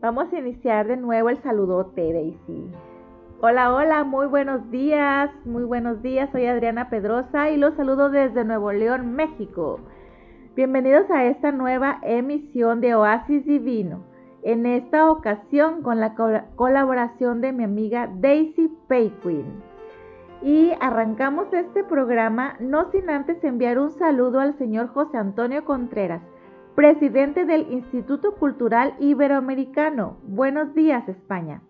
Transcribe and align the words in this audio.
Vamos 0.00 0.30
a 0.30 0.38
iniciar 0.38 0.86
de 0.86 0.98
nuevo 0.98 1.30
el 1.30 1.42
saludote, 1.42 2.12
Daisy. 2.12 2.70
Hola, 3.40 3.74
hola, 3.74 4.04
muy 4.04 4.26
buenos 4.26 4.70
días, 4.70 5.30
muy 5.46 5.64
buenos 5.64 6.02
días. 6.02 6.28
Soy 6.32 6.44
Adriana 6.44 6.90
Pedrosa 6.90 7.50
y 7.50 7.56
los 7.56 7.74
saludo 7.76 8.10
desde 8.10 8.44
Nuevo 8.44 8.72
León, 8.72 9.14
México. 9.14 9.80
Bienvenidos 10.54 11.10
a 11.10 11.24
esta 11.24 11.50
nueva 11.50 11.98
emisión 12.02 12.82
de 12.82 12.94
Oasis 12.94 13.46
Divino. 13.46 14.04
En 14.42 14.66
esta 14.66 15.10
ocasión 15.10 15.80
con 15.82 15.98
la 15.98 16.14
colaboración 16.56 17.40
de 17.40 17.52
mi 17.52 17.64
amiga 17.64 18.10
Daisy 18.20 18.70
Payquin. 18.88 19.46
Y 20.42 20.72
arrancamos 20.78 21.50
este 21.54 21.84
programa 21.84 22.56
no 22.60 22.90
sin 22.90 23.08
antes 23.08 23.42
enviar 23.42 23.78
un 23.78 23.90
saludo 23.92 24.40
al 24.40 24.58
señor 24.58 24.88
José 24.88 25.16
Antonio 25.16 25.64
Contreras, 25.64 26.20
presidente 26.76 27.46
del 27.46 27.72
Instituto 27.72 28.34
Cultural 28.34 28.94
Iberoamericano. 29.00 30.18
Buenos 30.24 30.74
días, 30.74 31.08
España. 31.08 31.62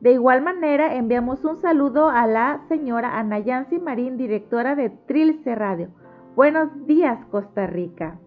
De 0.00 0.12
igual 0.12 0.42
manera, 0.42 0.94
enviamos 0.94 1.44
un 1.44 1.60
saludo 1.60 2.08
a 2.08 2.26
la 2.28 2.60
señora 2.68 3.18
Ana 3.18 3.40
Yancy 3.40 3.80
Marín, 3.80 4.16
directora 4.16 4.76
de 4.76 4.90
Trilce 4.90 5.56
Radio. 5.56 5.88
Buenos 6.36 6.86
días, 6.86 7.18
Costa 7.32 7.66
Rica. 7.66 8.20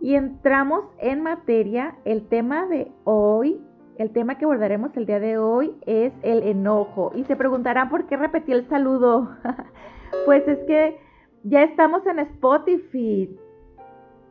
Y 0.00 0.14
entramos 0.14 0.84
en 0.98 1.22
materia. 1.22 1.96
El 2.06 2.26
tema 2.28 2.66
de 2.66 2.90
hoy 3.04 3.60
el 3.98 4.14
tema 4.14 4.38
que 4.38 4.46
abordaremos 4.46 4.96
el 4.96 5.04
día 5.04 5.20
de 5.20 5.36
hoy 5.36 5.76
es 5.84 6.14
el 6.22 6.42
enojo. 6.44 7.12
Y 7.14 7.24
se 7.24 7.36
preguntarán 7.36 7.90
por 7.90 8.06
qué 8.06 8.16
repetí 8.16 8.52
el 8.52 8.66
saludo. 8.70 9.28
pues 10.24 10.48
es 10.48 10.58
que 10.60 10.98
ya 11.42 11.64
estamos 11.64 12.06
en 12.06 12.20
Spotify 12.20 13.38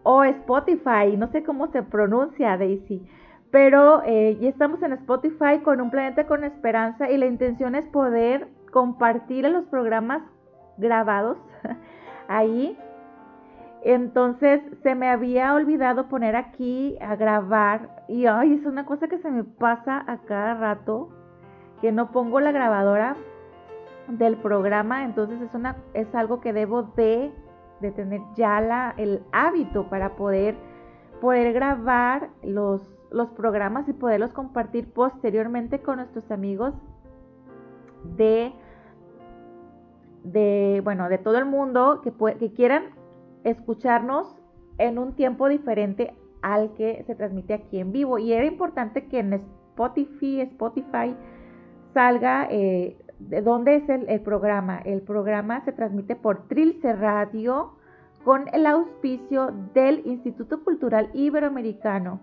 o 0.04 0.24
Spotify, 0.24 1.16
no 1.18 1.28
sé 1.32 1.44
cómo 1.44 1.68
se 1.72 1.84
pronuncia 1.84 2.58
Daisy, 2.58 3.06
pero 3.52 4.02
eh, 4.06 4.38
ya 4.40 4.50
estamos 4.50 4.82
en 4.84 4.94
Spotify 4.94 5.60
con 5.64 5.82
un 5.82 5.90
planeta 5.90 6.28
con 6.28 6.44
esperanza 6.44 7.10
y 7.10 7.18
la 7.18 7.26
intención 7.26 7.76
es 7.76 7.86
poder 7.88 8.48
compartir 8.72 9.48
los 9.50 9.66
programas 9.66 10.22
grabados 10.78 11.38
ahí. 12.28 12.78
Entonces 13.84 14.62
se 14.84 14.94
me 14.94 15.10
había 15.10 15.54
olvidado 15.54 16.10
poner 16.10 16.36
aquí 16.36 16.98
a 17.00 17.16
grabar 17.16 18.04
y 18.08 18.26
ay, 18.26 18.54
es 18.56 18.66
una 18.66 18.86
cosa 18.86 19.08
que 19.08 19.20
se 19.20 19.32
me 19.32 19.44
pasa 19.44 20.04
a 20.06 20.18
cada 20.20 20.56
rato 20.56 21.10
que 21.82 21.92
no 21.92 22.12
pongo 22.12 22.42
la 22.42 22.52
grabadora 22.52 23.16
del 24.10 24.36
programa, 24.38 25.06
entonces 25.06 25.40
es 25.42 25.54
una 25.54 25.78
es 25.94 26.14
algo 26.14 26.42
que 26.42 26.52
debo 26.52 26.84
de, 26.84 27.32
de 27.82 27.92
tener 27.92 28.22
ya 28.36 28.62
la, 28.62 28.94
el 28.98 29.24
hábito 29.32 29.90
para 29.90 30.16
poder 30.16 30.56
poder 31.22 31.52
grabar 31.54 32.30
los, 32.44 32.82
los 33.12 33.30
programas 33.32 33.90
y 33.90 33.94
poderlos 33.94 34.32
compartir 34.32 34.92
posteriormente 34.94 35.82
con 35.82 35.98
nuestros 35.98 36.32
amigos 36.32 36.74
de 38.16 38.54
de 40.24 40.82
bueno, 40.84 41.10
de 41.10 41.18
todo 41.18 41.38
el 41.38 41.46
mundo 41.46 42.02
que, 42.02 42.14
que 42.38 42.54
quieran 42.54 42.84
escucharnos 43.44 44.36
en 44.78 44.98
un 44.98 45.14
tiempo 45.14 45.48
diferente 45.50 46.14
al 46.42 46.74
que 46.74 47.04
se 47.06 47.16
transmite 47.16 47.54
aquí 47.54 47.80
en 47.80 47.92
vivo. 47.92 48.18
Y 48.18 48.34
era 48.34 48.46
importante 48.46 49.08
que 49.08 49.20
en 49.20 49.34
Spotify, 49.34 50.42
Spotify 50.42 51.16
salga 51.94 52.48
eh, 52.50 52.98
de 53.20 53.42
dónde 53.42 53.76
es 53.76 53.90
el, 53.90 54.22
programa. 54.22 54.80
El 54.80 55.02
programa 55.02 55.64
se 55.66 55.74
transmite 55.74 56.16
por 56.16 56.48
Trilce 56.48 56.94
Radio 56.94 57.74
con 58.24 58.46
el 58.54 58.66
auspicio 58.66 59.52
del 59.74 60.02
Instituto 60.06 60.64
Cultural 60.64 61.10
Iberoamericano. 61.14 62.22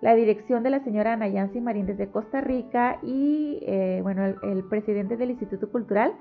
La 0.00 0.14
dirección 0.14 0.62
de 0.62 0.70
la 0.70 0.80
señora 0.80 1.14
Ana 1.14 1.28
Yancy 1.28 1.60
Marín 1.60 1.86
desde 1.86 2.08
Costa 2.08 2.40
Rica 2.40 2.98
y 3.02 3.58
eh, 3.62 4.00
bueno, 4.02 4.24
el 4.24 4.64
presidente 4.64 5.16
del 5.16 5.30
Instituto 5.30 5.70
Cultural 5.70 6.14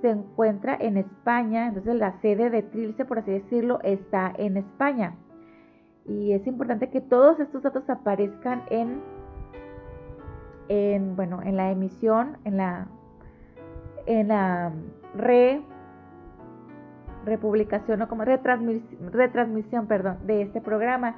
se 0.00 0.10
encuentra 0.10 0.76
en 0.78 0.98
España, 0.98 1.68
entonces 1.68 1.96
la 1.96 2.20
sede 2.20 2.50
de 2.50 2.62
Trilce, 2.62 3.04
por 3.04 3.20
así 3.20 3.32
decirlo, 3.32 3.80
está 3.82 4.32
en 4.36 4.58
España. 4.58 5.16
Y 6.04 6.32
es 6.32 6.46
importante 6.46 6.90
que 6.90 7.00
todos 7.00 7.40
estos 7.40 7.62
datos 7.62 7.88
aparezcan 7.88 8.62
en, 8.70 9.00
en 10.68 11.16
bueno, 11.16 11.42
en 11.42 11.56
la 11.56 11.72
emisión, 11.72 12.36
en 12.44 12.58
la, 12.58 12.86
en 14.06 14.28
la 14.28 14.72
re, 15.14 15.62
republicación 17.24 18.02
o 18.02 18.08
como 18.08 18.24
retransmisión, 18.24 19.12
retransmisión 19.12 19.86
perdón, 19.86 20.18
de 20.26 20.42
este 20.42 20.60
programa. 20.60 21.16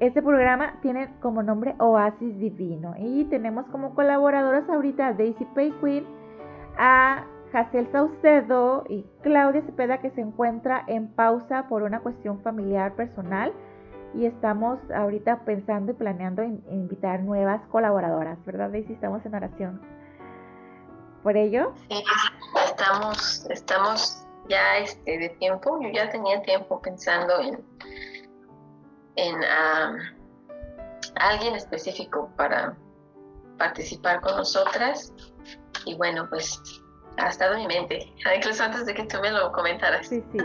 Este 0.00 0.22
programa 0.22 0.78
tiene 0.80 1.08
como 1.20 1.42
nombre 1.42 1.74
Oasis 1.78 2.38
Divino 2.38 2.94
y 2.98 3.24
tenemos 3.24 3.66
como 3.66 3.94
colaboradoras 3.94 4.68
ahorita 4.68 5.08
a 5.08 5.12
Daisy 5.12 5.44
Pay 5.56 5.72
Queen, 5.82 6.06
a 6.78 7.24
Jacel 7.50 7.88
Saucedo 7.90 8.84
y 8.88 9.04
Claudia 9.22 9.62
Cepeda 9.62 9.98
que 9.98 10.10
se 10.10 10.20
encuentra 10.20 10.84
en 10.86 11.08
pausa 11.08 11.66
por 11.68 11.82
una 11.82 12.00
cuestión 12.00 12.40
familiar 12.42 12.94
personal 12.94 13.52
y 14.14 14.26
estamos 14.26 14.78
ahorita 14.90 15.40
pensando 15.44 15.92
y 15.92 15.94
planeando 15.94 16.42
invitar 16.42 17.22
nuevas 17.22 17.60
colaboradoras, 17.66 18.38
¿verdad 18.44 18.70
Daisy? 18.70 18.92
Estamos 18.92 19.24
en 19.26 19.34
oración. 19.34 19.97
¿Por 21.28 21.36
ello? 21.36 21.74
Sí, 21.90 22.02
estamos, 22.64 23.46
estamos 23.50 24.26
ya 24.48 24.78
este, 24.78 25.18
de 25.18 25.28
tiempo, 25.28 25.78
yo 25.82 25.90
ya 25.90 26.08
tenía 26.08 26.40
tiempo 26.40 26.80
pensando 26.80 27.38
en, 27.40 27.62
en 29.16 29.34
alguien 31.16 31.54
específico 31.54 32.32
para 32.34 32.74
participar 33.58 34.22
con 34.22 34.36
nosotras 34.36 35.12
y 35.84 35.96
bueno, 35.96 36.26
pues 36.30 36.62
ha 37.18 37.28
estado 37.28 37.56
en 37.56 37.60
mi 37.60 37.66
mente, 37.66 38.10
incluso 38.34 38.64
antes 38.64 38.86
de 38.86 38.94
que 38.94 39.04
tú 39.04 39.18
me 39.20 39.30
lo 39.30 39.52
comentaras. 39.52 40.06
Sí, 40.06 40.24
sí. 40.32 40.38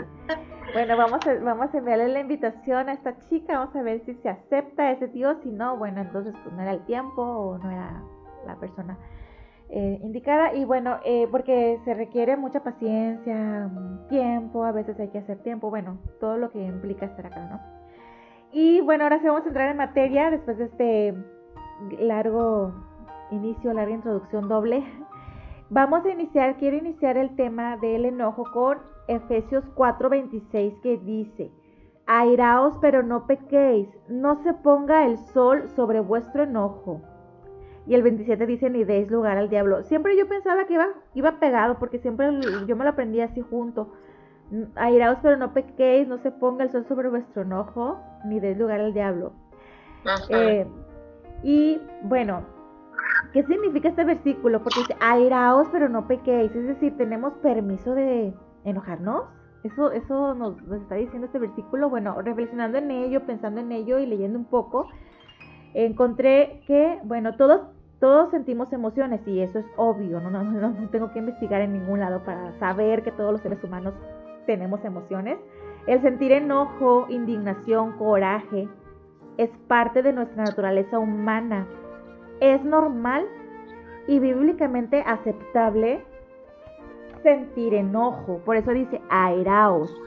Bueno, 0.74 0.98
vamos 0.98 1.26
a, 1.26 1.32
vamos 1.42 1.72
a 1.72 1.78
enviarle 1.78 2.08
la 2.08 2.20
invitación 2.20 2.90
a 2.90 2.92
esta 2.92 3.16
chica, 3.30 3.58
vamos 3.58 3.74
a 3.74 3.80
ver 3.80 4.04
si 4.04 4.12
se 4.16 4.28
acepta 4.28 4.90
ese 4.90 5.08
tío, 5.08 5.40
si 5.42 5.48
no, 5.48 5.78
bueno, 5.78 6.02
entonces 6.02 6.34
pues 6.42 6.54
no 6.54 6.60
era 6.60 6.72
el 6.72 6.84
tiempo 6.84 7.22
o 7.22 7.56
no 7.56 7.70
era 7.70 8.02
la 8.46 8.56
persona 8.56 8.98
eh, 9.76 9.98
indicada. 10.04 10.54
Y 10.54 10.64
bueno, 10.64 10.98
eh, 11.04 11.26
porque 11.32 11.80
se 11.84 11.94
requiere 11.94 12.36
mucha 12.36 12.62
paciencia, 12.62 13.68
tiempo, 14.08 14.64
a 14.64 14.70
veces 14.70 14.98
hay 15.00 15.08
que 15.08 15.18
hacer 15.18 15.38
tiempo, 15.42 15.68
bueno, 15.68 15.98
todo 16.20 16.36
lo 16.36 16.50
que 16.50 16.64
implica 16.64 17.06
estar 17.06 17.26
acá, 17.26 17.40
¿no? 17.50 17.60
Y 18.52 18.80
bueno, 18.82 19.02
ahora 19.02 19.18
sí 19.18 19.26
vamos 19.26 19.44
a 19.44 19.48
entrar 19.48 19.68
en 19.70 19.76
materia 19.76 20.30
después 20.30 20.58
de 20.58 20.64
este 20.66 21.14
largo 21.98 22.72
inicio, 23.32 23.72
larga 23.72 23.94
introducción 23.94 24.48
doble. 24.48 24.84
Vamos 25.70 26.04
a 26.04 26.10
iniciar, 26.10 26.56
quiero 26.56 26.76
iniciar 26.76 27.16
el 27.16 27.34
tema 27.34 27.76
del 27.78 28.04
enojo 28.04 28.44
con 28.52 28.78
Efesios 29.08 29.64
4:26 29.74 30.80
que 30.82 30.98
dice, 30.98 31.50
airaos 32.06 32.78
pero 32.80 33.02
no 33.02 33.26
pequéis, 33.26 33.88
no 34.08 34.36
se 34.44 34.54
ponga 34.54 35.04
el 35.04 35.18
sol 35.18 35.68
sobre 35.74 35.98
vuestro 35.98 36.44
enojo. 36.44 37.00
Y 37.86 37.94
el 37.94 38.02
27 38.02 38.46
dice, 38.46 38.70
ni 38.70 38.84
deis 38.84 39.10
lugar 39.10 39.36
al 39.36 39.50
diablo. 39.50 39.82
Siempre 39.84 40.16
yo 40.16 40.26
pensaba 40.28 40.66
que 40.66 40.74
iba, 40.74 40.88
iba 41.14 41.38
pegado 41.38 41.78
porque 41.78 41.98
siempre 41.98 42.30
yo 42.66 42.76
me 42.76 42.84
lo 42.84 42.90
aprendí 42.90 43.20
así 43.20 43.42
junto. 43.42 43.92
Airaos 44.76 45.18
pero 45.22 45.36
no 45.36 45.52
pequéis, 45.52 46.08
no 46.08 46.18
se 46.18 46.30
ponga 46.30 46.64
el 46.64 46.70
sol 46.70 46.86
sobre 46.86 47.08
vuestro 47.08 47.42
enojo, 47.42 47.98
ni 48.24 48.40
deis 48.40 48.56
lugar 48.56 48.80
al 48.80 48.94
diablo. 48.94 49.32
Eh, 50.30 50.66
y 51.42 51.80
bueno, 52.02 52.44
¿Qué 53.32 53.42
significa 53.44 53.88
este 53.88 54.04
versículo? 54.04 54.62
Porque 54.62 54.80
dice, 54.80 54.96
airaos 55.00 55.68
pero 55.72 55.88
no 55.88 56.06
pequéis. 56.06 56.54
Es 56.54 56.66
decir, 56.66 56.96
tenemos 56.96 57.32
permiso 57.34 57.94
de 57.94 58.32
enojarnos. 58.64 59.24
Eso, 59.64 59.90
eso 59.92 60.34
nos, 60.34 60.56
está 60.82 60.96
diciendo 60.96 61.26
este 61.26 61.38
versículo. 61.38 61.88
Bueno, 61.88 62.20
reflexionando 62.22 62.78
en 62.78 62.90
ello, 62.90 63.26
pensando 63.26 63.60
en 63.60 63.72
ello 63.72 63.98
y 63.98 64.06
leyendo 64.06 64.38
un 64.38 64.44
poco, 64.44 64.88
encontré 65.72 66.62
que, 66.66 67.00
bueno, 67.02 67.36
todos, 67.36 67.62
todos 68.04 68.30
sentimos 68.32 68.70
emociones 68.70 69.26
y 69.26 69.40
eso 69.40 69.60
es 69.60 69.64
obvio. 69.76 70.20
No, 70.20 70.28
no, 70.28 70.44
no, 70.44 70.68
no 70.68 70.88
tengo 70.90 71.10
que 71.10 71.20
investigar 71.20 71.62
en 71.62 71.72
ningún 71.72 72.00
lado 72.00 72.22
para 72.22 72.52
saber 72.58 73.02
que 73.02 73.10
todos 73.10 73.32
los 73.32 73.40
seres 73.40 73.64
humanos 73.64 73.94
tenemos 74.44 74.84
emociones. 74.84 75.38
El 75.86 76.02
sentir 76.02 76.30
enojo, 76.32 77.06
indignación, 77.08 77.92
coraje, 77.92 78.68
es 79.38 79.48
parte 79.68 80.02
de 80.02 80.12
nuestra 80.12 80.44
naturaleza 80.44 80.98
humana 80.98 81.66
es 82.40 82.62
normal 82.62 83.24
y 84.06 84.18
bíblicamente 84.18 85.02
aceptable 85.06 86.04
sentir 87.22 87.72
enojo. 87.72 88.42
Por 88.44 88.56
eso 88.56 88.72
dice 88.72 89.00
airaos, 89.08 89.98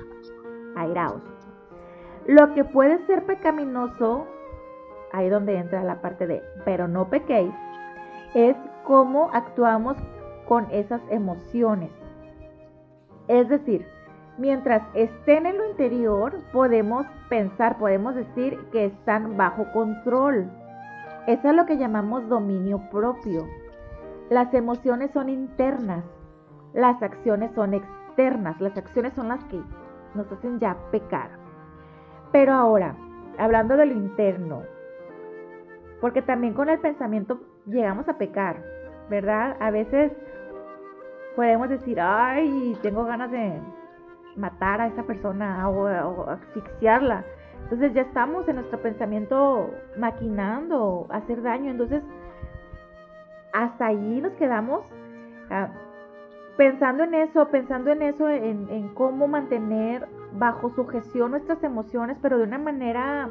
airaos. 0.76 1.24
Lo 2.28 2.54
que 2.54 2.64
puede 2.64 3.04
ser 3.08 3.26
pecaminoso, 3.26 4.28
ahí 5.14 5.30
donde 5.30 5.58
entra 5.58 5.84
la 5.84 6.00
parte 6.00 6.28
de 6.28 6.44
pero 6.64 6.88
no 6.88 7.10
pequéis, 7.10 7.52
es 8.38 8.56
cómo 8.84 9.32
actuamos 9.34 9.98
con 10.48 10.68
esas 10.70 11.02
emociones. 11.10 11.90
Es 13.28 13.50
decir, 13.50 13.88
mientras 14.38 14.84
estén 14.94 15.48
en 15.48 15.58
lo 15.58 15.68
interior, 15.68 16.40
podemos 16.54 17.08
pensar, 17.30 17.80
podemos 17.80 18.14
decir 18.14 18.60
que 18.72 18.86
están 18.86 19.38
bajo 19.38 19.66
control 19.74 20.52
Eso 21.26 21.50
es 21.50 21.56
lo 21.56 21.66
que 21.66 21.78
llamamos 21.78 22.30
dominio 22.30 22.80
propio. 22.92 23.48
Las 24.30 24.54
emociones 24.54 25.10
son 25.12 25.30
internas, 25.30 26.06
las 26.74 27.02
acciones 27.02 27.52
son 27.56 27.74
externas, 27.74 28.62
las 28.62 28.78
acciones 28.78 29.14
son 29.14 29.30
las 29.30 29.44
que 29.46 29.60
nos 30.14 30.32
hacen 30.32 30.60
ya 30.60 30.78
pecar. 30.92 31.32
Pero 32.32 32.54
ahora, 32.54 32.96
hablando 33.40 33.76
de 33.76 33.88
lo 33.88 33.94
interno, 33.94 34.62
porque 36.00 36.22
también 36.22 36.54
con 36.54 36.70
el 36.70 36.80
pensamiento 36.80 37.42
llegamos 37.68 38.08
a 38.08 38.18
pecar, 38.18 38.64
¿verdad? 39.10 39.56
A 39.60 39.72
veces 39.72 40.12
podemos 41.36 41.70
decir, 41.70 42.00
ay, 42.02 42.78
tengo 42.82 43.06
ganas 43.06 43.30
de 43.32 43.60
matar 44.36 44.82
a 44.82 44.88
esa 44.88 45.04
persona 45.04 45.70
o, 45.70 46.30
asfixiarla. 46.30 47.24
Entonces 47.64 47.94
ya 47.94 48.02
estamos 48.02 48.48
en 48.48 48.56
nuestro 48.56 48.82
pensamiento 48.82 49.70
maquinando 49.98 51.08
hacer 51.10 51.42
daño. 51.42 51.72
Entonces, 51.72 52.02
hasta 53.54 53.88
allí 53.88 54.22
nos 54.22 54.32
quedamos 54.34 54.82
ah, 55.50 55.70
pensando 56.56 57.04
en 57.04 57.14
eso, 57.14 57.48
pensando 57.50 57.92
en 57.92 58.02
eso, 58.04 58.30
en, 58.30 58.70
en 58.70 58.94
cómo 58.94 59.28
mantener 59.28 60.08
bajo 60.34 60.70
sujeción 60.76 61.32
nuestras 61.32 61.62
emociones, 61.64 62.18
pero 62.22 62.38
de 62.38 62.44
una 62.44 62.58
manera 62.58 63.30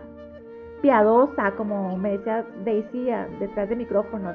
piadosa, 0.82 1.52
como 1.52 1.96
me 1.96 2.18
decía 2.18 2.44
Daisy 2.64 3.10
ah, 3.10 3.26
detrás 3.38 3.68
de 3.68 3.76
micrófonos, 3.76 4.34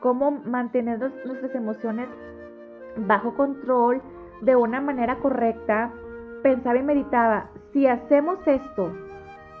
cómo 0.00 0.30
mantener 0.30 0.98
nuestras 0.98 1.54
emociones 1.54 2.08
bajo 2.96 3.34
control 3.34 4.02
de 4.40 4.56
una 4.56 4.80
manera 4.80 5.16
correcta, 5.16 5.92
pensaba 6.42 6.78
y 6.78 6.82
meditaba, 6.82 7.50
si 7.72 7.86
hacemos 7.86 8.38
esto 8.46 8.92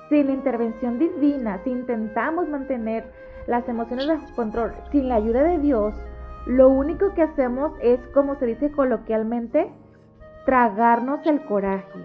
sin 0.08 0.26
la 0.26 0.32
intervención 0.32 0.98
divina, 0.98 1.60
si 1.64 1.70
intentamos 1.70 2.48
mantener 2.48 3.12
las 3.46 3.68
emociones 3.68 4.08
bajo 4.08 4.34
control 4.34 4.72
sin 4.90 5.08
la 5.08 5.16
ayuda 5.16 5.42
de 5.42 5.58
Dios, 5.58 5.94
lo 6.46 6.68
único 6.68 7.12
que 7.14 7.22
hacemos 7.22 7.72
es, 7.80 8.00
como 8.08 8.36
se 8.36 8.46
dice 8.46 8.70
coloquialmente, 8.70 9.70
tragarnos 10.46 11.26
el 11.26 11.44
coraje. 11.44 11.98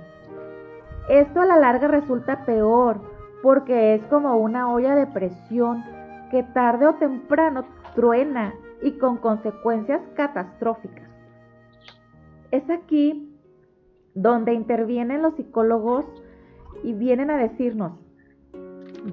Esto 1.07 1.41
a 1.41 1.45
la 1.45 1.57
larga 1.57 1.88
resulta 1.88 2.45
peor 2.45 3.12
porque 3.43 3.93
es 3.93 4.03
como 4.05 4.37
una 4.37 4.71
olla 4.71 4.95
de 4.95 5.05
presión 5.05 5.83
que 6.31 6.43
tarde 6.43 6.87
o 6.87 6.95
temprano 6.95 7.65
truena 7.93 8.55
y 8.81 8.93
con 8.93 9.17
consecuencias 9.17 10.01
catastróficas. 10.15 11.09
Es 12.51 12.67
aquí 12.69 13.37
donde 14.15 14.53
intervienen 14.53 15.21
los 15.21 15.35
psicólogos 15.35 16.05
y 16.83 16.93
vienen 16.93 17.29
a 17.31 17.37
decirnos, 17.37 17.99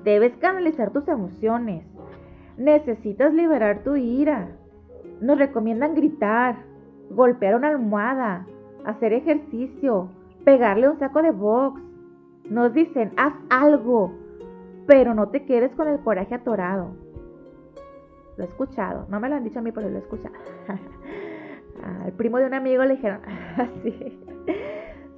debes 0.04 0.36
canalizar 0.36 0.92
tus 0.92 1.08
emociones, 1.08 1.84
necesitas 2.56 3.34
liberar 3.34 3.82
tu 3.82 3.96
ira. 3.96 4.56
Nos 5.20 5.38
recomiendan 5.38 5.94
gritar, 5.94 6.56
golpear 7.10 7.56
una 7.56 7.68
almohada, 7.68 8.46
hacer 8.84 9.12
ejercicio, 9.12 10.08
pegarle 10.44 10.88
un 10.88 11.00
saco 11.00 11.20
de 11.20 11.32
box. 11.32 11.89
Nos 12.50 12.74
dicen, 12.74 13.12
haz 13.16 13.32
algo, 13.48 14.12
pero 14.86 15.14
no 15.14 15.28
te 15.28 15.44
quedes 15.44 15.72
con 15.76 15.86
el 15.86 16.00
coraje 16.00 16.34
atorado. 16.34 16.96
Lo 18.36 18.44
he 18.44 18.48
escuchado, 18.48 19.06
no 19.08 19.20
me 19.20 19.28
lo 19.28 19.36
han 19.36 19.44
dicho 19.44 19.60
a 19.60 19.62
mí, 19.62 19.70
pero 19.70 19.88
lo 19.88 19.96
he 19.96 20.00
escuchado. 20.00 20.34
Al 22.04 22.12
primo 22.12 22.38
de 22.38 22.46
un 22.46 22.54
amigo 22.54 22.82
le 22.82 22.96
dijeron 22.96 23.20
así. 23.56 24.20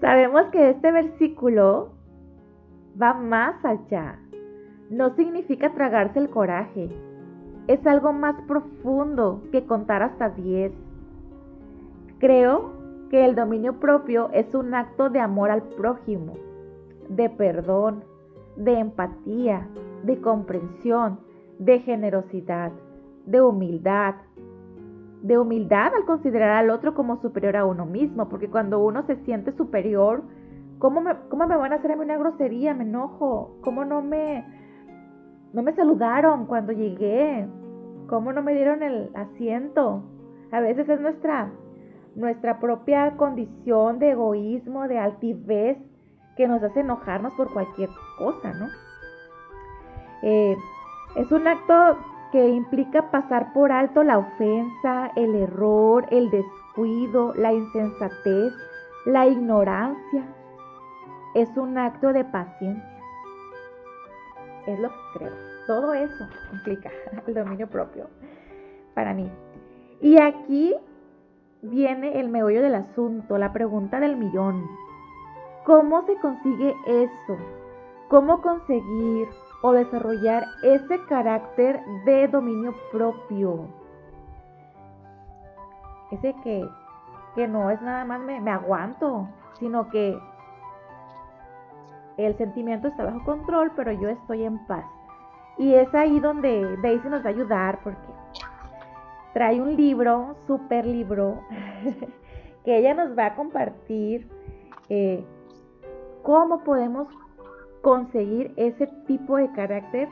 Sabemos 0.00 0.43
que 0.52 0.70
este 0.70 0.93
versículo 0.93 1.93
va 3.00 3.14
más 3.14 3.64
allá. 3.64 4.19
No 4.90 5.14
significa 5.17 5.73
tragarse 5.73 6.19
el 6.19 6.29
coraje. 6.29 6.90
Es 7.67 7.87
algo 7.87 8.12
más 8.12 8.34
profundo 8.43 9.43
que 9.52 9.64
contar 9.64 10.02
hasta 10.02 10.29
10. 10.29 10.73
Creo 12.19 12.73
que 13.11 13.25
el 13.25 13.34
dominio 13.34 13.81
propio 13.81 14.29
es 14.32 14.55
un 14.55 14.75
acto 14.75 15.08
de 15.08 15.20
amor 15.20 15.50
al 15.50 15.62
prójimo, 15.62 16.34
de 17.16 17.30
perdón, 17.30 18.04
de 18.56 18.78
empatía, 18.78 19.68
de 20.02 20.20
comprensión, 20.20 21.20
de 21.58 21.80
generosidad, 21.80 22.72
de 23.26 23.40
humildad. 23.40 24.14
De 25.22 25.38
humildad 25.38 25.92
al 25.94 26.04
considerar 26.04 26.50
al 26.50 26.70
otro 26.70 26.94
como 26.94 27.20
superior 27.20 27.56
a 27.56 27.64
uno 27.64 27.86
mismo, 27.86 28.28
porque 28.28 28.50
cuando 28.50 28.80
uno 28.80 29.04
se 29.06 29.16
siente 29.24 29.52
superior, 29.52 30.22
¿cómo 30.78 31.00
me, 31.00 31.14
cómo 31.28 31.46
me 31.46 31.56
van 31.56 31.72
a 31.72 31.76
hacer 31.76 31.92
a 31.92 31.96
mí 31.96 32.04
una 32.04 32.18
grosería? 32.18 32.74
Me 32.74 32.82
enojo. 32.82 33.56
¿Cómo 33.60 33.84
no 33.84 34.02
me, 34.02 34.44
no 35.52 35.62
me 35.62 35.74
saludaron 35.74 36.46
cuando 36.46 36.72
llegué? 36.72 37.46
¿Cómo 38.08 38.32
no 38.32 38.42
me 38.42 38.54
dieron 38.54 38.82
el 38.82 39.10
asiento? 39.14 40.02
A 40.50 40.60
veces 40.60 40.88
es 40.88 41.00
nuestra, 41.00 41.52
nuestra 42.16 42.58
propia 42.58 43.16
condición 43.16 44.00
de 44.00 44.10
egoísmo, 44.10 44.88
de 44.88 44.98
altivez, 44.98 45.78
que 46.37 46.49
nos 46.49 46.62
hace 46.62 46.81
enojarnos 46.81 47.32
por 47.34 47.52
cualquier 47.52 47.90
cosa, 48.19 48.52
¿no? 48.52 48.69
Eh, 50.23 50.56
es 51.17 51.31
un 51.32 51.46
acto 51.46 51.99
que 52.32 52.49
implica 52.49 53.11
pasar 53.11 53.52
por 53.52 53.70
alto 53.70 54.02
la 54.02 54.19
ofensa, 54.19 55.11
el 55.17 55.34
error, 55.34 56.06
el 56.11 56.31
descuido, 56.31 57.34
la 57.34 57.52
insensatez, 57.52 58.55
la 59.05 59.26
ignorancia. 59.26 60.25
Es 61.34 61.55
un 61.56 61.76
acto 61.76 62.12
de 62.12 62.25
paciencia. 62.25 63.00
Es 64.67 64.79
lo 64.79 64.88
que 64.88 65.19
creo. 65.19 65.32
Todo 65.67 65.93
eso 65.93 66.26
implica 66.52 66.90
el 67.26 67.34
dominio 67.34 67.69
propio 67.69 68.08
para 68.94 69.12
mí. 69.12 69.31
Y 70.00 70.20
aquí 70.20 70.75
viene 71.62 72.19
el 72.19 72.29
meollo 72.29 72.62
del 72.62 72.75
asunto, 72.75 73.38
la 73.38 73.52
pregunta 73.52 74.00
del 74.00 74.17
millón. 74.17 74.67
¿Cómo 75.64 76.02
se 76.06 76.16
consigue 76.16 76.74
eso? 76.86 77.36
¿Cómo 78.08 78.42
conseguir 78.42 79.28
o 79.62 79.72
desarrollar 79.72 80.44
ese 80.64 80.98
carácter 81.08 81.80
de 82.04 82.26
dominio 82.26 82.74
propio? 82.90 83.68
Ese 86.10 86.34
que, 86.42 86.68
que 87.36 87.46
no 87.46 87.70
es 87.70 87.80
nada 87.80 88.04
más 88.04 88.20
me, 88.20 88.50
aguanto, 88.50 89.28
sino 89.60 89.88
que 89.88 90.18
el 92.16 92.36
sentimiento 92.36 92.88
está 92.88 93.04
bajo 93.04 93.24
control, 93.24 93.70
pero 93.76 93.92
yo 93.92 94.08
estoy 94.08 94.44
en 94.44 94.58
paz. 94.66 94.84
Y 95.58 95.74
es 95.74 95.94
ahí 95.94 96.18
donde 96.18 96.76
Daisy 96.82 97.08
nos 97.08 97.24
va 97.24 97.28
a 97.28 97.32
ayudar 97.32 97.78
porque 97.84 98.12
trae 99.32 99.60
un 99.60 99.76
libro, 99.76 100.34
super 100.48 100.84
libro, 100.84 101.40
que 102.64 102.78
ella 102.78 102.94
nos 102.94 103.16
va 103.16 103.26
a 103.26 103.34
compartir 103.36 104.28
eh, 104.88 105.24
¿Cómo 106.22 106.62
podemos 106.62 107.08
conseguir 107.82 108.52
ese 108.56 108.86
tipo 109.08 109.36
de 109.36 109.50
carácter 109.52 110.08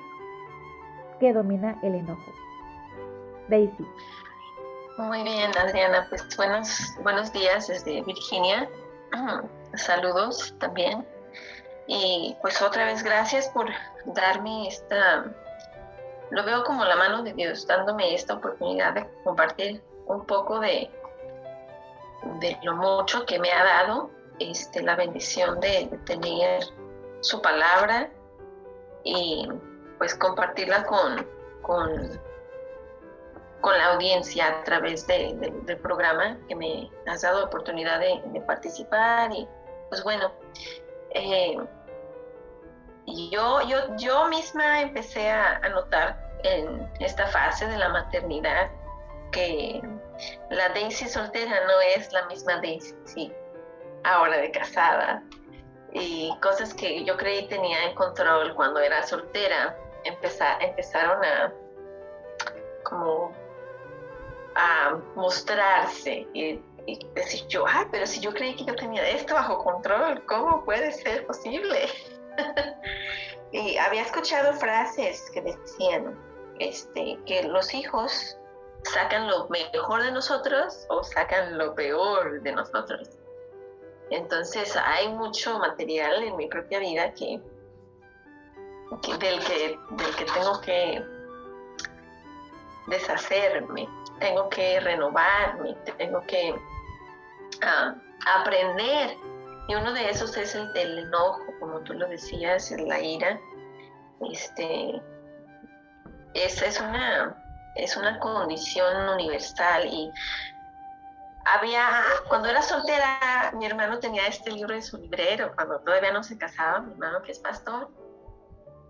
que 1.21 1.33
domina 1.33 1.79
el 1.83 1.95
enojo? 1.95 2.33
Daisy. 3.49 3.87
Muy 4.99 5.23
bien, 5.23 5.57
Adriana. 5.57 6.07
Pues 6.09 6.37
buenos, 6.37 6.97
buenos 7.03 7.33
días 7.33 7.69
desde 7.69 8.03
Virginia. 8.03 8.69
Saludos 9.75 10.53
también. 10.59 11.07
Y 11.87 12.37
pues 12.43 12.61
otra 12.61 12.87
vez 12.87 13.05
gracias 13.05 13.49
por 13.49 13.67
darme 14.07 14.67
esta, 14.67 15.33
lo 16.31 16.45
veo 16.45 16.65
como 16.65 16.85
la 16.85 16.97
mano 16.97 17.23
de 17.23 17.33
Dios, 17.35 17.67
dándome 17.67 18.15
esta 18.15 18.35
oportunidad 18.35 18.95
de 18.95 19.09
compartir 19.23 19.83
un 20.07 20.27
poco 20.27 20.59
de, 20.59 20.91
de 22.41 22.59
lo 22.63 22.75
mucho 22.77 23.25
que 23.27 23.39
me 23.39 23.51
ha 23.53 23.65
dado 23.65 24.11
este, 24.41 24.83
la 24.83 24.97
bendición 24.97 25.61
de, 25.61 25.87
tener 26.07 26.63
su 27.21 27.41
palabra 27.41 28.11
y 29.05 29.47
pues 29.99 30.15
compartirla 30.15 30.85
con, 30.85 31.27
con, 31.63 32.21
con 33.61 33.79
la 33.79 33.93
audiencia 33.93 34.49
a 34.49 34.65
través 34.65 35.07
del 35.07 35.79
programa 35.83 36.39
que 36.49 36.57
me 36.57 36.91
has 37.07 37.23
dado 37.23 37.45
oportunidad 37.45 38.01
de, 38.01 38.41
participar 38.47 39.31
y 39.33 39.47
pues 39.91 40.03
bueno, 40.03 40.33
eh, 41.11 41.57
yo, 43.07 43.61
yo, 43.69 43.97
yo 43.97 44.29
misma 44.29 44.81
empecé 44.81 45.31
a, 45.31 45.57
a 45.57 45.69
notar 45.69 46.31
en 46.45 46.91
esta 47.01 47.27
fase 47.27 47.67
de 47.67 47.77
la 47.77 47.91
maternidad 47.91 48.71
que 49.33 49.83
la 50.51 50.69
Daisy 50.71 51.07
soltera 51.07 51.67
no 51.67 51.81
es 51.95 52.11
la 52.13 52.27
misma 52.27 52.57
Daisy 52.63 53.33
ahora 54.05 54.39
de 54.39 54.51
casada. 54.51 55.23
Y 55.93 56.33
cosas 56.41 56.73
que 56.75 57.05
yo 57.05 57.17
creí 57.17 57.49
tenía 57.49 57.85
en 57.85 57.95
control 57.95 58.55
cuando 58.55 58.81
era 58.81 59.03
soltera, 59.03 59.77
empezaron 60.05 61.25
a 61.25 61.53
como 62.85 63.33
a 64.55 64.99
mostrarse 65.15 66.27
y, 66.35 66.61
decir 67.15 67.47
yo, 67.47 67.65
ah, 67.69 67.87
pero 67.93 68.07
si 68.07 68.21
yo 68.21 68.33
creí 68.33 68.57
que 68.57 68.65
yo 68.65 68.75
tenía 68.75 69.09
esto 69.09 69.35
bajo 69.35 69.63
control, 69.63 70.25
¿cómo 70.27 70.65
puede 70.65 70.91
ser 70.91 71.27
posible? 71.27 71.89
y 73.53 73.77
había 73.77 74.03
escuchado 74.03 74.53
frases 74.55 75.31
que 75.31 75.43
decían, 75.43 76.19
este, 76.59 77.19
que 77.27 77.45
los 77.45 77.73
hijos 77.75 78.37
sacan 78.85 79.29
lo 79.29 79.49
mejor 79.49 80.03
de 80.03 80.11
nosotros 80.11 80.87
o 80.89 81.05
sacan 81.05 81.59
lo 81.59 81.75
peor 81.75 82.41
de 82.43 82.53
nosotros. 82.53 83.09
Entonces 84.11 84.77
hay 84.77 85.09
mucho 85.09 85.59
material 85.59 86.23
en 86.23 86.37
mi 86.37 86.49
propia 86.49 86.81
vida 86.81 87.13
que, 87.15 87.41
del, 89.19 89.41
que 89.45 89.79
del 89.91 90.17
que 90.17 90.25
tengo 90.25 90.61
que 90.61 91.05
deshacerme, 92.89 93.89
tengo 94.19 94.49
que 94.49 94.81
renovarme, 94.81 95.75
tengo 95.97 96.21
que 96.27 96.55
ah, 97.63 97.95
aprender. 98.39 99.17
Y 99.69 99.75
uno 99.77 99.93
de 99.93 100.11
esos 100.11 100.37
es 100.37 100.55
el 100.57 100.73
del 100.73 100.99
enojo, 100.99 101.45
como 101.61 101.79
tú 101.81 101.95
lo 101.95 102.09
decías, 102.09 102.73
la 102.73 103.01
ira. 103.01 103.41
Este, 104.33 105.01
es, 106.35 106.61
es, 106.63 106.81
una, 106.81 107.37
es 107.77 107.97
una 107.97 108.19
condición 108.19 109.09
universal 109.11 109.87
y 109.87 110.11
había, 111.45 112.03
cuando 112.29 112.49
era 112.49 112.63
soltera, 112.63 113.53
mi 113.55 113.67
hermano 113.67 113.99
tenía 113.99 114.27
este 114.27 114.53
libro 114.53 114.75
en 114.75 114.83
su 114.83 114.99
librero, 114.99 115.53
cuando 115.55 115.81
todavía 115.81 116.13
no 116.13 116.23
se 116.23 116.39
casaba, 116.39 116.81
mi 116.81 116.93
hermano 116.93 117.23
que 117.23 117.33
es 117.33 117.39
pastor, 117.39 117.89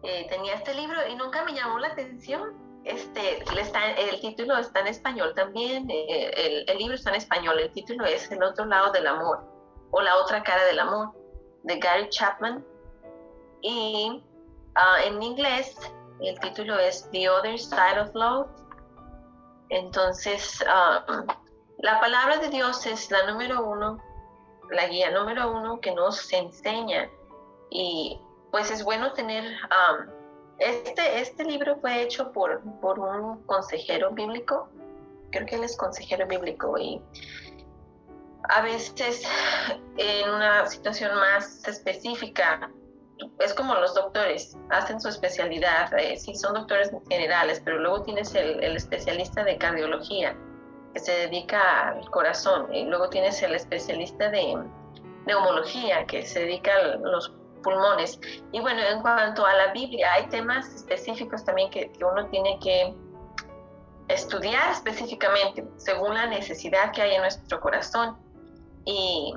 eh, 0.02 0.26
tenía 0.28 0.54
este 0.54 0.74
libro 0.74 1.06
y 1.06 1.14
nunca 1.14 1.44
me 1.44 1.54
llamó 1.54 1.78
la 1.78 1.88
atención. 1.88 2.68
Este, 2.84 3.44
está, 3.60 3.90
el 3.90 4.20
título 4.20 4.56
está 4.56 4.80
en 4.80 4.86
español 4.86 5.34
también, 5.34 5.90
eh, 5.90 6.30
el, 6.34 6.64
el, 6.66 6.78
libro 6.78 6.94
está 6.94 7.10
en 7.10 7.16
español, 7.16 7.58
el 7.60 7.70
título 7.72 8.06
es 8.06 8.30
El 8.30 8.42
otro 8.42 8.64
lado 8.64 8.90
del 8.90 9.06
amor 9.06 9.44
o 9.90 10.00
La 10.00 10.16
otra 10.16 10.42
cara 10.42 10.64
del 10.64 10.78
amor, 10.78 11.12
de 11.64 11.78
Gary 11.78 12.08
Chapman. 12.08 12.64
Y 13.62 14.24
uh, 14.76 15.06
en 15.06 15.22
inglés 15.22 15.76
el 16.20 16.38
título 16.40 16.78
es 16.78 17.08
The 17.10 17.28
Other 17.28 17.58
Side 17.58 18.00
of 18.00 18.14
Love. 18.14 18.48
Entonces, 19.70 20.64
um, 20.66 21.26
la 21.82 22.00
palabra 22.00 22.38
de 22.38 22.48
Dios 22.48 22.86
es 22.86 23.10
la 23.10 23.26
número 23.30 23.64
uno, 23.64 24.02
la 24.70 24.86
guía 24.86 25.10
número 25.10 25.50
uno 25.50 25.80
que 25.80 25.92
nos 25.94 26.32
enseña. 26.32 27.08
Y 27.70 28.20
pues 28.50 28.70
es 28.70 28.84
bueno 28.84 29.12
tener... 29.12 29.44
Um, 29.44 30.10
este, 30.58 31.20
este 31.20 31.44
libro 31.44 31.76
fue 31.80 32.02
hecho 32.02 32.32
por, 32.32 32.60
por 32.80 32.98
un 32.98 33.42
consejero 33.44 34.10
bíblico, 34.10 34.68
creo 35.30 35.46
que 35.46 35.54
él 35.54 35.64
es 35.64 35.74
consejero 35.74 36.26
bíblico 36.26 36.76
y 36.76 37.00
a 38.50 38.60
veces 38.60 39.26
en 39.96 40.28
una 40.28 40.66
situación 40.66 41.14
más 41.14 41.66
específica 41.66 42.70
es 43.38 43.54
como 43.54 43.74
los 43.74 43.94
doctores, 43.94 44.54
hacen 44.68 45.00
su 45.00 45.08
especialidad, 45.08 45.98
eh, 45.98 46.18
sí 46.18 46.34
son 46.34 46.54
doctores 46.54 46.90
generales, 47.08 47.62
pero 47.64 47.78
luego 47.78 48.02
tienes 48.02 48.34
el, 48.34 48.76
especialista 48.76 49.44
de 49.44 49.56
cardiología 49.56 50.36
que 50.92 51.00
se 51.00 51.12
dedica 51.12 51.88
al 51.88 52.10
corazón, 52.10 52.72
y 52.74 52.84
luego 52.84 53.08
tienes 53.08 53.42
el 53.42 53.54
especialista 53.54 54.30
de 54.30 54.56
neumología 55.26 56.04
que 56.06 56.24
se 56.24 56.40
dedica 56.40 56.72
a 56.74 56.96
los 56.96 57.32
pulmones. 57.62 58.18
Y 58.52 58.60
bueno, 58.60 58.80
en 58.80 59.00
cuanto 59.00 59.44
a 59.44 59.54
la 59.54 59.72
Biblia, 59.72 60.12
hay 60.14 60.26
temas 60.28 60.66
específicos 60.74 61.44
también 61.44 61.70
que, 61.70 61.90
uno 62.00 62.26
tiene 62.28 62.58
que 62.60 62.94
estudiar 64.08 64.72
específicamente 64.72 65.64
según 65.76 66.14
la 66.14 66.26
necesidad 66.26 66.92
que 66.92 67.02
hay 67.02 67.14
en 67.14 67.22
nuestro 67.22 67.60
corazón. 67.60 68.16
Y 68.84 69.34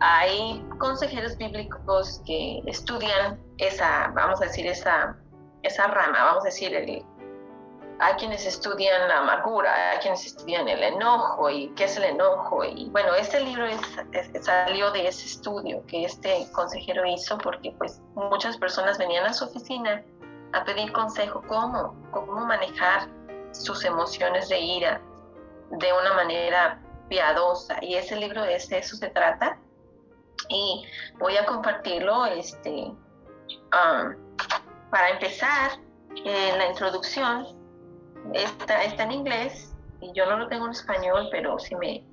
hay 0.00 0.64
consejeros 0.78 1.36
bíblicos 1.36 2.20
que 2.26 2.60
estudian 2.66 3.40
esa, 3.58 4.12
vamos 4.14 4.40
a 4.42 4.46
decir, 4.46 4.66
esa, 4.66 5.16
esa 5.62 5.86
rama, 5.86 6.24
vamos 6.24 6.42
a 6.44 6.46
decir, 6.46 6.74
el, 6.74 7.04
hay 8.00 8.14
quienes 8.14 8.46
estudian 8.46 9.08
la 9.08 9.18
amargura, 9.18 9.90
hay 9.90 9.98
quienes 9.98 10.24
estudian 10.24 10.66
el 10.68 10.82
enojo 10.82 11.50
y 11.50 11.68
qué 11.74 11.84
es 11.84 11.98
el 11.98 12.04
enojo. 12.04 12.64
Y 12.64 12.88
bueno, 12.88 13.14
este 13.14 13.40
libro 13.40 13.66
es, 13.66 13.78
salió 14.42 14.90
de 14.90 15.06
ese 15.06 15.26
estudio 15.26 15.84
que 15.86 16.06
este 16.06 16.46
consejero 16.52 17.04
hizo 17.04 17.36
porque 17.36 17.72
pues 17.76 18.00
muchas 18.14 18.56
personas 18.56 18.96
venían 18.96 19.26
a 19.26 19.34
su 19.34 19.44
oficina 19.44 20.02
a 20.54 20.64
pedir 20.64 20.90
consejo 20.92 21.42
cómo, 21.46 21.94
cómo 22.10 22.40
manejar 22.46 23.06
sus 23.52 23.84
emociones 23.84 24.48
de 24.48 24.58
ira 24.58 25.02
de 25.70 25.92
una 25.92 26.14
manera 26.14 26.80
piadosa. 27.10 27.76
Y 27.82 27.96
ese 27.96 28.16
libro 28.16 28.44
es 28.44 28.66
de 28.70 28.78
eso 28.78 28.96
se 28.96 29.10
trata 29.10 29.58
y 30.48 30.86
voy 31.18 31.36
a 31.36 31.44
compartirlo 31.44 32.24
este, 32.24 32.70
um, 32.70 34.14
para 34.90 35.10
empezar 35.10 35.72
en 36.24 36.56
la 36.56 36.66
introducción 36.66 37.59
está, 38.34 38.82
está 38.84 39.04
en 39.04 39.12
inglés 39.12 39.74
y 40.00 40.12
yo 40.12 40.26
no 40.26 40.38
lo 40.38 40.48
tengo 40.48 40.66
en 40.66 40.72
español 40.72 41.28
pero 41.30 41.58
si 41.58 41.74
me 41.76 42.04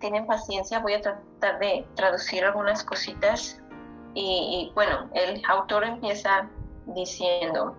tienen 0.00 0.26
paciencia 0.26 0.78
voy 0.80 0.94
a 0.94 1.00
tratar 1.00 1.58
de 1.58 1.86
traducir 1.94 2.44
algunas 2.44 2.84
cositas. 2.84 3.60
Y, 4.14 4.72
bueno 4.74 5.08
el 5.14 5.42
autor 5.48 5.84
empieza 5.84 6.48
diciendo 6.86 7.76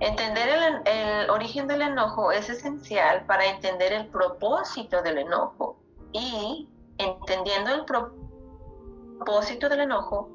Entender 0.00 0.48
el, 0.48 0.88
el, 0.92 1.30
origen 1.30 1.68
del 1.68 1.82
enojo 1.82 2.32
es 2.32 2.48
esencial 2.48 3.24
para 3.26 3.46
entender 3.46 3.92
el 3.92 4.08
propósito 4.08 5.00
del 5.00 5.18
enojo. 5.18 5.78
Y 6.12 6.68
entendiendo 6.98 7.72
el 7.72 7.84
propósito 7.84 9.68
del 9.68 9.80
enojo 9.80 10.28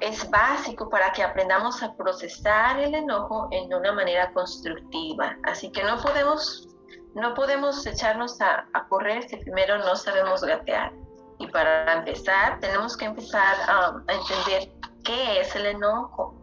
es 0.00 0.28
básico 0.30 0.88
para 0.88 1.12
que 1.12 1.22
aprendamos 1.22 1.82
a 1.82 1.94
procesar 1.94 2.78
el 2.78 2.94
enojo 2.94 3.48
en 3.50 3.72
una 3.72 3.92
manera 3.92 4.32
constructiva. 4.32 5.36
Así 5.44 5.70
que 5.70 5.82
no 5.84 6.00
podemos, 6.00 6.68
no 7.14 7.34
podemos 7.34 7.86
echarnos 7.86 8.40
a, 8.40 8.66
correr 8.88 9.28
si 9.28 9.36
primero 9.36 9.78
no 9.78 9.96
sabemos 9.96 10.42
gatear. 10.42 10.92
Y 11.38 11.46
para 11.48 11.92
empezar, 11.94 12.60
tenemos 12.60 12.96
que 12.96 13.06
empezar 13.06 13.56
a 13.68 14.02
entender 14.08 14.72
qué 15.04 15.40
es 15.40 15.54
el 15.56 15.66
enojo. 15.66 16.34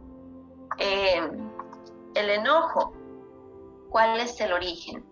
Em, 0.78 1.50
el 2.16 2.30
enojo, 2.30 2.94
¿cuál 3.90 4.20
es 4.20 4.40
el 4.42 4.54
origen? 4.54 5.06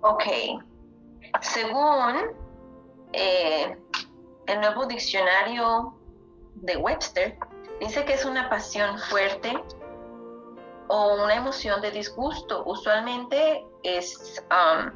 Ok, 0.00 0.24
según 1.40 2.41
eh, 3.12 3.76
el 4.46 4.60
nuevo 4.60 4.86
diccionario 4.86 5.94
de 6.54 6.76
Webster, 6.76 7.38
dice 7.80 8.04
que 8.04 8.14
es 8.14 8.24
una 8.24 8.48
pasión 8.48 8.98
fuerte 8.98 9.52
o 10.88 11.14
una 11.22 11.34
emoción 11.34 11.80
de 11.80 11.90
disgusto. 11.90 12.64
Usualmente 12.66 13.64
es 13.82 14.42
um, 14.50 14.90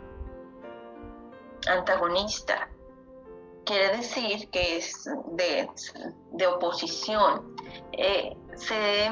antagonista. 1.68 2.68
Quiere 3.64 3.96
decir 3.96 4.48
que 4.50 4.76
es 4.78 5.08
de, 5.32 6.46
oposición. 6.46 7.56
Eh, 7.92 8.36
se 8.54 9.10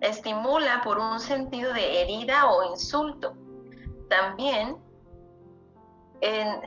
estimula 0.00 0.80
por 0.84 0.98
un 0.98 1.18
sentido 1.18 1.72
de 1.72 2.02
herida 2.02 2.50
o 2.50 2.70
insulto. 2.70 3.34
También 4.08 4.76
en, 6.20 6.60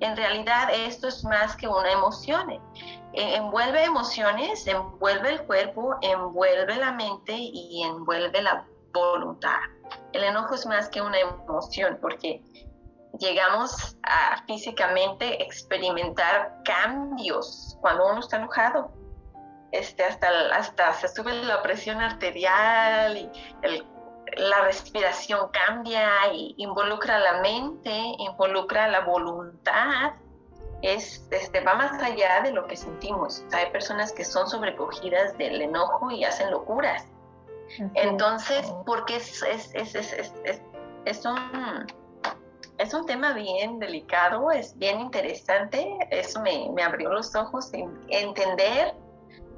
realidad 0.00 0.68
esto 0.72 1.08
es 1.08 1.24
más 1.24 1.56
que 1.56 1.68
una 1.68 1.90
emoción. 1.90 2.50
Eh, 2.50 2.60
envuelve 3.12 3.84
emociones, 3.84 4.66
envuelve 4.66 5.30
el 5.30 5.42
cuerpo, 5.42 5.96
envuelve 6.02 6.76
la 6.76 6.92
mente 6.92 7.34
y 7.36 7.82
envuelve 7.82 8.42
la 8.42 8.66
voluntad. 8.92 9.58
El 10.12 10.24
enojo 10.24 10.54
es 10.54 10.66
más 10.66 10.88
que 10.88 11.00
una 11.00 11.18
emoción 11.18 11.98
porque 12.00 12.42
llegamos 13.18 13.96
a 14.02 14.44
físicamente 14.46 15.42
experimentar 15.42 16.58
cambios 16.64 17.76
cuando 17.80 18.06
uno 18.06 18.20
está 18.20 18.36
enojado. 18.36 18.90
Este, 19.72 20.04
hasta, 20.04 20.28
hasta 20.54 20.92
se 20.94 21.08
sube 21.08 21.34
la 21.44 21.62
presión 21.62 22.00
arterial 22.00 23.16
y 23.16 23.30
el 23.62 23.84
la 24.36 24.62
respiración 24.62 25.50
cambia 25.50 26.08
y 26.32 26.54
involucra 26.58 27.18
la 27.18 27.40
mente, 27.40 27.90
involucra 28.18 28.88
la 28.88 29.00
voluntad, 29.00 30.12
es, 30.82 31.26
este, 31.30 31.60
va 31.60 31.74
más 31.74 32.02
allá 32.02 32.42
de 32.42 32.52
lo 32.52 32.66
que 32.66 32.76
sentimos. 32.76 33.44
hay 33.52 33.70
personas 33.70 34.12
que 34.12 34.24
son 34.24 34.48
sobrecogidas 34.48 35.36
del 35.38 35.62
enojo 35.62 36.10
y 36.10 36.24
hacen 36.24 36.50
locuras. 36.50 37.06
Entonces, 37.94 38.72
porque 38.84 39.16
es, 39.16 39.42
es, 39.42 39.74
es, 39.74 39.94
es, 41.04 41.24
un, 41.24 41.86
es 42.78 42.94
un 42.94 43.06
tema 43.06 43.32
bien 43.32 43.80
delicado, 43.80 44.52
es 44.52 44.78
bien 44.78 45.00
interesante, 45.00 45.98
eso 46.10 46.40
me, 46.42 46.70
me 46.72 46.82
abrió 46.84 47.10
los 47.10 47.34
ojos, 47.34 47.72
entender 48.08 48.94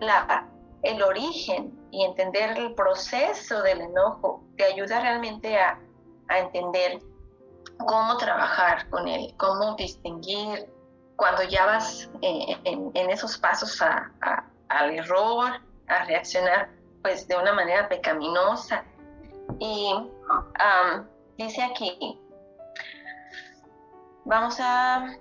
la, 0.00 0.48
el 0.82 1.02
origen 1.02 1.78
y 1.90 2.04
entender 2.04 2.56
el 2.58 2.74
proceso 2.74 3.62
del 3.62 3.80
enojo 3.80 4.42
te 4.56 4.64
ayuda 4.64 5.00
realmente 5.00 5.56
a, 5.58 5.80
entender 6.30 6.98
cómo 7.78 8.18
trabajar 8.18 8.88
con 8.90 9.08
él, 9.08 9.34
cómo 9.38 9.76
distinguir 9.76 10.70
cuando 11.16 11.42
ya 11.44 11.64
vas 11.64 12.10
eh, 12.20 12.54
en, 12.64 13.10
esos 13.10 13.38
pasos 13.38 13.80
a, 13.80 14.12
al 14.68 14.90
error, 14.90 15.52
a 15.88 16.04
reaccionar 16.04 16.68
pues 17.02 17.26
de 17.26 17.36
una 17.36 17.52
manera 17.54 17.88
pecaminosa. 17.88 18.84
Y 19.58 19.90
dice 21.38 21.62
aquí, 21.62 22.20
vamos 24.24 24.58
a... 24.60 25.16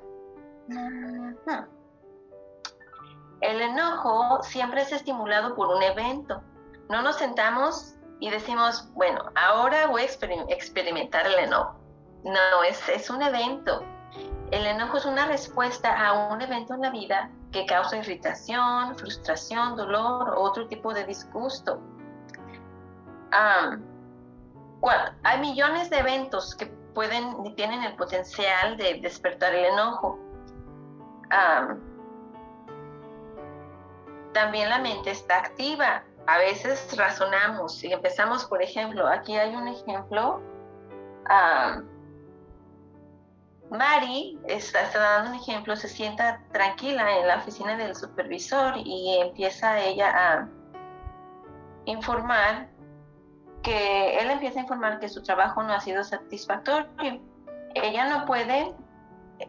El 3.42 3.62
enojo 3.62 4.42
siempre 4.44 4.82
es 4.82 4.92
estimulado 4.92 5.56
por 5.56 5.68
un 5.68 5.84
evento. 5.84 6.42
No 6.90 7.02
nos 7.02 7.18
sentamos 7.18 7.96
y 8.20 8.30
decimos, 8.30 8.90
bueno, 8.94 9.24
ahora 9.36 9.88
voy 9.88 10.02
a 10.02 10.06
experimentar 10.06 11.28
el 11.28 11.40
enojo. 11.40 11.76
No, 12.24 12.64
es, 12.64 13.10
un 13.10 13.22
evento. 13.22 13.84
El 14.52 14.66
enojo 14.66 14.98
es 14.98 15.06
una 15.06 15.28
respuesta 15.28 16.08
a 16.08 16.34
un 16.34 16.42
evento 16.42 16.74
en 16.74 16.82
la 16.82 16.90
vida 16.90 17.30
que 17.52 17.66
causa 17.66 17.98
irritación, 17.98 18.96
frustración, 18.98 19.76
dolor 19.76 20.34
o 20.36 20.42
otro 20.42 20.68
tipo 20.68 20.94
de 20.94 21.06
disgusto. 21.06 21.80
hay 25.24 25.40
millones 25.40 25.90
de 25.90 26.00
eventos 26.00 26.56
que 26.56 26.66
pueden 26.94 27.56
tienen 27.56 27.84
el 27.84 27.96
potencial 27.96 28.76
de 28.78 29.00
despertar 29.02 29.54
el 29.54 29.66
enojo. 29.66 30.18
También 34.38 34.70
la 34.70 34.78
mente 34.78 35.10
está 35.10 35.40
activa. 35.40 36.04
A 36.28 36.38
veces 36.38 36.96
razonamos 36.96 37.84
y 37.84 37.92
empezamos, 37.92 38.46
por 38.46 38.62
ejemplo, 38.62 39.08
aquí 39.08 39.36
hay 39.36 39.56
un 39.56 39.68
ejemplo. 39.68 40.44
Mari 43.72 44.40
está, 44.48 44.88
dando 44.94 45.32
un 45.32 45.38
ejemplo, 45.38 45.76
se 45.76 45.88
sienta 45.88 46.40
tranquila 46.52 47.18
en 47.18 47.28
la 47.28 47.38
oficina 47.38 47.76
del 47.78 47.96
supervisor 47.96 48.76
y 48.78 49.18
empieza 49.20 49.80
ella 49.80 50.12
a 50.16 50.48
informar 51.86 52.70
que 53.64 54.20
él 54.20 54.30
empieza 54.30 54.60
a 54.60 54.62
informar 54.62 55.00
que 55.00 55.10
su 55.10 55.24
trabajo 55.24 55.64
no 55.64 55.74
ha 55.74 55.80
sido 55.80 56.04
satisfactorio. 56.04 57.22
Ella 57.74 58.08
no 58.08 58.26
puede 58.28 58.76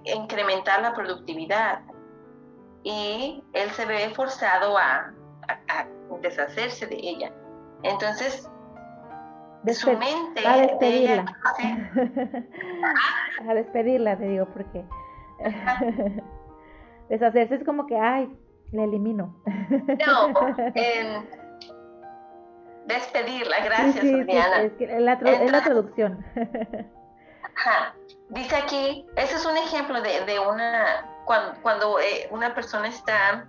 incrementar 0.04 0.80
la 0.80 0.94
productividad 0.94 1.82
y 2.88 3.44
él 3.52 3.70
se 3.72 3.84
ve 3.84 4.08
forzado 4.14 4.78
a, 4.78 5.12
deshacerse 6.22 6.86
de 6.86 6.96
ella. 6.96 7.32
Entonces, 7.82 8.50
su 9.72 9.90
mente... 9.90 10.46
A 10.46 10.56
despedirla. 10.56 11.36
a 13.48 13.54
despedirla, 13.54 14.18
te 14.18 14.24
digo, 14.24 14.46
porque 14.46 14.84
deshacerse 17.10 17.56
es 17.56 17.64
como 17.64 17.86
que, 17.86 17.98
ay, 17.98 18.34
le 18.72 18.84
elimino. 18.84 19.34
no, 19.46 20.32
despedirla, 22.86 23.64
gracias, 23.64 24.00
sí, 24.00 24.26
es, 24.80 25.02
la 25.02 25.62
traducción. 25.62 26.24
Dice 28.30 28.56
aquí, 28.56 29.06
ese 29.16 29.36
es 29.36 29.44
un 29.44 29.56
ejemplo 29.58 30.00
de, 30.00 30.38
una, 30.38 31.06
cuando, 31.62 32.00
eh, 32.00 32.28
una 32.30 32.54
persona 32.54 32.88
está 32.88 33.46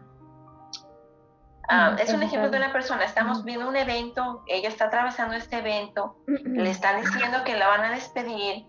Ah, 1.71 1.95
es 1.99 2.11
un 2.11 2.23
ejemplo 2.23 2.49
de 2.49 2.57
una 2.57 2.73
persona, 2.73 3.03
estamos 3.03 3.43
viendo 3.43 3.67
un 3.67 3.75
evento, 3.75 4.43
ella 4.47 4.69
está 4.69 4.85
atravesando 4.85 5.35
este 5.35 5.59
evento, 5.59 6.17
le 6.25 6.71
están 6.71 6.99
diciendo 6.99 7.43
que 7.43 7.55
la 7.55 7.67
van 7.67 7.81
a 7.81 7.91
despedir, 7.91 8.65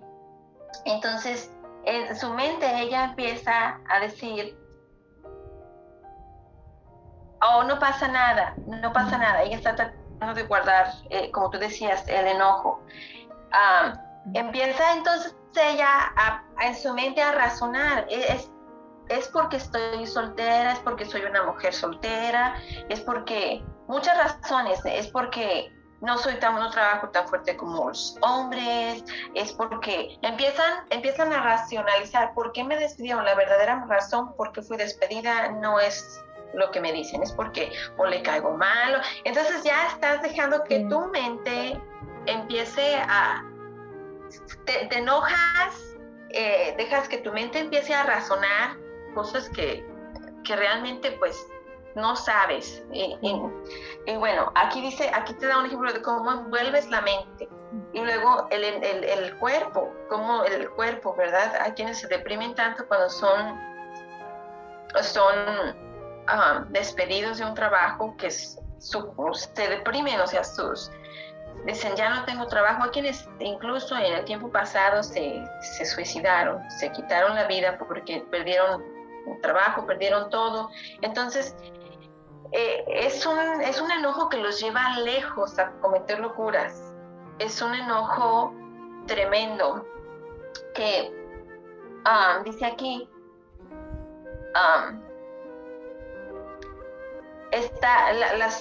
entonces 0.85 1.51
en 1.87 2.15
su 2.15 2.35
mente 2.35 2.67
ella 2.79 3.05
empieza 3.05 3.81
a 3.89 4.01
decir, 4.01 4.55
oh, 7.41 7.65
no 7.65 7.79
pasa 7.79 8.07
nada, 8.07 8.59
no 8.67 8.93
pasa 8.93 9.17
nada, 9.17 9.45
ella 9.45 9.57
está 9.57 9.75
tratando 9.75 10.35
de 10.35 10.43
guardar, 10.43 10.89
eh, 11.09 11.31
como 11.31 11.49
tú 11.49 11.59
decías, 11.59 12.07
el 12.07 12.27
enojo. 12.27 12.83
Ah, 13.51 13.95
empieza 14.35 14.93
entonces 14.93 15.35
ella 15.57 16.13
a, 16.17 16.45
en 16.61 16.77
su 16.77 16.93
mente 16.93 17.23
a 17.23 17.33
razonar, 17.33 18.07
es, 18.11 18.51
es 19.11 19.29
porque 19.29 19.57
estoy 19.57 20.07
soltera, 20.07 20.73
es 20.73 20.79
porque 20.79 21.05
soy 21.05 21.23
una 21.23 21.43
mujer 21.43 21.75
soltera, 21.75 22.55
es 22.89 23.01
porque 23.01 23.63
muchas 23.89 24.17
razones, 24.17 24.81
es 24.85 25.09
porque 25.09 25.73
no 26.01 26.17
soy 26.17 26.37
tan 26.37 26.55
no 26.55 26.71
trabajo 26.71 27.11
tan 27.11 27.29
fuerte 27.29 27.57
como 27.57 27.89
los 27.89 28.17
hombres, 28.23 29.05
es 29.35 29.53
porque 29.53 30.17
empiezan 30.23 30.85
empiezan 30.91 31.33
a 31.33 31.43
racionalizar 31.43 32.33
por 32.35 32.53
qué 32.53 32.65
me 32.65 32.77
despidieron, 32.79 33.25
la 33.25 33.35
verdadera 33.35 33.85
razón 33.87 34.35
por 34.37 34.53
qué 34.53 34.63
fui 34.63 34.77
despedida 34.77 35.51
no 35.51 35.79
es 35.79 36.23
lo 36.55 36.71
que 36.71 36.81
me 36.81 36.93
dicen, 36.93 37.23
es 37.23 37.33
porque 37.33 37.73
o 37.99 38.07
le 38.07 38.23
caigo 38.23 38.57
mal, 38.57 39.03
entonces 39.25 39.63
ya 39.65 39.89
estás 39.89 40.23
dejando 40.23 40.65
que 40.65 40.81
tu 40.89 41.07
mente 41.09 41.79
empiece 42.27 42.97
a 42.97 43.45
te, 44.65 44.97
enojas, 44.97 45.97
eh, 46.31 46.75
dejas 46.79 47.09
que 47.09 47.19
tu 47.19 47.33
mente 47.33 47.59
empiece 47.59 47.93
a 47.93 48.05
razonar 48.05 48.80
cosas 49.15 49.49
que, 49.51 49.87
realmente 50.49 51.13
pues 51.13 51.47
no 51.95 52.17
sabes. 52.17 52.83
Y, 52.93 53.17
bueno, 54.17 54.51
aquí 54.57 54.81
dice, 54.81 55.11
aquí 55.15 55.33
te 55.35 55.47
da 55.47 55.59
un 55.59 55.67
ejemplo 55.67 55.93
de 55.93 56.03
cómo 56.03 56.33
envuelves 56.33 56.89
la 56.91 57.01
mente. 57.03 57.49
Y 57.93 58.01
luego 58.01 58.49
el, 58.51 58.65
el, 58.65 59.37
cuerpo, 59.37 59.93
como 60.09 60.43
el 60.43 60.69
cuerpo, 60.71 61.15
¿verdad? 61.15 61.55
Hay 61.61 61.73
quienes 61.73 62.01
se 62.01 62.09
deprimen 62.09 62.55
tanto 62.57 62.85
cuando 62.89 63.09
son, 63.11 63.61
son 65.03 65.77
ah, 66.27 66.65
despedidos 66.71 67.39
de 67.39 67.45
un 67.45 67.55
trabajo 67.55 68.17
que 68.17 68.31
se 68.31 68.59
deprimen, 69.69 70.21
o 70.21 70.27
sea, 70.27 70.43
sus, 70.43 70.91
dicen 71.67 71.95
ya 71.97 72.11
no 72.11 72.25
tengo 72.25 72.47
trabajo. 72.47 72.85
Hay 72.85 72.91
quienes 72.91 73.29
incluso 73.39 73.97
en 73.97 74.15
el 74.15 74.25
tiempo 74.25 74.51
pasado 74.51 75.03
se, 75.03 75.45
se 75.61 75.85
suicidaron, 75.85 76.69
se 76.71 76.91
quitaron 76.93 77.35
la 77.35 77.47
vida 77.47 77.79
porque 77.79 78.25
perdieron 78.31 78.83
trabajo, 79.43 79.87
perdieron 79.87 80.31
todo. 80.31 80.71
Entonces, 81.03 81.57
eh, 82.53 82.85
es, 82.89 83.25
un, 83.27 83.39
es 83.61 83.81
un 83.81 83.91
enojo 83.91 84.29
que 84.29 84.39
los 84.39 84.61
lleva 84.61 84.99
lejos 85.01 85.59
a 85.59 85.71
cometer 85.81 86.19
locuras. 86.21 86.95
Es 87.39 87.63
un 87.63 87.75
enojo 87.75 88.53
tremendo 89.07 89.87
que 90.75 91.13
ah, 92.05 92.41
dice 92.45 92.67
aquí, 92.67 93.09
ah, 94.55 94.93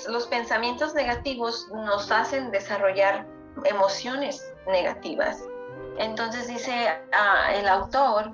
los 0.10 0.28
pensamientos 0.28 0.94
negativos 0.94 1.68
nos 1.70 2.12
hacen 2.12 2.52
desarrollar 2.52 3.26
emociones 3.66 4.54
negativas. 4.68 5.44
Entonces 5.98 6.48
dice 6.48 7.00
ah, 7.12 7.54
el 7.54 7.68
autor 7.68 8.32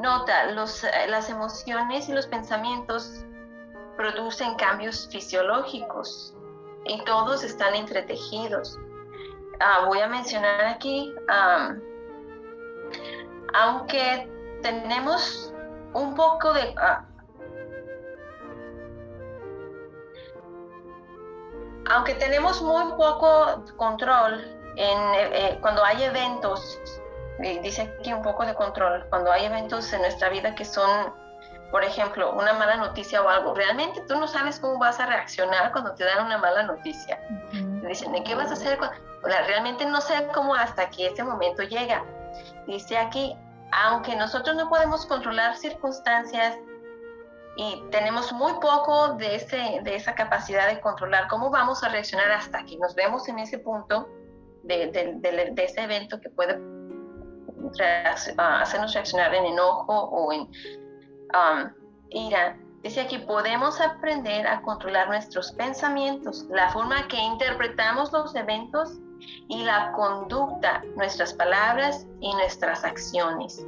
Nota, 0.00 0.46
los, 0.52 0.82
eh, 0.84 0.90
las 1.08 1.28
emociones 1.28 2.08
y 2.08 2.12
los 2.12 2.26
pensamientos 2.26 3.24
producen 3.96 4.54
cambios 4.54 5.06
fisiológicos 5.10 6.34
y 6.86 7.04
todos 7.04 7.44
están 7.44 7.74
entretejidos. 7.74 8.78
Ah, 9.60 9.84
voy 9.86 10.00
a 10.00 10.08
mencionar 10.08 10.64
aquí, 10.64 11.14
aunque 13.52 14.26
tenemos 14.62 15.52
un 15.92 16.14
poco 16.14 16.54
de... 16.54 16.74
Ah, 16.78 17.04
aunque 21.90 22.14
tenemos 22.14 22.62
muy 22.62 22.92
poco 22.92 23.64
control 23.76 24.44
en, 24.76 24.98
eh, 25.14 25.30
eh, 25.32 25.58
cuando 25.60 25.84
hay 25.84 26.04
eventos 26.04 26.80
dice 27.40 27.94
aquí 27.98 28.12
un 28.12 28.22
poco 28.22 28.44
de 28.44 28.54
control. 28.54 29.06
Cuando 29.08 29.32
hay 29.32 29.46
eventos 29.46 29.92
en 29.92 30.02
nuestra 30.02 30.28
vida 30.28 30.54
que 30.54 30.64
son, 30.64 31.12
por 31.70 31.84
ejemplo, 31.84 32.32
una 32.34 32.52
mala 32.54 32.76
noticia 32.76 33.22
o 33.22 33.28
algo, 33.28 33.54
realmente 33.54 34.02
tú 34.06 34.18
no 34.18 34.28
sabes 34.28 34.60
cómo 34.60 34.78
vas 34.78 35.00
a 35.00 35.06
reaccionar 35.06 35.72
cuando 35.72 35.94
te 35.94 36.04
dan 36.04 36.26
una 36.26 36.38
mala 36.38 36.64
noticia. 36.64 37.20
Dicen, 37.86 38.12
¿de 38.12 38.22
qué 38.22 38.34
vas 38.34 38.50
a 38.50 38.54
hacer? 38.54 38.78
realmente 39.22 39.84
no 39.84 40.00
sé 40.00 40.28
cómo 40.34 40.54
hasta 40.54 40.88
que 40.90 41.08
ese 41.08 41.22
momento 41.22 41.62
llega. 41.62 42.04
Dice 42.66 42.96
aquí, 42.96 43.36
aunque 43.72 44.16
nosotros 44.16 44.56
no 44.56 44.68
podemos 44.68 45.06
controlar 45.06 45.56
circunstancias 45.56 46.56
y 47.56 47.82
tenemos 47.90 48.32
muy 48.32 48.52
poco 48.54 49.14
de, 49.14 49.36
ese, 49.36 49.80
de 49.82 49.94
esa 49.94 50.14
capacidad 50.14 50.68
de 50.68 50.80
controlar, 50.80 51.28
¿cómo 51.28 51.50
vamos 51.50 51.82
a 51.84 51.88
reaccionar 51.88 52.30
hasta 52.30 52.64
que 52.64 52.78
nos 52.78 52.94
vemos 52.94 53.28
en 53.28 53.38
ese 53.38 53.58
punto 53.58 54.08
de, 54.62 54.86
de, 54.86 55.50
de 55.52 55.64
ese 55.64 55.82
evento 55.82 56.20
que 56.20 56.30
puede 56.30 56.58
hacernos 58.38 58.94
reaccionar 58.94 59.34
en 59.34 59.46
enojo 59.46 59.92
o 59.92 60.32
en 60.32 60.40
um, 60.42 61.70
ira. 62.10 62.56
Dice 62.82 63.02
aquí, 63.02 63.18
podemos 63.18 63.78
aprender 63.80 64.46
a 64.46 64.62
controlar 64.62 65.08
nuestros 65.08 65.52
pensamientos, 65.52 66.46
la 66.50 66.70
forma 66.70 67.06
que 67.08 67.18
interpretamos 67.18 68.10
los 68.12 68.34
eventos 68.34 68.98
y 69.48 69.64
la 69.64 69.92
conducta, 69.92 70.82
nuestras 70.96 71.34
palabras 71.34 72.06
y 72.20 72.32
nuestras 72.32 72.82
acciones. 72.84 73.66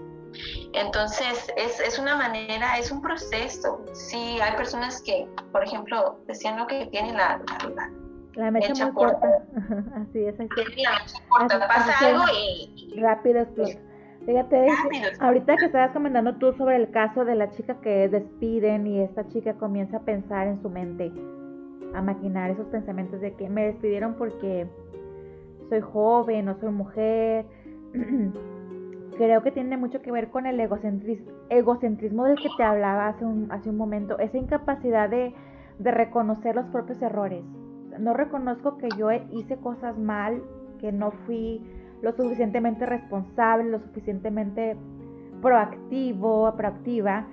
Entonces, 0.73 1.53
es, 1.57 1.79
es, 1.81 1.99
una 1.99 2.17
manera, 2.17 2.79
es 2.79 2.91
un 2.91 3.03
proceso. 3.03 3.85
Sí, 3.93 4.39
hay 4.41 4.57
personas 4.57 5.03
que, 5.03 5.29
por 5.53 5.63
ejemplo, 5.63 6.19
decían 6.27 6.59
lo 6.59 6.67
que 6.67 6.87
tienen 6.87 7.19
la, 7.19 7.39
la, 7.75 7.91
la 8.35 8.51
mecha, 8.51 8.87
muy 8.87 8.95
corta. 8.95 9.45
Así 9.97 10.25
es. 10.25 10.41
Así. 10.41 10.49
La 10.83 10.93
mecha 10.93 11.19
corta. 11.29 11.69
Pasa 11.69 12.07
algo 12.07 12.25
y... 12.35 12.95
Rápido 12.99 13.41
explota. 13.41 13.79
Fíjate, 14.27 14.67
ahorita 15.19 15.57
que 15.57 15.67
estabas 15.67 15.91
comentando 15.91 16.37
tú 16.37 16.53
sobre 16.53 16.77
el 16.77 16.91
caso 16.91 17.25
de 17.25 17.35
la 17.35 17.51
chica 17.51 17.81
que 17.81 18.09
despiden 18.09 18.87
y 18.87 19.01
esta 19.01 19.27
chica 19.29 19.55
comienza 19.55 19.97
a 19.99 20.01
pensar 20.01 20.47
en 20.47 20.63
su 20.63 20.71
mente, 20.71 21.13
a 21.93 22.03
maquinar 22.03 22.51
esos 22.51 22.67
pensamientos 22.69 23.21
de 23.21 23.35
que 23.35 23.49
me 23.49 23.67
despidieron 23.67 24.15
porque 24.15 24.69
soy 25.69 25.81
joven 25.81 26.49
o 26.49 26.55
soy 26.61 26.71
mujer. 26.71 27.47
Creo 29.17 29.43
que 29.43 29.51
tiene 29.51 29.77
mucho 29.77 30.01
que 30.01 30.13
ver 30.13 30.31
con 30.31 30.47
el 30.47 30.59
egocentrismo, 30.59 31.33
egocentrismo 31.51 32.25
del 32.25 32.37
que 32.37 32.49
te 32.57 32.63
hablaba 32.63 33.09
hace 33.09 33.25
un, 33.25 33.51
hace 33.51 33.71
un 33.71 33.77
momento, 33.77 34.19
esa 34.19 34.39
incapacidad 34.39 35.11
de, 35.11 35.35
de 35.79 35.91
reconocer 35.91 36.55
los 36.55 36.67
propios 36.67 37.03
errores. 37.03 37.45
No 37.99 38.15
reconozco 38.15 38.79
que 38.79 38.89
yo 38.97 39.11
hice 39.13 39.57
cosas 39.57 39.99
mal, 39.99 40.43
que 40.79 40.93
no 40.93 41.11
fui 41.27 41.61
lo 42.03 42.13
suficientemente 42.13 42.85
responsable, 42.85 43.71
lo 43.71 43.79
suficientemente 43.79 44.77
proactivo, 45.41 46.53
proactiva. 46.57 47.27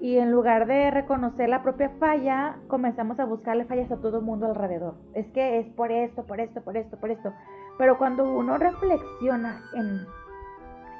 Y 0.00 0.18
en 0.18 0.32
lugar 0.32 0.66
de 0.66 0.90
reconocer 0.90 1.48
la 1.48 1.62
propia 1.62 1.90
falla, 2.00 2.56
comenzamos 2.66 3.20
a 3.20 3.24
buscarle 3.24 3.66
fallas 3.66 3.90
a 3.92 4.00
todo 4.00 4.18
el 4.18 4.24
mundo 4.24 4.46
alrededor. 4.46 4.94
Es 5.14 5.26
que 5.28 5.58
es 5.58 5.66
por 5.74 5.92
esto, 5.92 6.24
por 6.24 6.40
esto, 6.40 6.60
por 6.62 6.76
esto, 6.76 6.98
por 6.98 7.10
esto. 7.10 7.32
Pero 7.78 7.98
cuando 7.98 8.24
uno 8.24 8.58
reflexiona 8.58 9.60
en, 9.74 10.00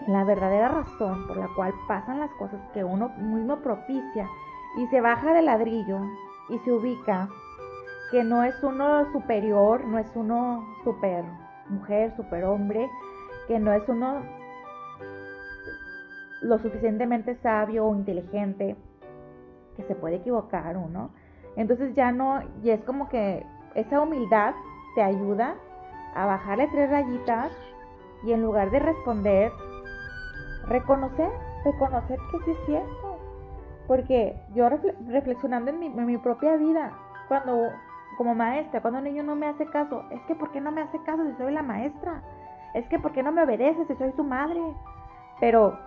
en 0.07 0.13
la 0.13 0.25
verdadera 0.25 0.69
razón 0.69 1.27
por 1.27 1.37
la 1.37 1.49
cual 1.57 1.73
pasan 1.89 2.21
las 2.21 2.31
cosas 2.33 2.61
que 2.73 2.85
uno 2.85 3.11
mismo 3.19 3.57
propicia 3.57 4.29
y 4.77 4.87
se 4.87 5.01
baja 5.01 5.33
del 5.35 5.47
ladrillo 5.47 6.01
y 6.49 6.59
se 6.61 6.73
ubica 6.73 7.29
que 8.13 8.23
no 8.23 8.45
es 8.45 8.55
uno 8.63 9.11
superior, 9.13 9.85
no 9.85 9.99
es 9.99 10.11
uno 10.15 10.65
super 10.85 11.25
mujer, 11.73 12.15
super 12.17 12.45
hombre, 12.45 12.89
que 13.49 13.59
no 13.59 13.73
es 13.73 13.83
uno 13.89 14.23
lo 16.43 16.59
suficientemente 16.59 17.37
sabio 17.37 17.87
o 17.87 17.95
inteligente, 17.95 18.77
que 19.77 19.83
se 19.85 19.95
puede 19.95 20.17
equivocar 20.17 20.77
uno. 20.77 21.11
Entonces 21.57 21.95
ya 21.95 22.13
no, 22.13 22.41
y 22.63 22.71
es 22.71 22.83
como 22.85 23.09
que 23.09 23.45
esa 23.75 24.01
humildad 24.01 24.55
te 24.95 25.03
ayuda 25.03 25.55
a 26.15 26.27
bajarle 26.27 26.69
tres 26.69 26.91
rayitas 26.91 27.53
y 28.25 28.33
en 28.33 28.43
lugar 28.43 28.71
de 28.71 28.79
responder, 28.79 29.53
reconocer, 30.67 31.31
reconocer 31.65 32.19
que 32.31 32.39
sí 32.45 32.51
es 32.51 32.67
cierto. 32.67 33.19
Porque 33.87 34.37
yo 34.55 34.69
reflexionando 34.69 35.71
en 35.71 35.79
mi, 35.79 35.87
en 35.87 36.07
mi 36.07 36.19
propia 36.19 36.57
vida, 36.57 36.93
cuando 37.29 37.71
como 38.16 38.35
maestra, 38.35 38.81
cuando 38.81 38.98
un 38.98 39.05
niño 39.05 39.22
no 39.22 39.35
me 39.35 39.46
hace 39.46 39.66
caso, 39.66 40.05
es 40.11 40.20
que 40.22 40.35
¿por 40.35 40.51
qué 40.53 40.61
no 40.61 40.70
me 40.70 40.83
hace 40.83 40.98
caso 41.03 41.25
si 41.25 41.37
soy 41.37 41.53
la 41.53 41.62
maestra? 41.62 42.22
es 42.75 42.87
que 42.87 42.98
¿por 42.98 43.12
qué 43.12 43.22
no 43.22 43.33
me 43.33 43.42
obedeces 43.42 43.87
si 43.87 43.94
soy 43.96 44.12
tu 44.12 44.25
madre? 44.25 44.61
Pero 45.40 45.79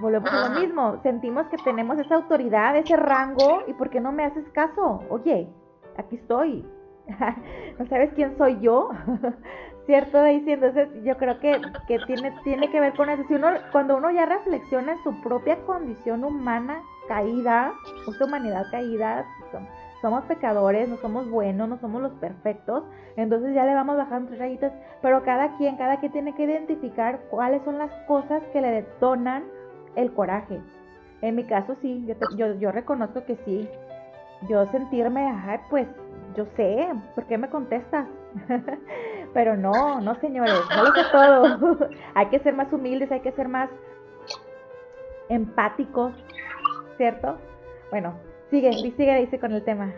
volvemos 0.00 0.32
a 0.32 0.48
lo 0.48 0.60
mismo, 0.60 1.00
sentimos 1.02 1.46
que 1.48 1.56
tenemos 1.58 1.98
esa 1.98 2.16
autoridad, 2.16 2.76
ese 2.76 2.96
rango, 2.96 3.62
y 3.66 3.72
¿por 3.74 3.90
qué 3.90 4.00
no 4.00 4.12
me 4.12 4.24
haces 4.24 4.48
caso? 4.50 5.02
Oye, 5.10 5.48
aquí 5.96 6.16
estoy. 6.16 6.66
¿No 7.78 7.86
sabes 7.88 8.12
quién 8.14 8.36
soy 8.36 8.60
yo? 8.60 8.90
¿Cierto, 9.86 10.18
Daisy? 10.18 10.52
Entonces 10.52 10.88
yo 11.02 11.16
creo 11.16 11.38
que, 11.40 11.60
que, 11.86 11.98
tiene, 12.00 12.32
tiene 12.44 12.70
que 12.70 12.78
ver 12.78 12.94
con 12.94 13.08
eso. 13.08 13.24
Si 13.26 13.34
uno, 13.34 13.48
cuando 13.72 13.96
uno 13.96 14.10
ya 14.10 14.26
reflexiona 14.26 14.92
en 14.92 15.02
su 15.02 15.18
propia 15.22 15.56
condición 15.64 16.24
humana 16.24 16.82
caída, 17.08 17.72
esta 18.06 18.24
humanidad 18.26 18.66
caída, 18.70 19.24
somos 20.00 20.24
pecadores, 20.24 20.88
no 20.88 20.96
somos 20.98 21.28
buenos, 21.28 21.68
no 21.68 21.78
somos 21.78 22.00
los 22.02 22.12
perfectos, 22.14 22.84
entonces 23.16 23.54
ya 23.54 23.64
le 23.64 23.74
vamos 23.74 23.96
bajando 23.96 24.28
tres 24.28 24.38
rayitas, 24.38 24.72
pero 25.02 25.22
cada 25.24 25.56
quien, 25.56 25.76
cada 25.76 25.98
quien 25.98 26.12
tiene 26.12 26.34
que 26.34 26.44
identificar 26.44 27.20
cuáles 27.30 27.62
son 27.64 27.78
las 27.78 27.90
cosas 28.06 28.42
que 28.52 28.60
le 28.60 28.70
detonan 28.70 29.44
el 29.96 30.12
coraje. 30.12 30.60
En 31.20 31.34
mi 31.34 31.44
caso 31.44 31.74
sí, 31.82 32.06
yo, 32.36 32.54
yo, 32.54 32.70
reconozco 32.70 33.24
que 33.24 33.36
sí, 33.44 33.68
yo 34.48 34.66
sentirme, 34.66 35.32
pues 35.68 35.88
yo 36.36 36.46
sé, 36.56 36.88
¿por 37.16 37.24
qué 37.24 37.36
me 37.36 37.50
contestas? 37.50 38.06
pero 39.34 39.56
no, 39.56 40.00
no 40.00 40.14
señores, 40.20 40.60
no 40.76 40.84
lo 40.84 40.92
sé 40.92 41.02
todo. 41.10 41.88
hay 42.14 42.26
que 42.26 42.38
ser 42.40 42.54
más 42.54 42.72
humildes, 42.72 43.10
hay 43.10 43.20
que 43.20 43.32
ser 43.32 43.48
más 43.48 43.68
empáticos, 45.28 46.12
¿cierto? 46.96 47.36
Bueno, 47.90 48.14
Sigue, 48.50 48.72
sigue, 48.72 49.16
dice 49.16 49.38
con 49.38 49.52
el 49.52 49.64
tema. 49.64 49.92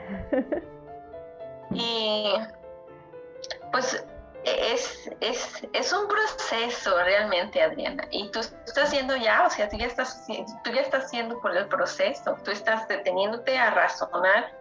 y 1.71 2.35
pues 3.73 4.05
es, 4.45 5.11
es, 5.21 5.69
es, 5.73 5.93
un 5.93 6.09
proceso 6.09 6.97
realmente, 7.05 7.63
Adriana. 7.63 8.05
Y 8.11 8.31
tú 8.31 8.41
estás 8.41 8.89
haciendo 8.89 9.17
ya, 9.17 9.47
o 9.47 9.51
sea, 9.51 9.69
tú 9.69 9.77
ya 9.77 9.87
estás, 9.87 10.27
tú 10.65 10.71
ya 10.73 10.81
estás 10.81 11.05
haciendo 11.05 11.39
por 11.41 11.57
el 11.57 11.67
proceso, 11.67 12.37
tú 12.45 12.51
estás 12.51 12.89
deteniéndote 12.89 13.57
a 13.59 13.71
razonar, 13.71 14.53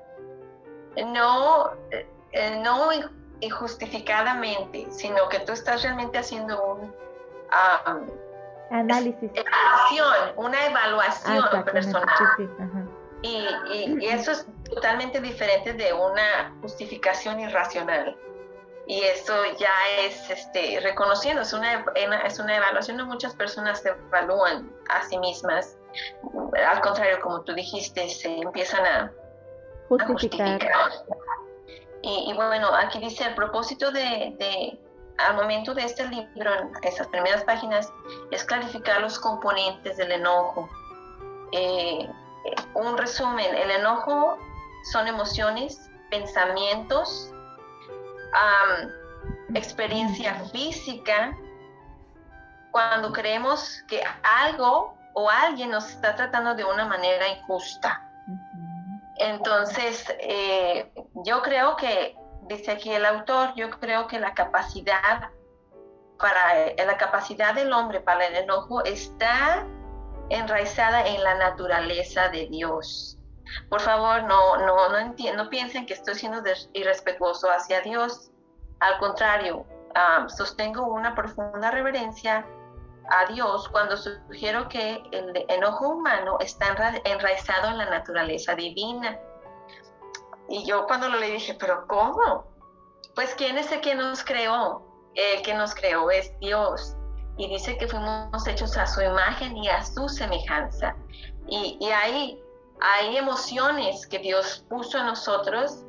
no, 0.98 1.72
eh, 1.92 2.62
no 2.64 2.90
injustificadamente, 3.40 4.88
sino 4.92 5.30
que 5.30 5.40
tú 5.40 5.54
estás 5.54 5.82
realmente 5.84 6.18
haciendo 6.18 6.76
un 6.76 6.94
análisis. 8.70 9.32
Evaluación, 9.34 10.34
una 10.36 10.66
evaluación 10.66 11.46
ah, 11.52 11.64
personal. 11.64 12.10
Sí, 12.38 12.50
y, 13.22 13.46
y, 13.72 14.06
eso 14.06 14.32
es 14.32 14.46
totalmente 14.74 15.20
diferente 15.20 15.74
de 15.74 15.94
una 15.94 16.56
justificación 16.62 17.40
irracional. 17.40 18.18
Y 18.88 19.04
eso 19.04 19.34
ya 19.60 19.72
es 20.00 20.30
este, 20.30 20.80
reconociendo, 20.82 21.44
es 21.44 21.54
una, 21.54 21.86
es 22.26 22.40
una 22.40 22.58
evaluación, 22.58 22.98
no 22.98 23.06
muchas 23.06 23.36
personas 23.36 23.82
se 23.82 23.90
evalúan 23.90 24.72
a 24.90 25.04
sí 25.04 25.18
mismas. 25.20 25.78
Al 26.68 26.82
contrario, 26.82 27.20
como 27.22 27.42
tú 27.42 27.54
dijiste, 27.54 28.10
se 28.10 28.40
empiezan 28.40 28.86
a 28.86 29.12
justificar. 29.90 30.60
Y, 32.02 32.32
y, 32.32 32.34
bueno, 32.34 32.74
aquí 32.74 33.00
dice, 33.00 33.26
el 33.26 33.36
propósito 33.36 33.92
de, 33.92 34.34
de, 34.40 34.80
al 35.18 35.36
momento 35.36 35.74
de 35.74 35.84
este 35.84 36.08
libro, 36.08 36.52
en 36.56 36.72
esas 36.82 37.08
primeras 37.08 37.44
páginas, 37.44 37.92
es 38.32 38.44
clarificar 38.46 39.02
los 39.02 39.20
componentes 39.20 39.98
del 39.98 40.14
enojo. 40.14 40.70
Eh, 41.52 42.10
un 42.74 42.98
resumen, 42.98 43.56
el 43.56 43.72
enojo 43.72 44.38
son 44.92 45.08
emociones, 45.08 45.90
pensamientos, 46.10 47.34
experiencia 49.54 50.36
física, 50.52 51.36
cuando 52.72 53.12
creemos 53.12 53.84
que 53.88 54.02
algo 54.24 54.96
o 55.14 55.30
alguien 55.30 55.72
nos 55.72 55.90
está 55.90 56.16
tratando 56.16 56.54
de 56.56 56.64
una 56.64 56.86
manera 56.86 57.28
injusta. 57.28 58.06
Entonces, 59.18 60.06
eh, 60.20 60.92
yo 61.26 61.42
creo 61.42 61.76
que, 61.76 62.16
dice 62.44 62.72
aquí 62.72 62.92
el 62.92 63.06
autor, 63.06 63.54
yo 63.56 63.70
creo 63.72 64.08
que 64.08 64.20
la 64.20 64.34
capacidad 64.34 65.30
para 66.18 66.76
la 66.86 66.98
capacidad 66.98 67.54
del 67.54 67.72
hombre 67.72 68.02
para 68.02 68.26
el 68.28 68.36
enojo 68.36 68.84
está 68.84 69.66
enraizada 70.30 71.06
en 71.08 71.24
la 71.24 71.36
naturaleza 71.36 72.30
de 72.30 72.48
Dios. 72.48 73.18
Por 73.70 73.82
favor, 73.82 74.24
no, 74.24 74.58
no, 74.58 74.90
no, 74.90 75.36
no 75.36 75.50
piensen 75.50 75.86
que 75.86 75.94
estoy 75.94 76.16
siendo 76.16 76.42
irrespetuoso 76.74 77.50
hacia 77.50 77.82
Dios. 77.82 78.32
Al 78.80 78.98
contrario, 79.00 79.66
sostengo 80.28 80.88
una 80.88 81.16
profunda 81.16 81.72
reverencia 81.72 82.46
a 83.12 83.26
Dios 83.32 83.68
cuando 83.70 83.98
sugiero 83.98 84.70
que 84.70 85.02
el 85.12 85.46
enojo 85.50 85.90
humano 85.90 86.38
está 86.40 86.76
enraizado 87.04 87.70
en 87.70 87.78
la 87.80 87.90
naturaleza 87.90 88.56
divina. 88.56 89.18
Y 90.48 90.66
yo 90.66 90.86
cuando 90.86 91.10
lo 91.10 91.20
leí 91.20 91.34
dije, 91.34 91.56
pero 91.60 91.88
¿cómo? 91.88 92.46
Pues 93.16 93.34
¿quién 93.36 93.58
es 93.58 93.72
el 93.72 93.82
que 93.82 93.96
nos 93.96 94.24
creó? 94.24 94.86
El 95.16 95.42
que 95.42 95.54
nos 95.56 95.74
creó 95.74 96.12
es 96.12 96.38
Dios 96.40 96.96
y 97.40 97.48
dice 97.48 97.78
que 97.78 97.88
fuimos 97.88 98.46
hechos 98.48 98.78
a 98.78 98.86
su 98.86 99.02
imagen 99.02 99.56
y 99.56 99.70
a 99.70 99.82
su 99.82 100.10
semejanza. 100.10 100.94
Y, 101.48 101.78
y 101.80 101.86
hay, 101.86 102.38
hay 102.82 103.16
emociones 103.16 104.06
que 104.08 104.20
Dios 104.20 104.66
puso 104.70 104.98
en 104.98 105.06
nosotros 105.06 105.86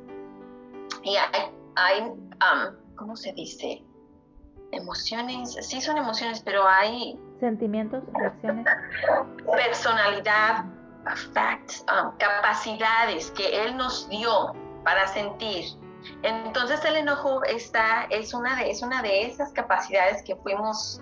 y 1.03 1.17
hay, 1.17 1.51
hay 1.75 2.03
um, 2.03 2.95
¿cómo 2.95 3.17
se 3.17 3.33
dice? 3.33 3.83
Emociones, 4.71 5.57
sí 5.59 5.81
son 5.81 5.97
emociones, 5.97 6.41
pero 6.41 6.65
hay... 6.65 7.19
Sentimientos, 7.41 8.01
reacciones. 8.13 8.65
Personalidad, 9.53 10.63
facts, 11.33 11.83
um, 11.91 12.15
capacidades 12.17 13.29
que 13.31 13.65
Él 13.65 13.75
nos 13.75 14.07
dio 14.07 14.53
para 14.85 15.05
sentir. 15.05 15.65
Entonces 16.23 16.83
el 16.85 16.95
enojo 16.95 17.43
está, 17.43 18.07
es, 18.09 18.33
una 18.33 18.55
de, 18.55 18.71
es 18.71 18.81
una 18.81 19.01
de 19.01 19.25
esas 19.25 19.51
capacidades 19.51 20.23
que 20.23 20.37
fuimos 20.37 21.01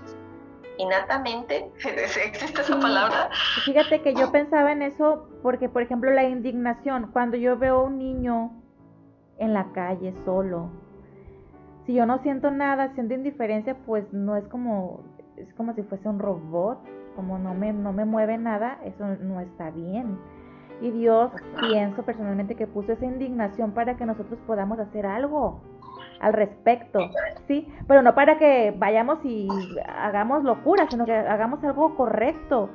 innatamente, 0.79 1.69
existe 1.83 2.61
esa 2.61 2.79
palabra. 2.79 3.29
Fíjate 3.65 4.01
que 4.01 4.15
yo 4.15 4.31
pensaba 4.31 4.71
en 4.71 4.81
eso 4.81 5.29
porque, 5.43 5.69
por 5.69 5.81
ejemplo, 5.81 6.09
la 6.11 6.23
indignación, 6.23 7.09
cuando 7.11 7.37
yo 7.37 7.57
veo 7.57 7.81
a 7.81 7.83
un 7.83 7.99
niño 7.99 8.51
en 9.37 9.53
la 9.53 9.71
calle 9.73 10.13
solo, 10.25 10.71
si 11.85 11.93
yo 11.93 12.05
no 12.05 12.19
siento 12.19 12.49
nada, 12.49 12.93
siento 12.93 13.13
indiferencia, 13.13 13.75
pues 13.85 14.11
no 14.13 14.37
es 14.37 14.47
como, 14.47 15.03
es 15.35 15.53
como 15.55 15.73
si 15.73 15.83
fuese 15.83 16.07
un 16.07 16.19
robot, 16.19 16.79
como 17.15 17.37
no 17.37 17.53
me, 17.53 17.73
no 17.73 17.91
me 17.91 18.05
mueve 18.05 18.37
nada, 18.37 18.79
eso 18.85 19.05
no 19.05 19.41
está 19.41 19.71
bien. 19.71 20.17
Y 20.81 20.91
Dios, 20.91 21.31
pienso 21.59 22.03
personalmente 22.03 22.55
que 22.55 22.67
puso 22.67 22.93
esa 22.93 23.05
indignación 23.05 23.73
para 23.73 23.97
que 23.97 24.05
nosotros 24.05 24.39
podamos 24.47 24.79
hacer 24.79 25.05
algo 25.05 25.61
al 26.19 26.33
respecto, 26.33 26.99
¿sí? 27.47 27.67
Pero 27.87 28.01
no 28.01 28.13
para 28.13 28.37
que 28.37 28.73
vayamos 28.75 29.19
y 29.23 29.47
hagamos 29.87 30.43
locura, 30.43 30.87
sino 30.89 31.05
que 31.05 31.13
hagamos 31.13 31.63
algo 31.63 31.95
correcto. 31.95 32.69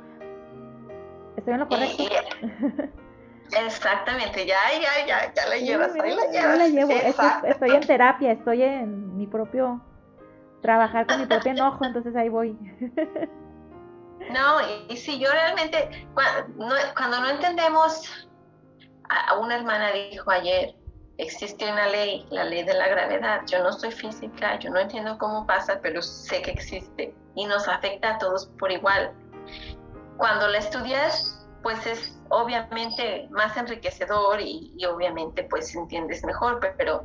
¿Estoy 1.37 1.53
en 1.53 1.59
lo 1.59 1.67
correcto? 1.67 2.03
Exactamente, 3.51 4.45
ya, 4.45 4.57
ya, 4.81 5.05
ya, 5.05 5.33
ya 5.33 5.45
la 5.47 5.57
llevas, 5.57 5.93
ahí 5.93 6.15
la 6.15 6.25
llevas. 6.31 6.57
la 6.57 6.67
llevo, 6.67 6.91
estoy, 7.43 7.71
en 7.71 7.81
terapia, 7.81 8.31
estoy 8.31 8.63
en 8.63 9.15
mi 9.15 9.27
propio, 9.27 9.81
trabajar 10.61 11.05
con 11.05 11.19
mi 11.19 11.27
propio 11.27 11.51
enojo, 11.51 11.85
entonces 11.85 12.15
ahí 12.15 12.29
voy. 12.29 12.57
No, 14.31 14.57
y, 14.89 14.97
si 14.97 15.19
yo 15.19 15.29
realmente, 15.31 16.07
cuando 16.13 17.19
no, 17.19 17.29
entendemos, 17.29 18.27
a, 19.09 19.37
una 19.37 19.57
hermana 19.57 19.91
dijo 19.91 20.31
ayer, 20.31 20.73
existe 21.17 21.71
una 21.71 21.87
ley, 21.87 22.25
la 22.29 22.43
ley 22.43 22.63
de 22.63 22.73
la 22.73 22.87
gravedad. 22.87 23.41
Yo 23.47 23.63
no 23.63 23.71
soy 23.73 23.91
física, 23.91 24.59
yo 24.59 24.69
no 24.69 24.79
entiendo 24.79 25.17
cómo 25.17 25.45
pasa, 25.45 25.79
pero 25.81 26.01
sé 26.01 26.41
que 26.41 26.51
existe 26.51 27.15
y 27.35 27.45
nos 27.45 27.67
afecta 27.67 28.15
a 28.15 28.17
todos 28.17 28.47
por 28.59 28.71
igual. 28.71 29.13
Cuando 30.17 30.47
la 30.47 30.59
estudias, 30.59 31.47
pues 31.63 31.85
es 31.85 32.17
obviamente 32.29 33.27
más 33.31 33.55
enriquecedor 33.57 34.39
y, 34.41 34.77
obviamente 34.85 35.43
pues 35.43 35.73
entiendes 35.75 36.23
mejor, 36.23 36.59
pero 36.77 37.03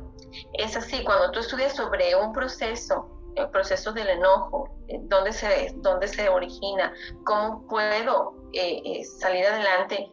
es 0.53 0.75
así, 0.75 1.03
cuando 1.03 1.31
tú 1.31 1.39
estudias 1.39 1.75
sobre 1.75 2.15
un 2.15 2.31
proceso 2.31 3.17
el 3.35 3.49
proceso 3.49 3.93
del 3.93 4.09
enojo, 4.09 4.69
eh, 4.87 4.99
dónde 5.03 5.31
se, 5.31 5.71
dónde 5.77 6.07
se 6.07 6.27
origina, 6.29 6.93
cómo 7.23 7.65
puedo 7.67 8.35
eh, 8.53 8.81
eh, 8.83 9.03
salir 9.05 9.45
adelante, 9.45 10.11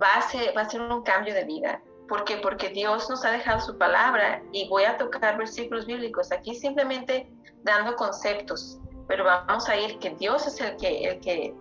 va 0.00 0.14
a, 0.16 0.22
ser, 0.22 0.56
va 0.56 0.62
a 0.62 0.68
ser 0.68 0.80
un 0.80 1.02
cambio 1.02 1.34
de 1.34 1.44
vida. 1.44 1.82
¿Por 2.12 2.24
qué? 2.24 2.36
Porque 2.36 2.68
Dios 2.68 3.08
nos 3.08 3.24
ha 3.24 3.30
dejado 3.30 3.58
su 3.58 3.78
palabra 3.78 4.42
y 4.52 4.68
voy 4.68 4.84
a 4.84 4.98
tocar 4.98 5.38
versículos 5.38 5.86
bíblicos 5.86 6.30
aquí 6.30 6.54
simplemente 6.54 7.32
dando 7.62 7.96
conceptos, 7.96 8.78
pero 9.08 9.24
vamos 9.24 9.66
a 9.66 9.78
ir 9.78 9.98
que 9.98 10.10
Dios 10.10 10.46
es 10.46 10.60
el 10.60 10.76
que, 10.76 11.04
el 11.04 11.20
que, 11.20 11.54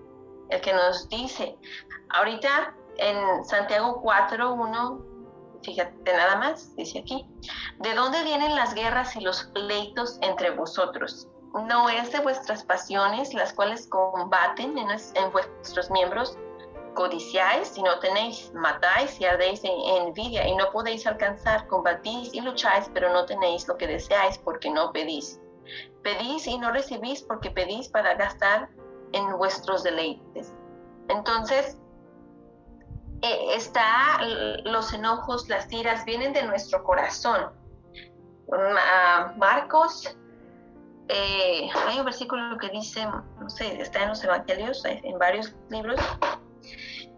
el 0.50 0.60
que 0.60 0.74
nos 0.74 1.08
dice. 1.08 1.56
Ahorita 2.10 2.76
en 2.98 3.46
Santiago 3.46 4.04
4.1 4.04 5.06
Fíjate 5.64 6.12
nada 6.12 6.36
más, 6.36 6.76
dice 6.76 7.00
aquí. 7.00 7.26
¿De 7.80 7.94
dónde 7.94 8.22
vienen 8.26 8.54
las 8.54 8.74
guerras 8.74 9.16
y 9.16 9.22
los 9.22 9.46
pleitos 9.54 10.20
entre 10.22 10.50
vosotros? 10.50 11.30
No 11.54 11.88
es 11.88 12.12
de 12.12 12.20
vuestras 12.20 12.66
pasiones 12.66 13.34
las 13.34 13.54
cuales 13.54 13.88
combaten 13.88 14.78
en, 14.78 15.32
vuestros 15.32 15.90
miembros. 15.92 16.38
Codiciáis 16.94 17.78
no 17.78 18.00
tenéis, 18.00 18.52
matáis 18.54 19.20
y 19.20 19.26
ardéis 19.26 19.64
en, 19.64 19.72
envidia 20.08 20.48
y 20.48 20.56
no 20.56 20.70
podéis 20.72 21.08
alcanzar, 21.08 21.68
combatís 21.68 22.34
y 22.34 22.42
lucháis, 22.42 22.90
pero 22.94 23.12
no 23.14 23.26
tenéis 23.26 23.68
lo 23.68 23.78
que 23.78 23.88
deseáis 23.88 24.38
porque 24.38 24.70
no 24.70 24.92
pedís. 24.92 25.40
Pedís 26.04 26.48
y 26.48 26.58
no 26.58 26.72
recibís 26.72 27.22
porque 27.22 27.52
pedís 27.52 27.88
para 27.88 28.16
gastar 28.16 28.70
en 29.14 29.38
vuestros 29.38 29.84
deleites. 29.84 30.54
Entonces, 31.08 31.78
eh, 33.22 33.56
está 33.56 34.20
los 34.66 34.94
enojos, 34.94 35.48
las 35.48 35.72
iras, 35.72 36.04
vienen 36.06 36.34
de 36.34 36.44
nuestro 36.44 36.84
corazón. 36.84 37.52
Marcos, 39.38 40.18
eh, 41.08 41.70
hay 41.88 42.00
un 42.00 42.06
versículo 42.06 42.58
que 42.58 42.70
dice, 42.70 43.06
no 43.40 43.50
sé, 43.50 43.82
está 43.82 44.04
en 44.04 44.10
los 44.10 44.24
evangelios, 44.24 44.84
en 44.86 45.18
varios 45.20 45.54
libros, 45.70 46.00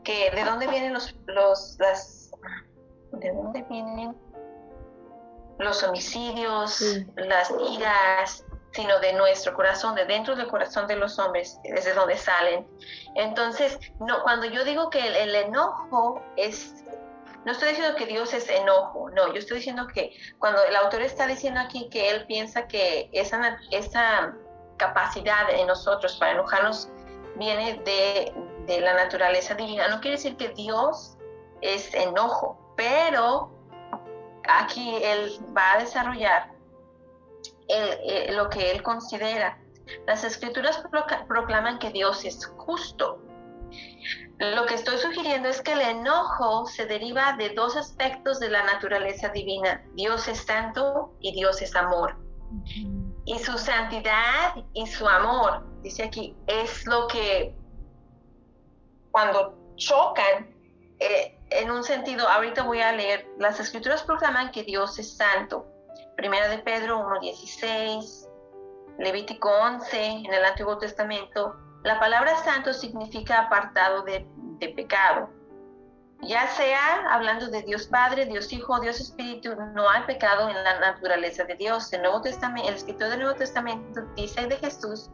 que 0.03 0.31
de 0.31 0.43
dónde 0.43 0.67
vienen 0.67 0.93
los, 0.93 1.15
los 1.25 1.77
las, 1.79 2.31
de 3.11 3.31
dónde 3.31 3.63
vienen 3.69 4.15
los 5.59 5.83
homicidios, 5.83 6.81
las 7.15 7.51
iras, 7.71 8.45
sino 8.71 8.99
de 8.99 9.13
nuestro 9.13 9.53
corazón, 9.53 9.95
de 9.95 10.05
dentro 10.05 10.35
del 10.35 10.47
corazón 10.47 10.87
de 10.87 10.95
los 10.95 11.19
hombres, 11.19 11.59
desde 11.63 11.93
donde 11.93 12.17
salen. 12.17 12.67
Entonces, 13.15 13.79
no, 13.99 14.23
cuando 14.23 14.45
yo 14.47 14.63
digo 14.65 14.89
que 14.89 14.99
el, 15.23 15.35
enojo 15.35 16.21
es, 16.37 16.83
no 17.45 17.51
estoy 17.51 17.69
diciendo 17.69 17.95
que 17.95 18.07
Dios 18.07 18.33
es 18.33 18.49
enojo, 18.49 19.09
no, 19.11 19.31
yo 19.31 19.39
estoy 19.39 19.57
diciendo 19.57 19.87
que 19.87 20.15
cuando 20.39 20.63
el 20.63 20.75
autor 20.75 21.01
está 21.01 21.27
diciendo 21.27 21.59
aquí 21.59 21.87
que 21.89 22.09
él 22.09 22.25
piensa 22.25 22.67
que 22.67 23.09
esa, 23.13 23.59
esa 23.69 24.33
capacidad 24.77 25.49
en 25.51 25.67
nosotros 25.67 26.17
para 26.17 26.31
enojarnos 26.31 26.89
viene 27.35 27.79
de, 27.85 28.33
de 28.65 28.81
la 28.81 28.93
naturaleza 28.93 29.55
divina, 29.55 29.87
no 29.87 29.99
quiere 29.99 30.17
decir 30.17 30.37
que 30.37 30.49
Dios 30.49 31.17
es 31.61 31.93
enojo, 31.93 32.57
pero 32.75 33.51
aquí 34.47 34.95
él 35.01 35.31
va 35.55 35.73
a 35.73 35.79
desarrollar 35.79 36.51
eh, 37.67 38.29
lo 38.31 38.49
que 38.49 38.71
él 38.71 38.83
considera. 38.83 39.59
Las 40.07 40.23
escrituras 40.23 40.83
proclaman 41.27 41.79
que 41.79 41.91
Dios 41.91 42.23
es 42.25 42.45
justo. 42.45 43.19
Lo 44.39 44.65
que 44.65 44.75
estoy 44.75 44.97
sugiriendo 44.97 45.47
es 45.47 45.61
que 45.61 45.73
el 45.73 45.81
enojo 45.81 46.65
se 46.65 46.85
deriva 46.85 47.33
de 47.37 47.49
dos 47.49 47.75
aspectos 47.77 48.39
de 48.39 48.49
la 48.49 48.63
naturaleza 48.63 49.29
divina. 49.29 49.83
Dios 49.93 50.27
es 50.27 50.39
santo 50.39 51.13
y 51.19 51.33
Dios 51.33 51.61
es 51.61 51.75
amor. 51.75 52.17
Y 53.25 53.39
su 53.39 53.57
santidad 53.57 54.55
y 54.73 54.85
su 54.87 55.07
amor, 55.07 55.65
dice 55.81 56.03
aquí, 56.03 56.35
es 56.47 56.85
lo 56.85 57.07
que 57.07 57.55
cuando 59.13 59.55
chocan, 59.75 60.53
eh, 60.99 61.39
en 61.51 61.69
un 61.69 61.83
sentido, 61.83 62.27
ahorita 62.27 62.63
voy 62.63 62.81
a 62.81 62.91
leer, 62.91 63.27
las 63.37 63.59
escrituras 63.59 64.01
proclaman 64.01 64.51
que 64.51 64.63
Dios 64.63 64.97
es 64.97 65.15
santo 65.15 65.67
Primera 66.15 66.47
de 66.47 66.57
Pedro 66.59 66.99
1.16, 67.09 68.27
Levítico 68.97 69.49
11 69.49 70.05
en 70.05 70.33
el 70.33 70.45
Antiguo 70.45 70.79
Testamento, 70.79 71.55
la 71.83 71.99
palabra 71.99 72.35
santo 72.43 72.73
significa 72.73 73.39
apartado 73.39 74.01
de, 74.03 74.27
pecado. 74.75 75.29
Ya 76.21 76.47
sea 76.47 77.13
hablando 77.13 77.49
de 77.49 77.61
Dios 77.63 77.87
Padre, 77.87 78.25
Dios 78.25 78.51
Hijo, 78.53 78.79
Dios 78.79 78.99
Espíritu, 78.99 79.55
no 79.73 79.89
hay 79.89 80.03
pecado 80.03 80.47
en 80.49 80.63
la 80.63 80.79
naturaleza 80.79 81.43
de 81.43 81.55
Dios. 81.55 81.91
El, 81.91 82.01
Nuevo 82.01 82.21
Testamento, 82.21 82.69
el 82.69 82.75
escritor 82.75 83.09
del 83.09 83.19
Nuevo 83.19 83.35
Testamento 83.35 84.01
dice 84.15 84.47
de 84.47 84.55
Jesús 84.55 85.11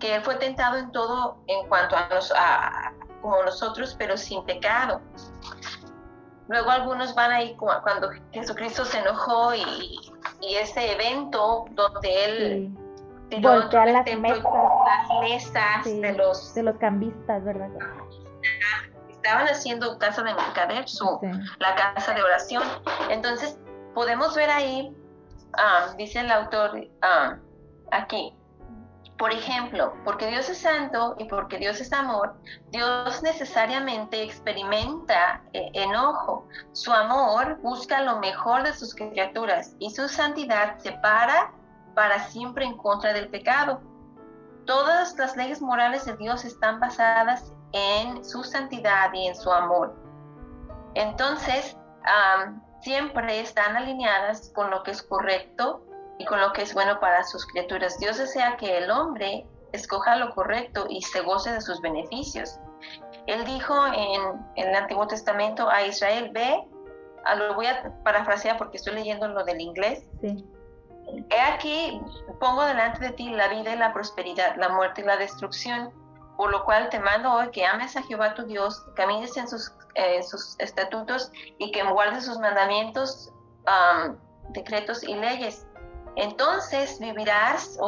que 0.00 0.14
Él 0.14 0.22
fue 0.22 0.36
tentado 0.36 0.78
en 0.78 0.90
todo 0.92 1.42
en 1.48 1.68
cuanto 1.68 1.96
a, 1.96 2.08
nos, 2.08 2.32
a 2.34 2.94
como 3.20 3.42
nosotros, 3.42 3.94
pero 3.98 4.16
sin 4.16 4.44
pecado. 4.44 5.00
Luego 6.48 6.70
algunos 6.70 7.14
van 7.14 7.30
ahí 7.30 7.56
cuando 7.56 8.10
Jesucristo 8.32 8.84
se 8.84 8.98
enojó 8.98 9.54
y, 9.54 10.00
ese 10.40 10.92
evento 10.92 11.66
donde 11.72 12.24
él 12.24 12.78
las 13.30 14.06
mesas, 14.16 14.42
las 14.42 15.20
mesas 15.20 15.84
de 15.84 16.12
los 16.14 16.54
de 16.54 16.62
los 16.62 16.76
cambistas, 16.78 17.44
¿verdad? 17.44 17.68
Estaban 19.10 19.46
haciendo 19.46 19.98
casa 19.98 20.22
de 20.22 20.32
mercader, 20.32 20.88
su 20.88 21.20
la 21.58 21.74
casa 21.74 22.14
de 22.14 22.22
oración. 22.22 22.62
Entonces 23.10 23.58
podemos 23.94 24.34
ver 24.34 24.48
ahí, 24.48 24.96
ah, 25.58 25.92
dice 25.98 26.20
el 26.20 26.30
autor 26.30 26.88
ah, 27.02 27.36
aquí, 27.90 28.34
por 29.18 29.32
ejemplo, 29.32 29.94
porque 30.04 30.28
Dios 30.28 30.48
es 30.48 30.58
santo 30.58 31.16
y 31.18 31.24
porque 31.24 31.58
Dios 31.58 31.80
es 31.80 31.92
amor, 31.92 32.36
Dios 32.70 33.20
necesariamente 33.22 34.22
experimenta 34.22 35.42
eh, 35.52 35.70
enojo. 35.74 36.46
Su 36.72 36.92
amor 36.92 37.58
busca 37.60 38.00
lo 38.02 38.20
mejor 38.20 38.62
de 38.62 38.72
sus 38.72 38.94
criaturas 38.94 39.74
y 39.80 39.90
su 39.90 40.08
santidad 40.08 40.78
se 40.78 40.92
para 40.92 41.52
para 41.94 42.20
siempre 42.28 42.64
en 42.64 42.76
contra 42.76 43.12
del 43.12 43.28
pecado. 43.28 43.80
Todas 44.66 45.16
las 45.18 45.36
leyes 45.36 45.60
morales 45.60 46.04
de 46.04 46.16
Dios 46.16 46.44
están 46.44 46.78
basadas 46.78 47.52
en 47.72 48.24
su 48.24 48.44
santidad 48.44 49.12
y 49.12 49.26
en 49.26 49.34
su 49.34 49.50
amor. 49.50 49.96
Entonces, 50.94 51.76
siempre 52.82 53.40
están 53.40 53.76
alineadas 53.76 54.52
con 54.54 54.70
lo 54.70 54.84
que 54.84 54.92
es 54.92 55.02
correcto 55.02 55.87
y 56.18 56.24
con 56.24 56.40
lo 56.40 56.52
que 56.52 56.62
es 56.62 56.74
bueno 56.74 57.00
para 57.00 57.22
sus 57.24 57.46
criaturas. 57.46 57.98
Dios 57.98 58.18
desea 58.18 58.56
que 58.56 58.78
el 58.78 58.90
hombre 58.90 59.46
escoja 59.72 60.16
lo 60.16 60.34
correcto 60.34 60.86
y 60.88 61.02
se 61.02 61.20
goce 61.20 61.52
de 61.52 61.60
sus 61.60 61.80
beneficios. 61.80 62.58
Él 63.26 63.44
dijo 63.44 63.74
en, 63.86 64.46
el 64.56 64.74
Antiguo 64.74 65.06
Testamento 65.06 65.68
a 65.68 65.82
Israel, 65.82 66.30
ve, 66.32 66.64
a 67.24 67.34
lo 67.34 67.54
voy 67.54 67.66
a 67.66 67.92
parafrasear 68.02 68.56
porque 68.56 68.78
estoy 68.78 68.94
leyendo 68.94 69.28
lo 69.28 69.44
del 69.44 69.60
inglés. 69.60 70.04
he 70.22 71.40
aquí, 71.40 72.00
pongo 72.40 72.64
delante 72.64 73.00
de 73.00 73.10
ti 73.12 73.28
la 73.30 73.48
vida 73.48 73.74
y 73.74 73.78
la 73.78 73.92
prosperidad, 73.92 74.56
la 74.56 74.70
muerte 74.70 75.02
y 75.02 75.04
la 75.04 75.16
destrucción, 75.16 75.92
por 76.36 76.50
lo 76.50 76.64
cual 76.64 76.88
te 76.88 77.00
mando 77.00 77.32
hoy 77.32 77.50
que 77.50 77.66
ames 77.66 77.96
a 77.96 78.02
Jehová 78.02 78.34
tu 78.34 78.44
Dios, 78.44 78.84
camines 78.94 79.36
en 79.36 79.48
sus, 79.48 79.74
sus 80.22 80.56
estatutos 80.58 81.30
y 81.58 81.70
que 81.72 81.82
guardes 81.82 82.24
sus 82.24 82.38
mandamientos, 82.38 83.32
decretos 84.50 85.02
y 85.02 85.14
leyes. 85.14 85.66
Entonces 86.16 86.98
vivirás, 86.98 87.78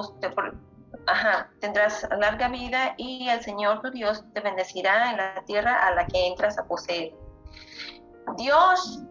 tendrás 1.60 2.06
larga 2.18 2.48
vida 2.48 2.94
y 2.96 3.28
el 3.28 3.40
Señor 3.42 3.80
tu 3.80 3.90
Dios 3.90 4.24
te 4.34 4.40
bendecirá 4.40 5.10
en 5.10 5.16
la 5.16 5.42
tierra 5.44 5.86
a 5.86 5.94
la 5.94 6.06
que 6.06 6.26
entras 6.26 6.58
a 6.58 6.64
poseer. 6.64 7.14
Dios 8.36 9.02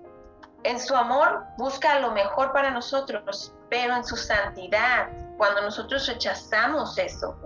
en 0.63 0.79
su 0.79 0.95
amor 0.95 1.45
busca 1.57 1.99
lo 1.99 2.11
mejor 2.11 2.51
para 2.51 2.71
nosotros, 2.71 3.53
pero 3.69 3.95
en 3.95 4.03
su 4.03 4.15
santidad, 4.15 5.09
cuando 5.37 5.61
nosotros 5.61 6.07
rechazamos 6.07 6.97
eso, 6.97 7.37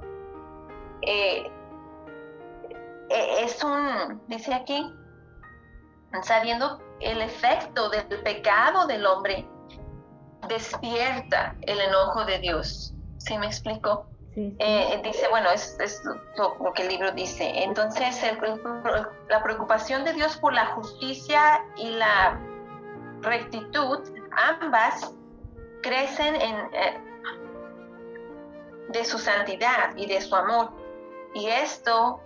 eh, 1.02 1.52
eh, 3.10 3.44
es 3.44 3.64
un, 3.64 4.22
dice 4.28 4.54
aquí, 4.54 4.92
sabiendo 6.24 6.82
el 7.00 7.22
efecto 7.22 7.90
del 7.90 8.06
pecado 8.24 8.88
del 8.88 9.06
hombre, 9.06 9.48
despierta 10.48 11.56
el 11.62 11.80
enojo 11.80 12.26
de 12.26 12.40
Dios. 12.40 12.94
¿Sí 13.18 13.38
me 13.38 13.48
explico? 13.48 14.08
Eh, 14.36 15.00
dice, 15.04 15.28
bueno, 15.30 15.52
es, 15.52 15.78
lo, 16.38 16.74
que 16.74 16.82
el 16.82 16.90
libro 16.90 17.12
dice. 17.12 17.64
Entonces, 17.64 18.20
la 19.30 19.44
preocupación 19.44 20.04
de 20.04 20.14
Dios 20.14 20.38
por 20.38 20.54
la 20.54 20.68
justicia 20.68 21.64
y 21.78 21.92
la 21.92 22.40
rectitud, 23.22 24.00
ambas 24.32 25.14
crecen 25.84 26.36
en, 26.36 26.56
eh, 26.74 27.02
de 28.90 29.06
su 29.06 29.20
santidad 29.20 29.96
y 29.96 30.08
de 30.08 30.20
su 30.20 30.36
amor. 30.36 30.72
Y 31.36 31.48
esto 31.48 32.20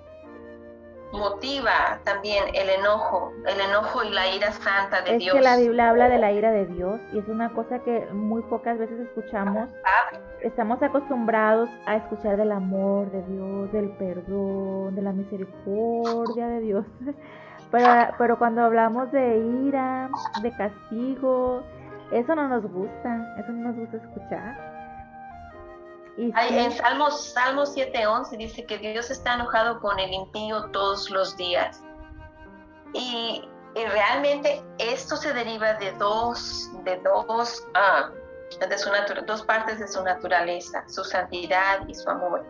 motiva 1.12 2.00
también 2.04 2.44
el 2.54 2.70
enojo, 2.70 3.32
el 3.46 3.60
enojo 3.60 4.04
y 4.04 4.10
la 4.10 4.28
ira 4.28 4.52
santa 4.52 5.02
de 5.02 5.18
Dios. 5.18 5.36
Es 5.36 5.42
que 5.42 5.42
la 5.42 5.58
Biblia 5.58 5.90
habla 5.90 6.10
de 6.10 6.18
la 6.18 6.32
ira 6.32 6.52
de 6.52 6.66
Dios 6.66 7.00
y 7.14 7.20
es 7.20 7.28
una 7.28 7.54
cosa 7.54 7.80
que 7.80 8.06
muy 8.12 8.42
pocas 8.44 8.78
veces 8.78 9.00
escuchamos. 9.00 9.70
Estamos 10.42 10.82
acostumbrados 10.82 11.70
a 11.86 11.98
escuchar 11.98 12.38
del 12.38 12.52
amor 12.52 13.10
de 13.12 13.24
Dios, 13.24 13.72
del 13.72 13.90
perdón, 13.98 14.96
de 14.96 15.02
la 15.02 15.12
misericordia 15.12 16.48
de 16.48 16.60
Dios. 16.62 16.86
Pero, 17.70 18.14
pero 18.18 18.38
cuando 18.38 18.62
hablamos 18.62 19.12
de 19.12 19.40
ira, 19.66 20.10
de 20.42 20.56
castigo, 20.56 21.64
eso 22.12 22.34
no 22.34 22.48
nos 22.48 22.64
gusta, 22.64 23.36
eso 23.38 23.52
no 23.52 23.68
nos 23.68 23.76
gusta 23.76 23.98
escuchar. 23.98 24.77
En 26.18 26.72
Salmos, 26.72 27.32
Salmo 27.34 27.64
7.11 27.64 28.38
dice 28.38 28.66
que 28.66 28.80
Dios 28.80 29.12
está 29.12 29.36
enojado 29.36 29.80
con 29.80 30.00
el 30.00 30.12
impío 30.12 30.64
todos 30.72 31.12
los 31.12 31.38
días. 31.38 31.84
Y, 32.94 33.48
realmente 33.76 34.64
esto 34.80 35.16
se 35.16 35.32
deriva 35.34 35.76
de 35.76 35.92
dos, 35.94 36.72
de 36.84 36.98
dos, 37.02 37.64
ah, 37.76 38.10
de 38.68 38.78
su 38.80 38.90
dos 39.28 39.44
partes 39.44 39.78
de 39.78 39.88
su 39.88 40.04
naturaleza, 40.04 40.84
su 40.88 41.04
santidad 41.04 41.88
y 41.88 41.94
su 41.94 42.10
amor. 42.10 42.44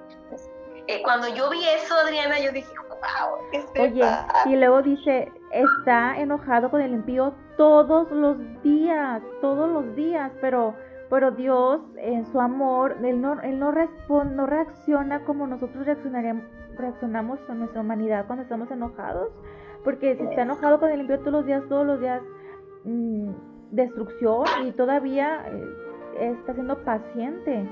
Eh, 0.88 1.02
cuando 1.04 1.28
yo 1.28 1.50
vi 1.50 1.62
eso, 1.68 1.96
Adriana, 1.96 2.40
yo 2.40 2.54
dije, 2.54 2.74
wow, 2.88 3.40
¿qué 3.52 3.82
Oye, 3.82 4.10
y 4.46 4.56
luego 4.56 4.82
dice, 4.82 5.30
está 5.52 6.18
enojado 6.18 6.72
con 6.72 6.80
el 6.82 6.94
impío 6.94 7.34
todos 7.58 8.10
los 8.12 8.38
días, 8.64 9.22
todos 9.42 9.70
los 9.70 9.96
días, 9.98 10.32
pero 10.40 10.74
pero 11.10 11.32
Dios, 11.32 11.82
en 11.98 12.26
su 12.26 12.40
amor, 12.40 12.98
Él 13.04 13.22
no, 13.22 13.40
él 13.42 13.60
no, 13.60 13.72
no 13.72 14.46
reacciona 14.46 15.24
como 15.24 15.48
nosotros 15.48 15.86
reaccionamos 16.78 17.40
a 17.48 17.54
nuestra 17.54 17.82
humanidad 17.82 18.26
cuando 18.28 18.44
estamos 18.44 18.70
enojados. 18.72 19.30
Porque 19.84 20.16
si 20.18 20.24
está 20.24 20.42
enojado 20.42 20.80
con 20.80 20.90
el 20.90 21.02
impío 21.02 21.20
todos 21.20 21.32
los 21.32 21.46
días, 21.46 21.64
todos 21.70 21.86
los 21.86 22.00
días, 22.00 22.22
mm, 22.84 23.32
destrucción 23.72 24.46
y 24.66 24.72
todavía 24.72 25.46
eh, 25.48 26.34
está 26.40 26.54
siendo 26.54 26.84
paciente 26.84 27.70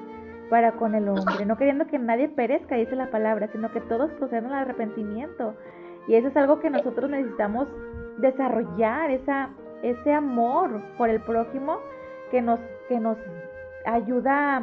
para 0.49 0.73
con 0.73 0.95
el 0.95 1.09
hombre, 1.09 1.45
no 1.45 1.57
queriendo 1.57 1.87
que 1.87 1.97
nadie 1.97 2.29
perezca, 2.29 2.75
dice 2.75 2.95
la 2.95 3.09
palabra, 3.09 3.49
sino 3.51 3.71
que 3.71 3.81
todos 3.81 4.11
procedan 4.13 4.45
al 4.45 4.53
arrepentimiento. 4.53 5.55
Y 6.07 6.15
eso 6.15 6.27
es 6.27 6.37
algo 6.37 6.59
que 6.59 6.69
nosotros 6.69 7.09
necesitamos 7.09 7.67
desarrollar, 8.17 9.09
esa, 9.09 9.49
ese 9.81 10.13
amor 10.13 10.81
por 10.97 11.09
el 11.09 11.19
prójimo 11.21 11.79
que 12.31 12.41
nos, 12.41 12.59
que 12.87 12.99
nos 12.99 13.17
ayuda 13.85 14.61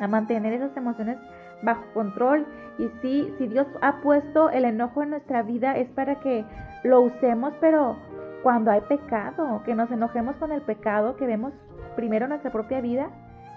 a, 0.00 0.06
mantener 0.08 0.54
esas 0.54 0.76
emociones 0.76 1.18
bajo 1.62 1.84
control. 1.94 2.46
Y 2.78 2.88
sí, 3.00 3.32
si 3.38 3.46
Dios 3.46 3.66
ha 3.82 4.00
puesto 4.00 4.50
el 4.50 4.64
enojo 4.64 5.02
en 5.02 5.10
nuestra 5.10 5.42
vida 5.42 5.76
es 5.76 5.88
para 5.90 6.18
que 6.20 6.44
lo 6.82 7.02
usemos, 7.02 7.52
pero 7.60 7.96
cuando 8.42 8.70
hay 8.70 8.80
pecado, 8.82 9.62
que 9.64 9.74
nos 9.74 9.90
enojemos 9.90 10.34
con 10.36 10.50
el 10.50 10.62
pecado 10.62 11.16
que 11.16 11.26
vemos 11.26 11.52
primero 11.94 12.24
en 12.24 12.30
nuestra 12.30 12.50
propia 12.50 12.80
vida 12.80 13.10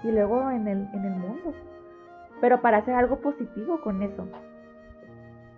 y 0.04 0.12
luego 0.12 0.52
en 0.52 0.68
el, 0.68 0.88
en 0.94 1.06
el 1.06 1.14
mundo. 1.14 1.54
Pero 2.42 2.62
para 2.62 2.78
hacer 2.78 2.94
algo 2.94 3.20
positivo 3.22 3.82
con 3.82 4.04
eso. 4.04 4.28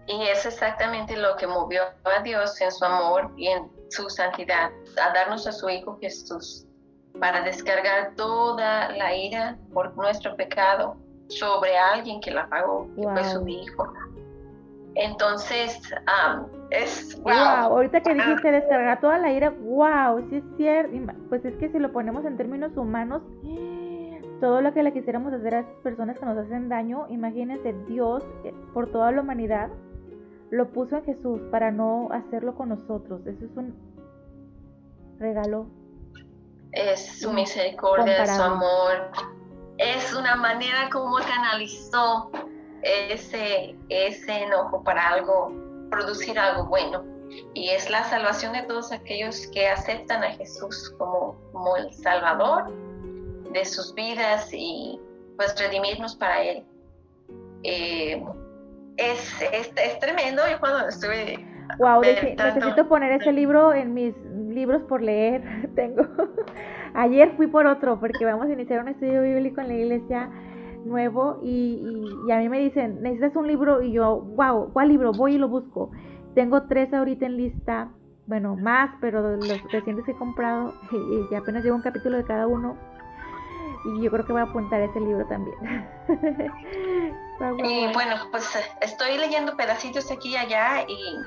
Y 0.06 0.22
es 0.28 0.46
exactamente 0.46 1.17
lo 1.17 1.36
que 1.36 1.48
movió 1.48 1.82
a 2.06 2.22
Dios 2.22 2.62
en 2.62 2.72
su 2.72 2.86
amor 2.86 3.34
y 3.36 3.48
en 3.48 3.70
su 3.89 4.10
santidad, 4.10 4.72
a 5.04 5.13
darnos 5.13 5.48
a 5.48 5.52
su 5.52 5.67
Hijo 5.67 5.98
Jesús 6.00 6.66
para 7.19 7.41
descargar 7.41 8.13
toda 8.15 8.89
la 8.91 9.15
ira 9.15 9.58
por 9.73 9.95
nuestro 9.95 10.36
pecado 10.36 10.97
sobre 11.27 11.77
alguien 11.77 12.21
que 12.21 12.32
la 12.32 12.47
pagó, 12.47 12.88
que 12.95 13.03
fue 13.03 13.23
su 13.25 13.47
hijo. 13.47 13.93
Entonces, 14.95 15.80
es 16.71 17.21
wow. 17.21 17.32
Ahorita 17.32 18.01
que 18.01 18.15
dijiste 18.15 18.51
descargar 18.51 18.99
toda 18.99 19.17
la 19.19 19.32
ira, 19.32 19.49
wow, 19.49 20.19
sí 20.30 20.38
es 20.38 20.43
cierto. 20.58 21.13
Pues 21.30 21.45
es 21.45 21.56
que 21.58 21.69
si 21.69 21.80
lo 21.80 21.91
ponemos 21.91 22.25
en 22.25 22.36
términos 22.36 22.75
humanos, 22.75 23.21
todo 24.39 24.62
lo 24.62 24.73
que 24.73 24.84
le 24.84 24.93
quisiéramos 24.93 25.34
hacer 25.34 25.56
a 25.56 25.60
esas 25.60 25.73
personas 25.84 26.17
que 26.17 26.25
nos 26.25 26.38
hacen 26.38 26.69
daño, 26.69 27.06
imagínense, 27.10 27.73
Dios 27.88 28.23
eh, 28.43 28.53
por 28.73 28.91
toda 28.91 29.12
la 29.12 29.21
humanidad 29.21 29.69
lo 30.49 30.69
puso 30.69 30.97
en 30.97 31.03
Jesús 31.03 31.41
para 31.51 31.71
no 31.71 32.10
hacerlo 32.12 32.56
con 32.56 32.69
nosotros. 32.69 33.25
Eso 33.25 33.45
es 33.45 33.58
un 33.58 33.75
regalo 35.19 35.67
es 36.78 37.20
su 37.20 37.32
misericordia, 37.32 38.26
su 38.26 38.42
amor. 38.42 39.12
Es 39.78 40.13
una 40.13 40.36
manera 40.36 40.90
como 40.92 41.18
canalizó 41.18 42.32
ese, 42.84 43.76
ese 43.90 44.44
enojo 44.44 44.84
para 44.84 45.10
algo, 45.10 45.52
producir 45.90 46.38
algo 46.40 46.66
bueno. 46.66 47.04
Y 47.54 47.70
es 47.70 47.90
la 47.90 48.04
salvación 48.06 48.54
de 48.54 48.63
todos 48.63 48.92
aquellos 48.92 49.48
que 49.48 49.68
aceptan 49.68 50.24
a 50.24 50.32
Jesús 50.32 50.94
como, 50.98 51.36
como 51.52 51.76
el 51.78 51.94
Salvador 51.94 52.74
de 53.52 53.66
sus 53.66 53.94
vidas 53.94 54.50
y 54.54 55.00
pues 55.36 55.60
redimirnos 55.60 56.16
para 56.16 56.42
Él. 56.42 56.66
Eh, 57.63 58.24
es, 58.98 59.42
es, 59.42 60.00
tremendo. 60.00 60.44
Yo 60.50 60.60
cuando 60.60 60.88
estuve... 60.88 61.46
Wow, 61.80 62.01
necesito 62.01 62.88
poner 62.88 63.12
ese 63.12 63.32
libro 63.32 63.73
en 63.73 63.93
mis 63.93 64.15
libros 64.49 64.82
por 64.84 65.01
leer 65.01 65.69
tengo. 65.75 66.03
Ayer 66.93 67.36
fui 67.36 67.47
por 67.47 67.67
otro 67.67 67.99
porque 67.99 68.25
vamos 68.25 68.47
a 68.47 68.53
iniciar 68.53 68.82
un 68.82 68.89
estudio 68.89 69.21
bíblico 69.21 69.62
en 69.62 69.67
la 69.67 69.73
iglesia 69.75 70.30
nuevo 70.86 71.39
y, 71.43 71.80
a 72.32 72.38
mí 72.38 72.49
me 72.49 72.60
dicen, 72.60 73.01
necesitas 73.01 73.36
un 73.36 73.47
libro 73.47 73.82
y 73.82 73.91
yo, 73.91 74.19
wow, 74.19 74.71
¿cuál 74.73 74.89
libro? 74.89 75.12
Voy 75.12 75.36
y 75.36 75.38
lo 75.38 75.49
busco. 75.49 75.91
Tengo 76.34 76.63
tres 76.63 76.93
ahorita 76.93 77.25
en 77.25 77.38
lista, 77.38 77.89
bueno, 78.25 78.56
más, 78.56 78.91
pero 79.01 79.21
los 79.36 79.71
recientes 79.71 80.06
que 80.06 80.12
he 80.12 80.17
comprado 80.17 80.73
y, 81.32 81.36
apenas 81.36 81.63
llevo 81.63 81.75
un 81.75 81.82
capítulo 81.82 82.17
de 82.17 82.23
cada 82.23 82.47
uno. 82.47 82.77
Y 83.86 84.01
yo 84.01 84.10
creo 84.12 84.25
que 84.25 84.34
voy 84.34 84.41
a 84.41 84.45
apuntar 84.45 84.82
ese 84.82 84.99
libro 84.99 85.25
también. 85.27 85.56
y 87.63 87.93
bueno, 87.93 88.15
pues 88.32 88.58
estoy 88.82 89.17
leyendo 89.17 89.56
pedacitos 89.56 90.12
aquí 90.12 90.30
y 90.30 90.37
allá 90.37 90.83
y 90.87 91.17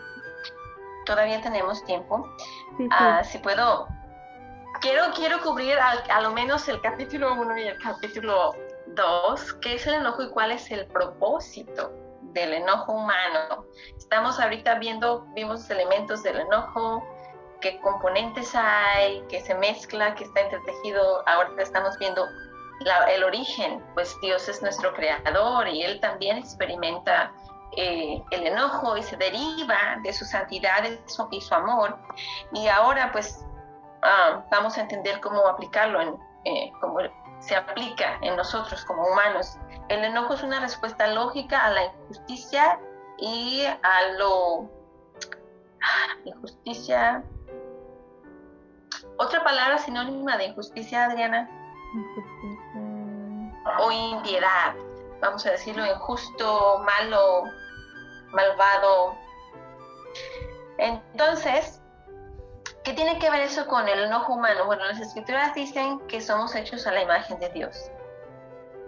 todavía 1.11 1.41
tenemos 1.41 1.85
tiempo. 1.85 2.25
Ah, 2.93 3.25
si 3.25 3.39
puedo, 3.39 3.89
quiero, 4.81 5.13
quiero 5.13 5.41
cubrir 5.41 5.77
a, 5.77 6.21
lo 6.21 6.31
menos 6.31 6.69
el 6.69 6.81
capítulo 6.81 7.35
1 7.35 7.59
y 7.59 7.63
el 7.63 7.79
capítulo 7.79 8.55
2, 8.95 9.55
qué 9.55 9.75
es 9.75 9.87
el 9.89 9.95
enojo 9.95 10.23
y 10.23 10.31
cuál 10.31 10.53
es 10.53 10.71
el 10.71 10.87
propósito 10.87 11.91
del 12.33 12.55
enojo 12.55 12.93
humano. 12.93 13.65
Estamos 13.99 14.39
ahorita 14.39 14.79
viendo, 14.79 15.27
vimos 15.35 15.69
elementos 15.69 16.23
del 16.23 16.39
enojo, 16.43 17.03
qué 17.61 17.81
componentes 17.81 18.55
hay, 18.55 19.25
qué 19.29 19.41
se 19.41 19.57
mezcla, 19.57 20.15
qué 20.15 20.23
está 20.23 20.43
entretejido. 20.43 21.25
Ahora 21.27 21.51
estamos 21.59 21.99
viendo 21.99 22.25
el 23.09 23.25
origen, 23.25 23.85
pues 23.95 24.17
Dios 24.23 24.49
es 24.49 24.63
nuestro 24.63 24.95
creador 24.95 25.67
y 25.67 25.83
Él 25.83 25.99
también 25.99 26.39
experimenta 26.39 27.33
eh, 27.77 28.23
el 28.31 28.47
enojo 28.47 28.97
y 28.97 29.03
se 29.03 29.17
deriva 29.17 29.99
de 30.03 30.13
su 30.13 30.25
santidad 30.25 30.85
y 31.31 31.41
su 31.41 31.55
amor. 31.55 31.97
Y 32.53 32.69
ahora 32.69 33.11
pues 33.13 33.45
ah, 34.03 34.45
vamos 34.51 34.77
a 34.79 34.83
entender 34.83 35.21
cómo 35.21 35.47
aplicarlo 35.47 36.01
en, 36.01 36.17
eh, 36.45 36.73
como 36.81 36.99
se 37.41 37.57
aplica 37.57 38.19
en 38.23 38.37
nosotros 38.37 38.85
como 38.85 39.05
humanos. 39.07 39.57
El 39.89 40.05
enojo 40.05 40.35
es 40.35 40.43
una 40.43 40.61
respuesta 40.61 41.07
lógica 41.09 41.65
a 41.65 41.71
la 41.71 41.85
injusticia 41.85 42.79
y 43.19 43.65
a 43.65 44.13
lo... 44.19 44.71
Injusticia. 46.25 47.25
Otra 49.17 49.43
palabra 49.43 49.79
sinónima 49.79 50.37
de 50.37 50.47
injusticia, 50.47 51.07
Adriana. 51.07 51.49
O 53.81 53.91
impiedad, 53.91 54.75
vamos 55.21 55.45
a 55.47 55.53
decirlo, 55.53 55.87
injusto, 55.87 56.79
malo, 56.85 57.45
malvado. 58.29 59.15
Entonces, 60.79 61.81
¿qué 62.85 62.93
tiene 62.93 63.19
que 63.19 63.31
ver 63.31 63.41
eso 63.41 63.67
con 63.67 63.89
el 63.89 64.01
enojo 64.05 64.35
humano? 64.35 64.67
Bueno, 64.67 64.85
las 64.87 65.01
escrituras 65.01 65.55
dicen 65.55 66.01
que 66.07 66.21
somos 66.21 66.55
hechos 66.55 66.87
a 66.87 66.93
la 66.93 67.03
imagen 67.03 67.39
de 67.39 67.49
Dios. 67.51 67.91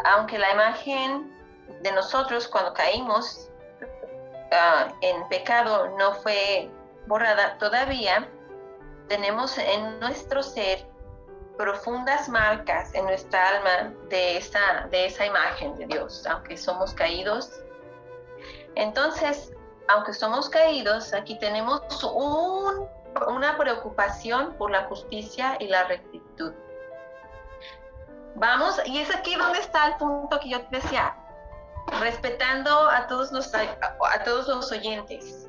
Aunque 0.05 0.39
la 0.39 0.53
imagen 0.53 1.33
de 1.83 1.93
nosotros 1.93 2.49
cuando 2.49 2.73
caímos 2.75 3.51
ah, 4.53 4.89
en 5.01 5.29
pecado 5.29 5.89
no 5.99 6.15
fue 6.15 6.71
borrada, 7.07 7.59
todavía 7.59 8.29
tenemos 9.09 9.59
en 9.59 10.01
nuestro 10.01 10.43
ser 10.43 10.87
profundas 11.57 12.29
marcas 12.29 12.95
en 12.95 13.05
nuestra 13.05 13.49
alma 13.49 13.95
de 14.09 14.37
esa, 14.37 14.87
de 14.91 15.07
esa 15.07 15.27
imagen 15.27 15.77
de 15.77 15.87
Dios, 15.87 16.27
aunque 16.27 16.57
somos 16.57 16.95
caídos. 16.95 17.51
Entonces, 18.75 19.53
aunque 19.89 20.13
somos 20.15 20.49
caídos, 20.49 21.13
aquí 21.13 21.39
tenemos 21.39 21.83
una 22.05 23.57
preocupación 23.59 24.55
por 24.55 24.71
la 24.71 24.85
justicia 24.85 25.57
y 25.61 25.69
la 25.69 25.85
rectitud. 25.85 26.53
Vamos, 28.35 28.81
y 28.87 28.99
es 28.99 29.15
aquí 29.15 29.37
donde 29.37 29.59
está 29.59 29.89
el 29.89 29.97
punto 29.97 30.41
que 30.41 30.49
yo 30.49 30.63
te 30.67 30.77
decía, 30.77 31.15
respetando 32.01 32.89
a 32.89 33.07
todos 33.07 33.31
los, 33.31 33.53
a 33.55 34.25
todos 34.25 34.49
los 34.49 34.73
oyentes 34.73 35.42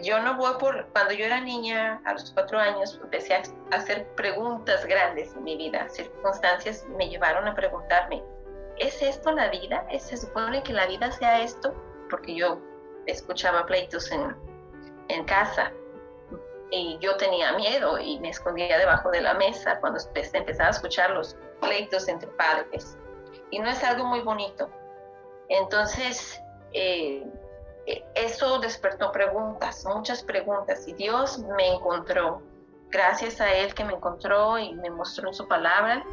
yo 0.00 0.20
no 0.20 0.36
voy 0.36 0.52
por, 0.58 0.86
cuando 0.88 1.12
yo 1.12 1.26
era 1.26 1.40
niña, 1.40 2.00
a 2.04 2.12
los 2.12 2.30
cuatro 2.32 2.58
años, 2.58 2.98
empecé 3.02 3.34
a 3.34 3.42
hacer 3.70 4.06
preguntas 4.14 4.86
grandes 4.86 5.34
en 5.34 5.44
mi 5.44 5.56
vida. 5.56 5.88
Circunstancias 5.90 6.86
me 6.96 7.08
llevaron 7.08 7.46
a 7.46 7.54
preguntarme, 7.54 8.22
¿es 8.78 9.02
esto 9.02 9.32
la 9.32 9.48
vida? 9.48 9.86
¿Se 9.98 10.16
supone 10.16 10.62
que 10.62 10.72
la 10.72 10.86
vida 10.86 11.12
sea 11.12 11.42
esto? 11.42 11.74
Porque 12.08 12.34
yo 12.34 12.58
escuchaba 13.06 13.66
pleitos 13.66 14.10
en, 14.10 14.34
en 15.08 15.24
casa 15.24 15.72
y 16.70 16.98
yo 17.00 17.16
tenía 17.16 17.52
miedo 17.52 17.98
y 17.98 18.18
me 18.20 18.30
escondía 18.30 18.78
debajo 18.78 19.10
de 19.10 19.20
la 19.20 19.34
mesa 19.34 19.78
cuando 19.80 20.00
empezaba 20.14 20.68
a 20.68 20.72
escuchar 20.72 21.10
los 21.10 21.36
pleitos 21.60 22.08
entre 22.08 22.28
padres. 22.30 22.96
Y 23.50 23.58
no 23.58 23.68
es 23.68 23.84
algo 23.84 24.06
muy 24.06 24.20
bonito. 24.20 24.70
Entonces, 25.50 26.40
eh, 26.72 27.26
eso 28.14 28.58
despertó 28.60 29.10
preguntas, 29.10 29.84
muchas 29.84 30.22
preguntas, 30.22 30.86
y 30.86 30.94
Dios 30.94 31.38
me 31.38 31.74
encontró. 31.74 32.42
Gracias 32.90 33.40
a 33.40 33.52
Él 33.52 33.74
que 33.74 33.84
me 33.84 33.94
encontró 33.94 34.58
y 34.58 34.74
me 34.74 34.90
mostró 34.90 35.28
en 35.28 35.34
su 35.34 35.48
palabra 35.48 36.04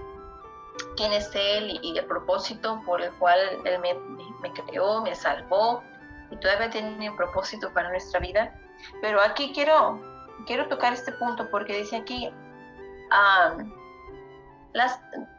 quién 0.96 1.12
es 1.14 1.30
Él 1.36 1.80
y, 1.84 1.98
el 1.98 2.06
propósito 2.06 2.82
por 2.86 3.02
el 3.02 3.12
cual 3.14 3.40
Él 3.66 3.80
me, 3.80 4.54
creó, 4.54 5.02
me 5.02 5.14
salvó 5.14 5.84
y 6.32 6.38
todavía 6.38 6.70
tiene 6.70 7.10
un 7.10 7.18
propósito 7.18 7.72
para 7.74 7.90
nuestra 7.90 8.20
vida. 8.20 8.54
Pero 9.02 9.22
aquí 9.22 9.52
quiero, 9.54 10.00
quiero 10.48 10.68
tocar 10.68 10.94
este 10.94 11.12
punto 11.14 11.50
porque 11.52 11.78
dice 11.78 11.98
aquí, 11.98 12.32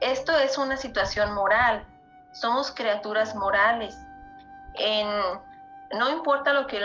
esto 0.00 0.38
es 0.38 0.58
una 0.58 0.76
situación 0.76 1.32
moral, 1.34 1.84
somos 2.32 2.70
criaturas 2.70 3.34
morales. 3.34 3.96
En, 4.74 5.08
no 5.92 6.10
importa 6.10 6.52
lo 6.52 6.66
que 6.66 6.80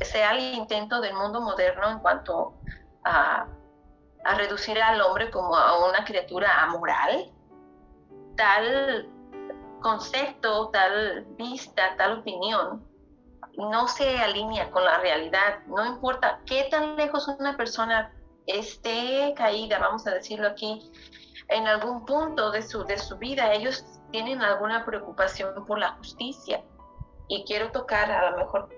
sea 0.00 0.32
el 0.32 0.54
intento 0.54 1.00
del 1.00 1.14
mundo 1.14 1.40
moderno 1.40 1.90
en 1.90 1.98
cuanto 2.00 2.54
a, 3.04 3.46
reducir 4.36 4.80
al 4.82 5.00
hombre 5.02 5.30
como 5.30 5.54
a 5.54 5.88
una 5.88 6.04
criatura 6.04 6.62
amoral, 6.62 7.32
tal 8.36 9.08
concepto, 9.80 10.68
tal 10.70 11.24
vista, 11.38 11.94
tal 11.96 12.18
opinión 12.18 12.84
no 13.56 13.86
se 13.86 14.18
alinea 14.18 14.68
con 14.72 14.84
la 14.84 14.98
realidad. 14.98 15.60
No 15.68 15.86
importa 15.86 16.40
qué 16.44 16.64
tan 16.70 16.96
lejos 16.96 17.28
una 17.28 17.56
persona 17.56 18.12
esté 18.46 19.32
caída, 19.36 19.78
vamos 19.78 20.06
a 20.08 20.14
decirlo 20.14 20.48
aquí, 20.48 20.90
en 21.48 21.66
algún 21.68 22.04
punto 22.04 22.50
de 22.50 22.62
su, 22.62 22.84
de 22.84 22.98
su 22.98 23.16
vida, 23.16 23.52
ellos 23.52 23.84
tienen 24.10 24.42
alguna 24.42 24.84
preocupación 24.84 25.64
por 25.64 25.78
la 25.78 25.92
justicia 25.92 26.62
y 27.28 27.44
quiero 27.44 27.70
tocar 27.72 28.10
a 28.10 28.30
lo 28.30 28.36
mejor 28.38 28.68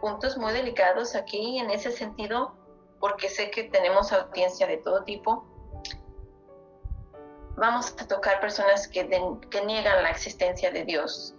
puntos 0.00 0.36
muy 0.36 0.52
delicados 0.52 1.14
aquí 1.14 1.58
en 1.58 1.70
ese 1.70 1.90
sentido, 1.90 2.54
porque 3.00 3.28
sé 3.28 3.50
que 3.50 3.64
tenemos 3.64 4.12
audiencia 4.12 4.66
de 4.66 4.78
todo 4.78 5.04
tipo. 5.04 5.44
Vamos 7.56 7.94
a 7.98 8.06
tocar 8.06 8.40
personas 8.40 8.86
que, 8.88 9.08
que 9.50 9.64
niegan 9.64 10.02
la 10.02 10.10
existencia 10.10 10.70
de 10.70 10.84
Dios. 10.84 11.34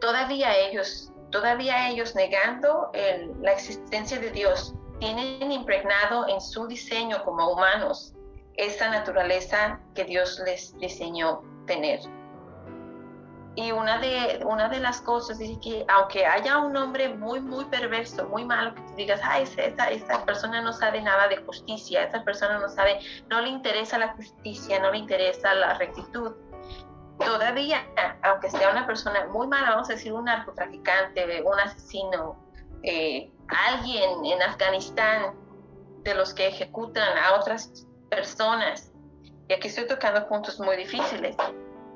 Todavía 0.00 0.56
ellos, 0.56 1.12
todavía 1.30 1.88
ellos 1.90 2.14
negando 2.14 2.90
la 3.40 3.52
existencia 3.52 4.18
de 4.20 4.30
Dios, 4.30 4.74
tienen 5.00 5.52
impregnado 5.52 6.28
en 6.28 6.40
su 6.40 6.66
diseño 6.66 7.22
como 7.24 7.50
humanos 7.50 8.14
esa 8.56 8.88
naturaleza 8.88 9.80
que 9.94 10.04
Dios 10.04 10.40
les 10.44 10.76
diseñó 10.78 11.42
tener. 11.66 12.00
Y 13.56 13.72
una 13.72 13.98
de, 13.98 14.44
una 14.44 14.68
de 14.68 14.80
las 14.80 15.00
cosas 15.00 15.40
es 15.40 15.56
que 15.58 15.86
aunque 15.88 16.26
haya 16.26 16.58
un 16.58 16.76
hombre 16.76 17.08
muy, 17.08 17.40
muy 17.40 17.64
perverso, 17.64 18.28
muy 18.28 18.44
malo, 18.44 18.74
que 18.74 18.82
tú 18.82 18.94
digas, 18.96 19.18
ay, 19.24 19.44
esa, 19.44 19.88
esa 19.88 20.24
persona 20.26 20.60
no 20.60 20.74
sabe 20.74 21.00
nada 21.00 21.26
de 21.28 21.38
justicia, 21.38 22.04
esa 22.04 22.22
persona 22.22 22.58
no 22.58 22.68
sabe, 22.68 23.00
no 23.30 23.40
le 23.40 23.48
interesa 23.48 23.96
la 23.96 24.08
justicia, 24.08 24.78
no 24.78 24.90
le 24.90 24.98
interesa 24.98 25.54
la 25.54 25.72
rectitud. 25.78 26.32
Todavía, 27.18 27.78
aunque 28.22 28.50
sea 28.50 28.70
una 28.70 28.86
persona 28.86 29.26
muy 29.28 29.46
mala, 29.46 29.70
vamos 29.70 29.88
a 29.88 29.94
decir 29.94 30.12
un 30.12 30.26
narcotraficante, 30.26 31.42
un 31.42 31.58
asesino, 31.58 32.36
eh, 32.82 33.32
alguien 33.48 34.22
en 34.26 34.42
Afganistán 34.42 35.34
de 36.02 36.14
los 36.14 36.34
que 36.34 36.48
ejecutan 36.48 37.16
a 37.16 37.36
otras 37.36 37.86
personas, 38.10 38.92
y 39.48 39.54
aquí 39.54 39.68
estoy 39.68 39.86
tocando 39.86 40.28
puntos 40.28 40.60
muy 40.60 40.76
difíciles, 40.76 41.36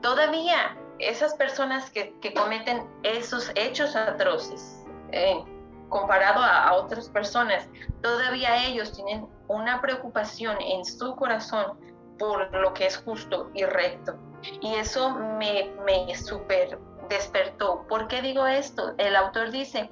todavía 0.00 0.74
esas 1.00 1.34
personas 1.34 1.90
que, 1.90 2.14
cometen 2.34 2.88
esos 3.02 3.50
hechos 3.54 3.96
atroces, 3.96 4.84
eh, 5.12 5.42
comparado 5.88 6.40
a, 6.42 6.72
otras 6.74 7.08
personas, 7.08 7.68
todavía 8.02 8.66
ellos 8.66 8.92
tienen 8.92 9.26
una 9.48 9.80
preocupación 9.80 10.56
en 10.60 10.84
su 10.84 11.16
corazón 11.16 11.78
por 12.18 12.54
lo 12.54 12.72
que 12.74 12.86
es 12.86 12.96
justo 12.98 13.50
y 13.54 13.64
recto. 13.64 14.16
Y 14.60 14.74
eso 14.74 15.10
me, 15.10 15.72
me 15.84 16.14
super 16.14 16.78
despertó. 17.08 17.86
¿Por 17.88 18.06
qué 18.08 18.22
digo 18.22 18.46
esto? 18.46 18.94
El 18.98 19.16
autor 19.16 19.50
dice, 19.50 19.90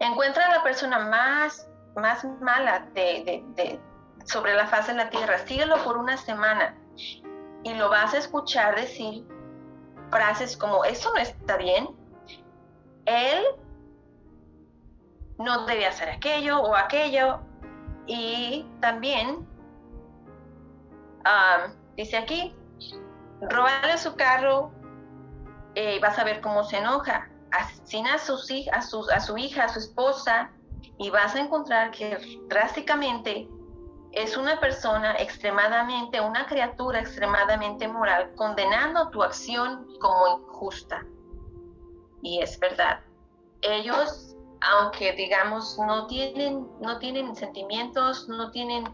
encuentra 0.00 0.46
a 0.46 0.56
la 0.56 0.62
persona 0.62 0.98
más, 0.98 1.68
más 1.94 2.24
mala 2.40 2.88
sobre 4.24 4.54
la 4.54 4.66
faz 4.66 4.88
de 4.88 4.94
la 4.94 5.10
tierra, 5.10 5.38
síguelo 5.38 5.76
por 5.84 5.96
una 5.96 6.16
semana 6.16 6.76
y 7.62 7.74
lo 7.74 7.88
vas 7.88 8.14
a 8.14 8.18
escuchar 8.18 8.74
decir 8.76 9.24
frases 10.14 10.56
como, 10.56 10.84
eso 10.84 11.12
no 11.12 11.20
está 11.20 11.56
bien, 11.56 11.88
él 13.04 13.42
no 15.38 15.66
debe 15.66 15.86
hacer 15.86 16.08
aquello 16.08 16.60
o 16.62 16.76
aquello, 16.76 17.40
y 18.06 18.64
también 18.80 19.44
dice 21.96 22.16
aquí, 22.16 22.54
robarle 23.40 23.98
su 23.98 24.14
carro, 24.14 24.70
eh, 25.74 25.98
vas 26.00 26.16
a 26.16 26.24
ver 26.24 26.40
cómo 26.40 26.62
se 26.62 26.78
enoja, 26.78 27.28
asesina 27.50 28.14
a, 28.14 28.18
sus, 28.18 28.48
a, 28.72 28.82
su, 28.82 29.04
a 29.10 29.18
su 29.18 29.36
hija, 29.36 29.64
a 29.64 29.68
su 29.68 29.80
esposa, 29.80 30.52
y 30.98 31.10
vas 31.10 31.34
a 31.34 31.40
encontrar 31.40 31.90
que 31.90 32.38
drásticamente 32.46 33.48
es 34.14 34.36
una 34.36 34.60
persona 34.60 35.16
extremadamente, 35.16 36.20
una 36.20 36.46
criatura 36.46 37.00
extremadamente 37.00 37.88
moral, 37.88 38.32
condenando 38.36 39.10
tu 39.10 39.22
acción 39.22 39.86
como 40.00 40.38
injusta. 40.38 41.04
Y 42.22 42.40
es 42.40 42.58
verdad. 42.60 43.00
Ellos, 43.62 44.36
aunque 44.60 45.12
digamos 45.12 45.78
no 45.78 46.06
tienen, 46.06 46.66
no 46.80 46.98
tienen 46.98 47.34
sentimientos, 47.34 48.28
no 48.28 48.50
tienen 48.50 48.84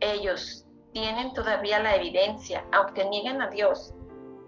ellos, 0.00 0.66
tienen 0.92 1.34
todavía 1.34 1.80
la 1.80 1.96
evidencia, 1.96 2.64
aunque 2.72 3.04
nieguen 3.04 3.42
a 3.42 3.48
Dios, 3.48 3.94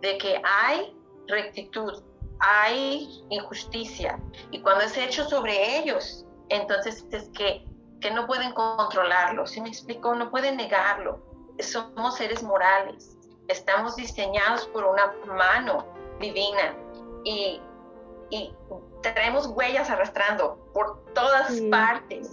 de 0.01 0.17
que 0.19 0.41
hay 0.45 0.97
rectitud, 1.29 2.03
hay 2.41 3.23
injusticia. 3.29 4.19
Y 4.51 4.61
cuando 4.63 4.85
es 4.85 4.97
hecho 4.97 5.29
sobre 5.29 5.79
ellos, 5.79 6.25
entonces 6.49 7.07
es 7.13 7.29
que 7.31 7.67
que 8.03 8.11
no 8.11 8.27
pueden 8.27 8.53
controlarlo, 8.53 9.47
si 9.47 9.61
me 9.61 9.69
explico? 9.69 10.15
No 10.15 10.31
pueden 10.31 10.57
negarlo. 10.57 11.21
Somos 11.61 12.17
seres 12.17 12.43
morales. 12.43 13.17
estamos 13.49 13.97
diseñados 13.97 14.67
por 14.69 14.85
una 14.85 15.13
mano 15.27 15.87
divina 16.21 16.75
y, 17.25 17.61
y 18.31 18.55
traemos 19.03 19.47
huellas 19.47 19.91
arrastrando 19.91 20.59
por 20.73 21.05
todas 21.15 21.61
partes. 21.71 22.31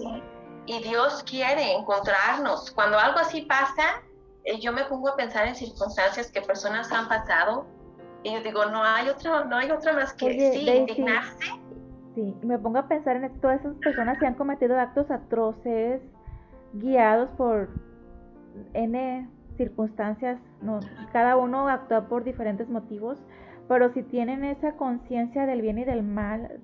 Y 0.66 0.84
Dios 0.84 1.24
quiere 1.24 1.74
encontrarnos. 1.74 2.72
Cuando 2.72 3.00
algo 3.00 3.20
así 3.20 3.42
pasa, 3.42 4.02
eh, 4.44 4.60
yo 4.60 4.72
me 4.72 4.86
pongo 4.86 5.10
a 5.10 5.16
pensar 5.16 5.48
en 5.48 5.56
circunstancias 5.56 6.32
que 6.32 6.42
personas 6.42 6.92
han 6.92 7.08
pasado 7.08 7.66
y 8.24 8.34
yo 8.34 8.42
digo, 8.42 8.66
no 8.66 8.84
hay 8.84 9.10
otra, 9.10 9.46
no 9.46 9.58
hay 9.58 9.72
otra 9.72 9.94
más 9.94 10.14
que 10.14 10.34
sí, 10.34 10.70
indignarse. 10.70 11.59
Sí, 12.20 12.36
me 12.42 12.60
pongo 12.60 12.80
a 12.80 12.88
pensar 12.90 13.16
en 13.16 13.40
todas 13.40 13.62
esas 13.62 13.78
personas 13.78 14.18
que 14.18 14.28
han 14.28 14.34
cometido 14.34 14.78
actos 14.78 15.10
atroces, 15.10 16.02
guiados 16.74 17.30
por 17.38 17.70
N 18.74 19.30
circunstancias, 19.56 20.38
no, 20.62 20.82
cada 21.14 21.38
uno 21.38 21.70
actúa 21.70 22.10
por 22.10 22.26
diferentes 22.26 22.68
motivos, 22.68 23.18
pero 23.70 23.94
si 23.94 24.04
tienen 24.04 24.44
esa 24.44 24.74
conciencia 24.74 25.46
del 25.46 25.62
bien 25.62 25.78
y 25.78 25.86
del 25.86 26.04
mal, 26.04 26.60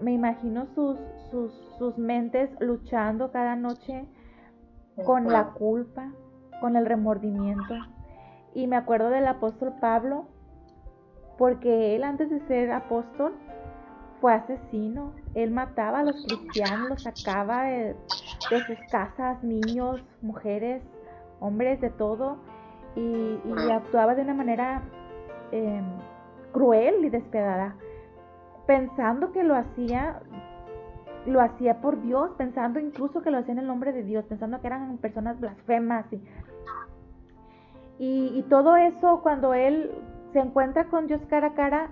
me 0.00 0.10
imagino 0.10 0.66
sus, 0.74 0.98
sus, 1.30 1.52
sus 1.78 1.96
mentes 1.96 2.50
luchando 2.58 3.30
cada 3.30 3.54
noche 3.54 4.04
con 5.06 5.28
la 5.28 5.50
culpa, 5.50 6.10
con 6.60 6.74
el 6.74 6.86
remordimiento. 6.86 7.74
Y 8.52 8.66
me 8.66 8.74
acuerdo 8.74 9.10
del 9.10 9.28
apóstol 9.28 9.74
Pablo, 9.80 10.26
porque 11.38 11.94
él 11.94 12.02
antes 12.02 12.30
de 12.30 12.40
ser 12.48 12.72
apóstol 12.72 13.32
fue 14.22 14.32
asesino. 14.32 15.12
Él 15.34 15.50
mataba 15.50 15.98
a 15.98 16.04
los 16.04 16.24
cristianos, 16.24 16.88
los 16.88 17.02
sacaba 17.02 17.64
de, 17.64 17.96
sus 18.48 18.78
casas, 18.90 19.42
niños, 19.42 20.00
mujeres, 20.22 20.80
hombres, 21.40 21.80
de 21.80 21.90
todo. 21.90 22.36
Y, 22.94 23.38
actuaba 23.70 24.14
de 24.14 24.22
una 24.22 24.34
manera 24.34 24.82
em, 25.50 25.84
cruel 26.52 27.04
y 27.04 27.10
despiadada, 27.10 27.74
pensando 28.66 29.32
que 29.32 29.42
lo 29.42 29.56
hacía 29.56 30.22
lo 31.24 31.40
hacía 31.40 31.80
por 31.80 32.02
Dios, 32.02 32.32
pensando 32.36 32.80
incluso 32.80 33.22
que 33.22 33.30
lo 33.30 33.38
hacía 33.38 33.52
en 33.52 33.60
el 33.60 33.66
nombre 33.66 33.92
de 33.92 34.02
Dios, 34.02 34.24
pensando 34.24 34.60
que 34.60 34.66
eran 34.66 34.98
personas 34.98 35.38
blasfemas. 35.38 36.04
Y, 37.98 38.32
y, 38.34 38.42
todo 38.48 38.76
eso, 38.76 39.20
cuando 39.22 39.54
él 39.54 39.92
se 40.32 40.40
encuentra 40.40 40.86
con 40.86 41.06
Dios 41.06 41.20
cara 41.28 41.48
a 41.48 41.54
cara, 41.54 41.90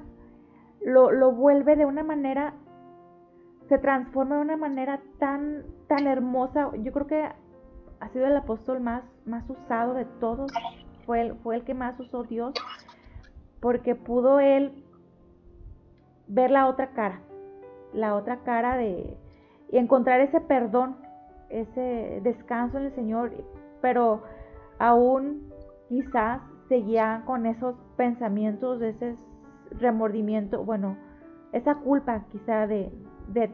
lo, 0.84 1.10
lo, 1.10 1.32
vuelve 1.32 1.76
de 1.76 1.86
una 1.86 2.02
manera, 2.02 2.54
se 3.68 3.78
transforma 3.78 4.36
de 4.36 4.42
una 4.42 4.56
manera 4.56 5.00
tan, 5.18 5.64
tan 5.88 6.06
hermosa. 6.06 6.70
Yo 6.82 6.92
creo 6.92 7.06
que 7.06 7.28
ha 8.00 8.08
sido 8.08 8.26
el 8.26 8.36
apóstol 8.36 8.80
más, 8.80 9.02
más 9.26 9.48
usado 9.48 9.94
de 9.94 10.04
todos, 10.20 10.50
fue 11.06 11.22
el, 11.22 11.34
fue 11.36 11.56
el 11.56 11.64
que 11.64 11.74
más 11.74 11.98
usó 12.00 12.24
Dios, 12.24 12.54
porque 13.60 13.94
pudo 13.94 14.40
él 14.40 14.84
ver 16.26 16.50
la 16.50 16.66
otra 16.66 16.90
cara 16.92 17.20
la 17.92 18.14
otra 18.14 18.38
cara 18.38 18.76
de 18.76 19.16
encontrar 19.72 20.20
ese 20.20 20.40
perdón, 20.40 20.96
ese 21.48 22.20
descanso 22.22 22.78
en 22.78 22.84
el 22.86 22.94
Señor, 22.94 23.32
pero 23.80 24.22
aún 24.78 25.52
quizás 25.88 26.40
seguía 26.68 27.22
con 27.26 27.46
esos 27.46 27.74
pensamientos, 27.96 28.80
ese 28.82 29.16
remordimiento, 29.78 30.64
bueno, 30.64 30.96
esa 31.52 31.76
culpa 31.76 32.24
quizá 32.30 32.66
de, 32.66 32.92
de, 33.28 33.48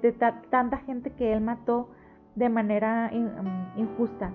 tanta 0.51 0.79
gente 0.79 1.13
que 1.13 1.33
él 1.33 1.41
mató 1.41 1.89
de 2.35 2.49
manera 2.49 3.11
um, 3.13 3.81
injusta. 3.81 4.31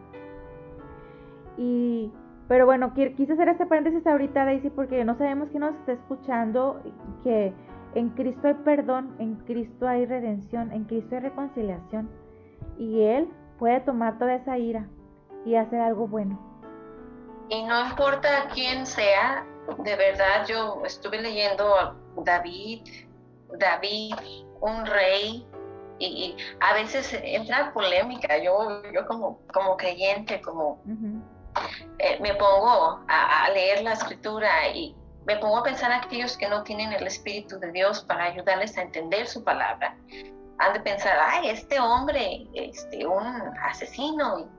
Y, 1.57 2.11
pero 2.47 2.65
bueno, 2.65 2.93
quise 2.93 3.33
hacer 3.33 3.49
este 3.49 3.65
paréntesis 3.65 4.05
ahorita, 4.05 4.45
Daisy, 4.45 4.69
porque 4.69 5.05
no 5.05 5.17
sabemos 5.17 5.49
quién 5.49 5.61
nos 5.61 5.75
está 5.75 5.93
escuchando, 5.93 6.81
que 7.23 7.53
en 7.95 8.09
Cristo 8.09 8.47
hay 8.47 8.55
perdón, 8.55 9.15
en 9.19 9.35
Cristo 9.45 9.87
hay 9.87 10.05
redención, 10.05 10.71
en 10.71 10.85
Cristo 10.85 11.15
hay 11.15 11.21
reconciliación. 11.21 12.09
Y 12.77 13.01
Él 13.01 13.29
puede 13.59 13.79
tomar 13.81 14.17
toda 14.17 14.35
esa 14.35 14.57
ira 14.57 14.87
y 15.45 15.55
hacer 15.55 15.79
algo 15.79 16.07
bueno. 16.07 16.39
Y 17.49 17.63
no 17.63 17.85
importa 17.85 18.27
quién 18.53 18.85
sea, 18.85 19.45
de 19.79 19.95
verdad 19.95 20.45
yo 20.47 20.81
estuve 20.85 21.21
leyendo 21.21 21.75
a 21.75 21.95
David, 22.17 22.81
David, 23.57 24.15
un 24.61 24.85
rey, 24.85 25.47
y, 25.99 26.35
a 26.59 26.73
veces 26.73 27.13
entra 27.23 27.71
polémica. 27.73 28.37
Yo, 28.37 28.81
yo 28.91 29.05
como, 29.07 29.39
como 29.53 29.77
creyente, 29.77 30.41
como 30.41 30.81
eh, 31.99 32.17
me 32.19 32.33
pongo 32.35 33.03
a, 33.07 33.45
a, 33.45 33.49
leer 33.51 33.83
la 33.83 33.93
escritura 33.93 34.67
y, 34.73 34.95
me 35.25 35.37
pongo 35.37 35.57
a 35.57 35.63
pensar 35.63 35.91
en 35.91 35.99
aquellos 35.99 36.37
que 36.37 36.49
no 36.49 36.63
tienen 36.63 36.91
el 36.93 37.05
Espíritu 37.05 37.59
de 37.59 37.71
Dios 37.71 38.03
para 38.03 38.25
ayudarles 38.25 38.77
a 38.77 38.81
entender 38.81 39.27
su 39.27 39.43
palabra. 39.43 39.95
Han 40.57 40.73
de 40.73 40.79
pensar, 40.79 41.17
ay, 41.19 41.49
este 41.49 41.79
hombre, 41.79 42.47
este, 42.53 43.05
un 43.05 43.25
asesino, 43.63 44.49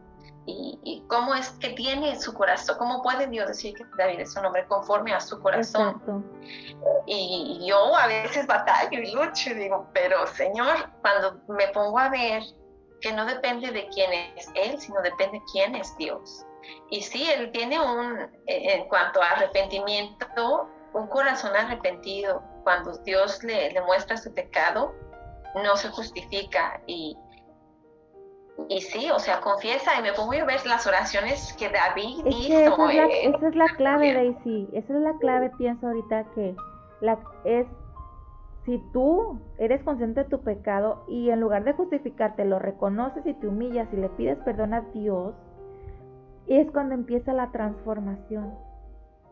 y, 0.47 1.05
cómo 1.09 1.35
es 1.35 1.51
que 1.51 1.71
tiene 1.71 2.19
su 2.19 2.33
corazón, 2.35 2.77
cómo 2.79 3.03
puede 3.03 3.27
Dios 3.27 3.47
decir 3.47 3.75
que 3.75 3.85
David 3.97 4.21
es 4.21 4.37
un 4.37 4.47
hombre 4.47 4.67
conforme 4.67 5.13
a 5.13 5.21
su 5.21 5.41
corazón. 5.41 6.25
Y, 7.07 7.65
yo 7.67 7.97
a 7.97 8.07
veces 8.07 8.47
batallo 8.47 8.99
y 8.99 9.13
lucho 9.13 9.51
y 9.51 9.55
digo, 9.55 9.89
pero 9.93 10.27
Señor, 10.27 10.91
cuando 11.01 11.41
me 11.49 11.69
pongo 11.69 11.99
a 11.99 12.09
ver 12.09 12.43
que 13.01 13.13
no 13.13 13.25
depende 13.27 13.71
de 13.71 13.89
quién 13.89 14.13
es 14.37 14.49
Él, 14.55 14.81
sino 14.81 15.01
depende 15.03 15.39
de 15.39 15.45
quién 15.53 15.75
es 15.75 15.97
Dios. 15.97 16.45
Y 16.91 17.03
sí, 17.03 17.29
él 17.31 17.51
tiene 17.53 17.81
un, 17.81 18.21
eh, 18.47 18.75
en 18.75 18.89
cuanto 18.89 19.21
a 19.21 19.31
arrepentimiento, 19.31 20.69
un 20.93 21.07
corazón 21.09 21.55
arrepentido. 21.57 22.43
Cuando 22.65 22.97
Dios 22.99 23.43
le, 23.43 23.81
muestra 23.83 24.17
su 24.17 24.33
pecado, 24.33 24.95
no 25.65 25.77
se 25.77 25.89
justifica. 25.89 26.81
Y, 26.87 27.17
y 28.69 28.81
sí, 28.81 29.11
o 29.11 29.19
sea, 29.19 29.41
confiesa. 29.41 29.99
Y 29.99 30.03
me 30.03 30.13
pongo 30.13 30.33
a 30.33 30.45
ver 30.45 30.67
las 30.67 30.87
oraciones 30.87 31.55
que 31.59 31.69
David 31.69 32.27
hizo. 32.27 32.55
esa, 32.55 32.91
es 32.91 32.97
la, 32.97 33.07
esa 33.07 33.49
es 33.49 33.55
la 33.55 33.69
clave, 33.77 34.15
Daisy. 34.15 34.69
Esa 34.73 34.95
es 34.95 35.01
la 35.01 35.17
clave, 35.19 35.51
pienso 35.59 35.87
ahorita, 35.87 36.25
que 36.35 36.55
la, 37.01 37.19
es 37.45 37.67
si 38.65 38.79
tú 38.93 39.41
eres 39.59 39.83
consciente 39.83 40.23
de 40.23 40.31
tu 40.31 40.41
pecado 40.41 41.05
y 41.09 41.31
en 41.31 41.41
lugar 41.41 41.65
de 41.65 41.73
justificarte 41.73 42.45
lo 42.45 42.61
reconoces 42.61 43.27
y 43.27 43.35
te 43.35 43.49
humillas 43.49 43.89
y 43.93 43.97
le 43.97 44.09
pides 44.11 44.39
perdón 44.45 44.73
a 44.73 44.83
Dios, 44.95 45.35
es 46.47 46.71
cuando 46.71 46.95
empieza 46.95 47.33
la 47.33 47.51
transformación. 47.51 48.55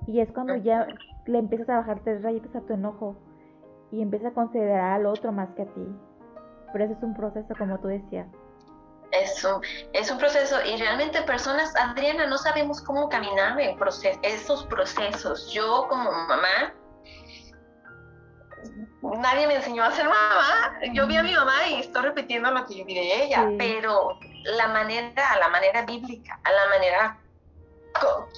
Y 0.07 0.20
es 0.20 0.33
cuando 0.33 0.57
ya 0.57 0.87
le 1.26 1.39
empiezas 1.39 1.68
a 1.68 1.76
bajar 1.76 2.01
tres 2.03 2.22
rayitas 2.22 2.55
a 2.57 2.61
tu 2.62 2.72
enojo 2.72 3.16
y 3.93 4.03
empiezas 4.03 4.33
a 4.33 4.35
considerar 4.35 4.93
al 4.93 5.07
otro 5.07 5.31
más 5.31 5.51
que 5.51 5.62
a 5.62 5.66
ti. 5.66 5.87
Pero 6.72 6.85
eso 6.85 6.95
es 6.95 7.03
un 7.03 7.14
proceso, 7.14 7.55
como 7.59 7.78
tú 7.78 7.89
decías. 7.89 8.26
Es 9.13 9.43
un, 9.45 9.63
es 9.93 10.11
un 10.11 10.19
proceso 10.19 10.57
y 10.65 10.77
realmente 10.77 11.21
personas, 11.23 11.75
Adriana, 11.77 12.27
no 12.27 12.39
sabemos 12.39 12.81
cómo 12.81 13.09
caminar 13.09 13.61
en 13.61 13.77
proces 13.77 14.19
esos 14.23 14.65
procesos. 14.67 15.51
Yo 15.53 15.87
como 15.89 16.13
mamá, 16.13 16.73
nadie 19.03 19.47
me 19.47 19.57
enseñó 19.57 19.85
a 19.85 19.93
ser 19.93 20.07
mamá. 20.07 20.79
Yo 20.93 21.07
vi 21.07 21.17
a 21.17 21.23
mi 21.23 21.35
mamá 21.35 21.69
y 21.69 21.81
estoy 21.81 22.03
repitiendo 22.03 22.51
lo 22.51 22.67
que 22.67 22.77
yo 22.79 22.85
vi 22.85 22.95
de 22.95 23.25
ella, 23.25 23.49
pero 23.59 24.19
la 24.45 24.69
manera, 24.69 25.31
a 25.31 25.39
la 25.39 25.49
manera 25.49 25.83
bíblica, 25.83 26.39
a 26.45 26.53
la 26.53 26.69
manera, 26.69 27.19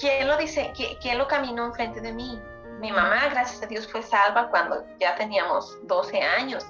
¿quién 0.01 0.27
lo 0.29 0.37
dice? 0.37 0.73
¿Quién, 1.01 1.19
lo 1.19 1.27
caminó 1.27 1.67
enfrente 1.67 2.01
de 2.01 2.13
mí? 2.13 2.41
Mi 2.81 2.91
mamá, 2.91 3.29
gracias 3.31 3.63
a 3.63 3.67
Dios, 3.67 3.91
fue 3.91 4.03
salva 4.03 4.49
cuando 4.49 4.85
ya 4.99 5.15
teníamos 5.17 5.79
12 5.87 6.21
años, 6.21 6.67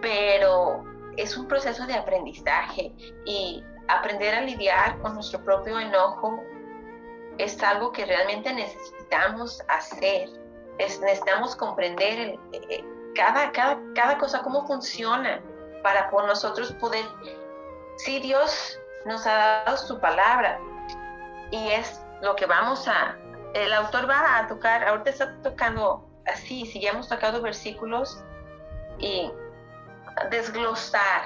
pero 0.00 0.84
es 1.18 1.36
un 1.36 1.46
proceso 1.46 1.86
de 1.86 1.94
aprendizaje 1.94 2.92
y 3.26 3.62
aprender 3.88 4.34
a 4.34 4.40
lidiar 4.42 4.98
con 5.00 5.14
nuestro 5.14 5.42
propio 5.44 5.78
enojo 5.78 6.42
es 7.38 7.60
algo 7.62 7.92
que 7.92 8.06
realmente 8.06 8.52
necesitamos 8.52 9.62
hacer. 9.68 10.28
necesitamos 10.78 11.56
comprender 11.56 12.18
el, 12.18 12.40
eh, 12.52 12.84
cada, 13.14 13.50
cada, 13.52 13.78
cada 13.94 14.16
cosa, 14.18 14.42
cómo 14.42 14.66
funciona, 14.66 15.42
para 15.82 16.08
por 16.10 16.26
nosotros 16.26 16.72
poder 16.74 17.04
Sí, 17.98 18.20
Dios 18.20 18.78
nos 19.06 19.26
ha 19.26 19.64
dado 19.64 19.76
su 19.76 19.98
palabra 19.98 20.60
y 21.50 21.70
es 21.70 22.00
lo 22.22 22.36
que 22.36 22.46
vamos 22.46 22.86
a, 22.86 23.16
el 23.54 23.72
autor 23.72 24.08
va 24.08 24.38
a 24.38 24.46
tocar, 24.46 24.84
ahorita 24.84 25.10
está 25.10 25.42
tocando 25.42 26.08
así, 26.26 26.64
si 26.66 26.80
ya 26.80 26.90
hemos 26.90 27.08
tocado 27.08 27.42
versículos 27.42 28.22
y 29.00 29.32
desglosar. 30.30 31.22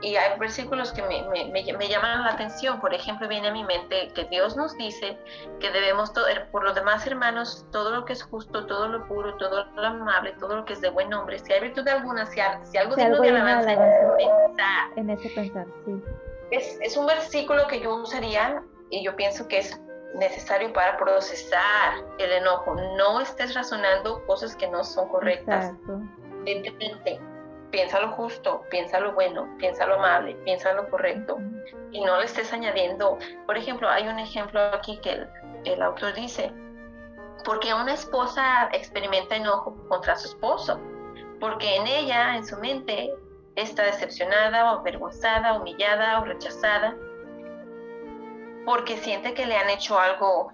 Y 0.00 0.14
hay 0.14 0.38
versículos 0.38 0.92
que 0.92 1.02
me, 1.02 1.50
me, 1.50 1.88
llaman 1.88 2.22
la 2.22 2.30
atención. 2.30 2.80
Por 2.80 2.94
ejemplo, 2.94 3.26
viene 3.26 3.48
a 3.48 3.52
mi 3.52 3.64
mente 3.64 4.12
que 4.14 4.24
Dios 4.26 4.56
nos 4.56 4.76
dice 4.76 5.18
que 5.58 5.70
debemos, 5.72 6.12
por 6.52 6.62
los 6.62 6.76
demás 6.76 7.04
hermanos, 7.04 7.66
todo 7.72 7.90
lo 7.90 8.04
que 8.04 8.12
es 8.12 8.22
justo, 8.22 8.64
todo 8.66 8.86
lo 8.86 9.08
puro, 9.08 9.34
todo 9.38 9.64
lo 9.64 9.86
amable, 9.86 10.34
todo 10.38 10.58
lo 10.58 10.64
que 10.64 10.74
es 10.74 10.80
de 10.80 10.90
buen 10.90 11.10
nombre, 11.10 11.40
si 11.40 11.52
hay 11.52 11.62
virtud 11.62 11.86
alguna, 11.88 12.26
si, 12.26 12.40
si 12.62 12.78
algo 12.78 12.94
digno 12.94 13.20
de 13.20 13.28
alabanza, 13.30 13.72
en 14.94 15.10
ese 15.10 15.30
pensar, 15.30 15.66
sí. 15.84 16.00
Es, 16.52 16.78
es 16.80 16.96
un 16.96 17.06
versículo 17.06 17.66
que 17.66 17.80
yo 17.80 17.96
usaría 17.96 18.62
y 18.90 19.04
yo 19.04 19.16
pienso 19.16 19.48
que 19.48 19.58
es 19.58 19.80
necesario 20.14 20.72
para 20.72 20.96
procesar 20.96 21.94
el 22.18 22.32
enojo. 22.32 22.74
No 22.96 23.20
estés 23.20 23.54
razonando 23.54 24.24
cosas 24.26 24.56
que 24.56 24.68
no 24.68 24.84
son 24.84 25.08
correctas. 25.08 25.72
Piensa 27.70 28.00
lo 28.00 28.08
justo, 28.12 28.62
piensa 28.70 29.00
lo 29.00 29.12
bueno, 29.12 29.48
piensa 29.58 29.86
lo 29.86 29.94
amable, 29.94 30.34
piensa 30.44 30.72
lo 30.72 30.88
correcto 30.88 31.38
y 31.90 32.00
no 32.02 32.18
le 32.18 32.24
estés 32.24 32.52
añadiendo. 32.52 33.18
Por 33.46 33.56
ejemplo, 33.56 33.88
hay 33.88 34.08
un 34.08 34.18
ejemplo 34.18 34.60
aquí 34.60 34.98
que 34.98 35.12
el, 35.12 35.28
el 35.64 35.82
autor 35.82 36.14
dice, 36.14 36.52
porque 37.44 37.74
una 37.74 37.94
esposa 37.94 38.68
experimenta 38.72 39.36
enojo 39.36 39.76
contra 39.88 40.16
su 40.16 40.28
esposo, 40.28 40.80
porque 41.40 41.76
en 41.76 41.86
ella, 41.86 42.36
en 42.36 42.46
su 42.46 42.56
mente, 42.58 43.12
está 43.56 43.84
decepcionada 43.84 44.72
o 44.72 44.78
avergonzada, 44.80 45.54
humillada 45.54 46.20
o 46.20 46.24
rechazada, 46.24 46.96
porque 48.64 48.96
siente 48.96 49.34
que 49.34 49.46
le 49.46 49.56
han 49.56 49.70
hecho 49.70 49.98
algo, 49.98 50.52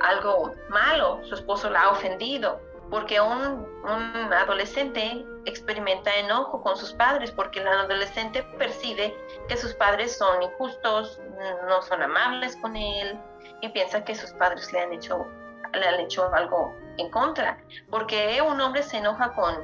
algo 0.00 0.54
malo, 0.68 1.20
su 1.24 1.34
esposo 1.34 1.70
la 1.70 1.82
ha 1.82 1.90
ofendido, 1.90 2.60
porque 2.90 3.20
un, 3.20 3.66
un 3.82 4.32
adolescente 4.32 5.24
experimenta 5.46 6.14
enojo 6.16 6.62
con 6.62 6.76
sus 6.76 6.92
padres, 6.92 7.30
porque 7.30 7.60
el 7.60 7.68
adolescente 7.68 8.42
percibe 8.58 9.16
que 9.48 9.56
sus 9.56 9.74
padres 9.74 10.16
son 10.16 10.42
injustos, 10.42 11.20
no 11.68 11.82
son 11.82 12.02
amables 12.02 12.56
con 12.56 12.76
él 12.76 13.18
y 13.60 13.68
piensa 13.70 14.04
que 14.04 14.14
sus 14.14 14.30
padres 14.32 14.72
le 14.72 14.80
han 14.80 14.92
hecho, 14.92 15.26
le 15.72 15.86
han 15.86 16.00
hecho 16.00 16.32
algo 16.34 16.74
en 16.98 17.10
contra, 17.10 17.58
porque 17.90 18.40
un 18.42 18.60
hombre 18.60 18.82
se 18.82 18.98
enoja 18.98 19.32
con 19.32 19.54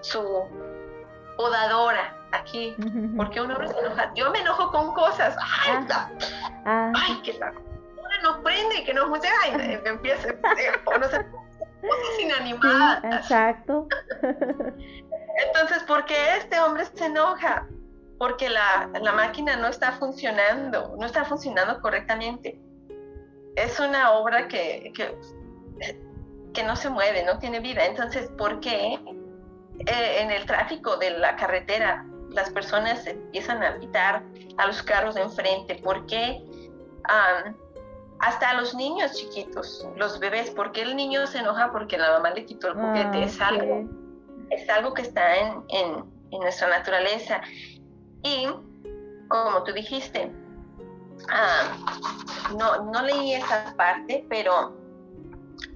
su 0.00 0.44
podadora 1.36 2.16
aquí, 2.32 2.76
porque 3.16 3.40
un 3.40 3.50
hombre 3.50 3.68
se 3.68 3.78
enoja, 3.78 4.12
yo 4.14 4.30
me 4.30 4.40
enojo 4.40 4.70
con 4.70 4.92
cosas, 4.94 5.36
ay, 5.40 5.86
ah. 5.90 6.10
Ah. 6.66 6.92
ay 6.94 7.20
que 7.22 7.32
la 7.34 7.52
no 8.22 8.42
prende, 8.42 8.84
que 8.84 8.94
no 8.94 9.08
funciona, 9.08 9.36
y 9.46 9.78
empieza, 9.88 10.28
o 10.86 10.98
no 10.98 11.08
sé, 11.08 11.26
cosas 11.80 12.20
inanimadas. 12.20 13.04
exacto. 13.04 13.86
Entonces, 15.46 15.82
¿por 15.84 16.04
qué 16.04 16.36
este 16.38 16.60
hombre 16.60 16.84
se 16.94 17.06
enoja? 17.06 17.66
Porque 18.18 18.48
la, 18.48 18.90
la, 19.00 19.12
máquina 19.12 19.56
no 19.56 19.68
está 19.68 19.92
funcionando, 19.92 20.94
no 20.98 21.06
está 21.06 21.24
funcionando 21.24 21.80
correctamente. 21.80 22.58
Es 23.56 23.78
una 23.80 24.12
obra 24.12 24.48
que, 24.48 24.92
que, 24.94 25.16
que 26.52 26.62
no 26.62 26.76
se 26.76 26.88
mueve, 26.88 27.24
no 27.24 27.38
tiene 27.38 27.60
vida. 27.60 27.84
Entonces, 27.84 28.28
¿por 28.38 28.60
qué 28.60 28.98
eh, 29.86 30.16
en 30.20 30.30
el 30.30 30.46
tráfico 30.46 30.96
de 30.96 31.10
la 31.10 31.36
carretera 31.36 32.06
las 32.30 32.50
personas 32.50 33.06
empiezan 33.06 33.62
a 33.62 33.78
quitar 33.78 34.22
a 34.56 34.66
los 34.66 34.82
carros 34.82 35.16
de 35.16 35.22
enfrente? 35.22 35.74
¿Por 35.76 36.06
qué 36.06 36.42
hasta 38.20 38.50
a 38.50 38.54
los 38.54 38.74
niños 38.74 39.12
chiquitos, 39.12 39.86
los 39.96 40.18
bebés? 40.18 40.50
¿Por 40.50 40.72
qué 40.72 40.82
el 40.82 40.96
niño 40.96 41.26
se 41.26 41.38
enoja 41.38 41.72
porque 41.72 41.98
la 41.98 42.12
mamá 42.12 42.30
le 42.30 42.46
quitó 42.46 42.68
el 42.68 42.74
juguete? 42.74 43.18
Ah, 43.18 43.24
es, 43.24 43.40
algo, 43.40 43.84
es 44.50 44.68
algo 44.68 44.94
que 44.94 45.02
está 45.02 45.36
en, 45.36 45.64
en, 45.68 46.14
nuestra 46.40 46.68
naturaleza. 46.68 47.40
Y 48.22 48.48
como 49.28 49.62
tú 49.62 49.72
dijiste, 49.72 50.32
no, 52.58 52.84
no 52.90 53.02
leí 53.02 53.34
esa 53.34 53.72
parte, 53.76 54.26
pero 54.28 54.76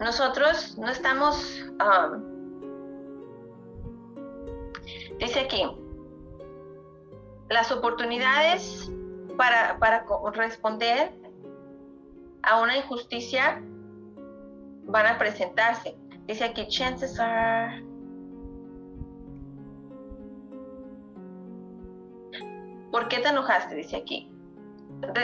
nosotros 0.01 0.77
no 0.79 0.91
estamos 0.91 1.65
Dice 5.19 5.41
aquí, 5.41 5.65
las 7.49 7.73
oportunidades 7.73 8.89
para, 9.37 9.77
para 9.79 10.05
responder 10.33 11.13
a 12.43 12.61
una 12.61 12.77
injusticia 12.77 13.61
van 14.85 15.07
a 15.07 15.19
presentarse. 15.19 15.97
Dice 16.27 16.45
aquí, 16.45 16.69
chances 16.69 17.19
are... 17.19 17.85
¿Por 22.91 23.09
qué 23.09 23.19
te 23.19 23.29
enojaste? 23.29 23.75
Dice 23.75 23.97
aquí. 23.97 24.33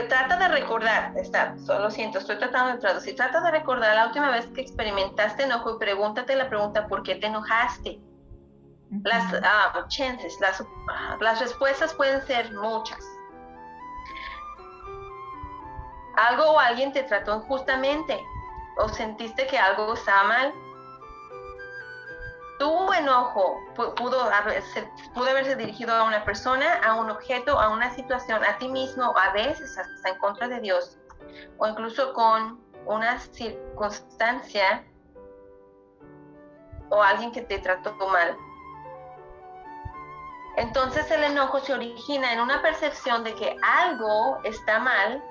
Trata 0.09 0.37
de 0.37 0.49
recordar, 0.49 1.17
está, 1.17 1.57
solo 1.59 1.91
siento, 1.91 2.19
estoy 2.19 2.39
tratando 2.39 2.73
de 2.73 2.79
traducir. 2.79 3.17
Trata 3.17 3.41
de 3.41 3.51
recordar 3.51 3.97
la 3.97 4.07
última 4.07 4.31
vez 4.31 4.47
que 4.49 4.61
experimentaste 4.61 5.45
enojo 5.45 5.75
y 5.75 5.79
pregúntate 5.79 6.37
la 6.37 6.49
pregunta, 6.49 6.87
¿por 6.87 7.03
qué 7.03 7.17
te 7.17 7.27
enojaste? 7.27 7.99
Las 9.03 9.33
uh, 9.33 9.89
chances, 9.89 10.39
las, 10.41 10.63
las 11.21 11.41
respuestas 11.41 11.93
pueden 11.95 12.25
ser 12.27 12.53
muchas. 12.53 13.05
Algo 16.17 16.53
o 16.53 16.61
alguien 16.61 16.93
te 16.93 17.03
trató 17.03 17.43
injustamente 17.43 18.21
o 18.77 18.89
sentiste 18.89 19.47
que 19.49 19.59
algo 19.59 19.95
estaba 19.95 20.25
mal. 20.25 20.55
Tu 22.59 22.93
enojo 22.93 23.59
pudo 23.97 24.21
haberse, 24.23 25.57
dirigido 25.57 25.95
a 25.95 26.05
una 26.05 26.25
persona, 26.25 26.81
a 26.85 26.95
un 26.95 27.11
objeto, 27.11 27.59
a 27.59 27.69
una 27.69 27.93
situación, 27.95 28.45
a 28.45 28.59
ti 28.59 28.69
mismo, 28.69 29.13
a 29.17 29.33
veces 29.33 29.77
hasta 29.77 30.09
en 30.09 30.19
contra 30.19 30.47
de 30.49 30.61
Dios, 30.61 30.99
o 31.59 31.67
incluso 31.67 32.13
con 32.13 32.61
una 32.87 33.19
circunstancia 33.19 34.85
o 36.91 37.03
alguien 37.03 37.33
que 37.33 37.43
te 37.43 37.59
trató 37.59 37.95
mal. 38.09 38.37
Entonces 40.57 41.11
el 41.11 41.25
enojo 41.25 41.59
se 41.59 41.75
origina 41.75 42.33
en 42.33 42.41
una 42.41 42.63
percepción 42.63 43.25
de 43.25 43.35
que 43.35 43.57
algo 43.63 44.39
está 44.45 44.79
mal 44.79 45.23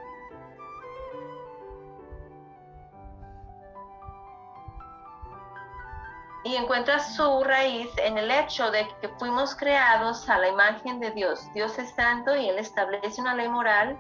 y 6.44 6.56
encuentra 6.56 7.00
su 7.00 7.44
raíz 7.44 7.90
en 7.98 8.18
el 8.18 8.30
hecho 8.30 8.70
de 8.72 8.88
que 9.00 9.10
fuimos 9.18 9.56
creados 9.56 10.30
a 10.30 10.38
la 10.38 10.50
imagen 10.50 11.00
de 11.00 11.12
Dios. 11.12 11.42
Dios 11.54 11.78
es 11.80 11.90
santo 11.96 12.36
y 12.36 12.50
Él 12.50 12.58
establece 12.58 13.22
una 13.22 13.36
ley 13.36 13.48
moral 13.48 13.98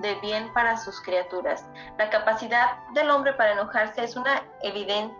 de 0.00 0.14
bien 0.16 0.52
para 0.52 0.76
sus 0.76 1.00
criaturas. 1.00 1.64
La 1.98 2.10
capacidad 2.10 2.86
del 2.94 3.10
hombre 3.10 3.32
para 3.34 3.52
enojarse 3.52 4.02
es 4.02 4.16
una 4.16 4.42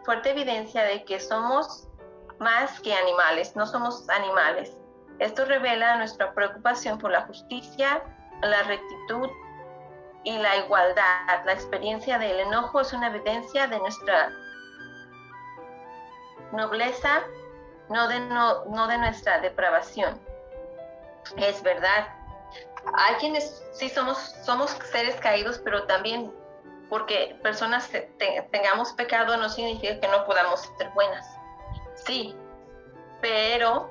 fuerte 0.05 0.31
evidencia 0.31 0.83
de 0.83 1.05
que 1.05 1.21
somos 1.21 1.87
más 2.41 2.81
que 2.81 2.93
animales, 2.93 3.55
no 3.55 3.67
somos 3.67 4.09
animales. 4.09 4.77
Esto 5.21 5.45
revela 5.45 5.97
nuestra 5.97 6.35
preocupación 6.35 6.99
por 6.99 7.13
la 7.13 7.23
justicia, 7.23 8.03
la 8.43 8.65
rectitud 8.65 9.31
y 10.25 10.37
la 10.39 10.57
igualdad. 10.57 11.45
La 11.45 11.53
experiencia 11.53 12.19
del 12.19 12.41
enojo 12.41 12.81
es 12.81 12.93
una 12.93 13.07
evidencia 13.09 13.69
de 13.69 13.79
nuestra 13.79 14.33
nobleza, 16.53 17.23
no 17.89 18.09
de, 18.09 18.21
no, 18.21 18.87
de 18.87 18.99
nuestra 18.99 19.41
depravación. 19.41 20.19
Es 21.37 21.63
verdad. 21.63 22.09
Hay 22.95 23.15
quienes 23.17 23.65
sí 23.73 23.89
somos, 23.89 24.19
somos 24.45 24.71
seres 24.93 25.17
caídos, 25.17 25.59
pero 25.59 25.85
también 25.85 26.33
porque 26.89 27.37
personas 27.43 27.91
tengamos 28.51 28.93
pecado 28.93 29.37
no 29.37 29.49
significa 29.49 29.99
que 30.01 30.09
no 30.09 30.25
podamos 30.25 30.71
ser 30.79 30.91
buenas. 30.91 31.27
Sí, 31.95 32.37
pero 33.21 33.91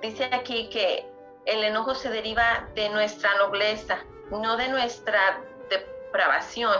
dice 0.00 0.30
aquí 0.32 0.70
que 0.70 1.10
el 1.46 1.64
enojo 1.64 1.94
se 1.94 2.10
deriva 2.10 2.68
de 2.74 2.88
nuestra 2.90 3.34
nobleza, 3.38 3.98
no 4.30 4.56
de 4.56 4.68
nuestra 4.68 5.40
depravación. 5.68 6.76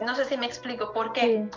No 0.00 0.14
sé 0.14 0.24
si 0.24 0.36
me 0.36 0.46
explico 0.46 0.92
por 0.92 1.12
qué. 1.12 1.48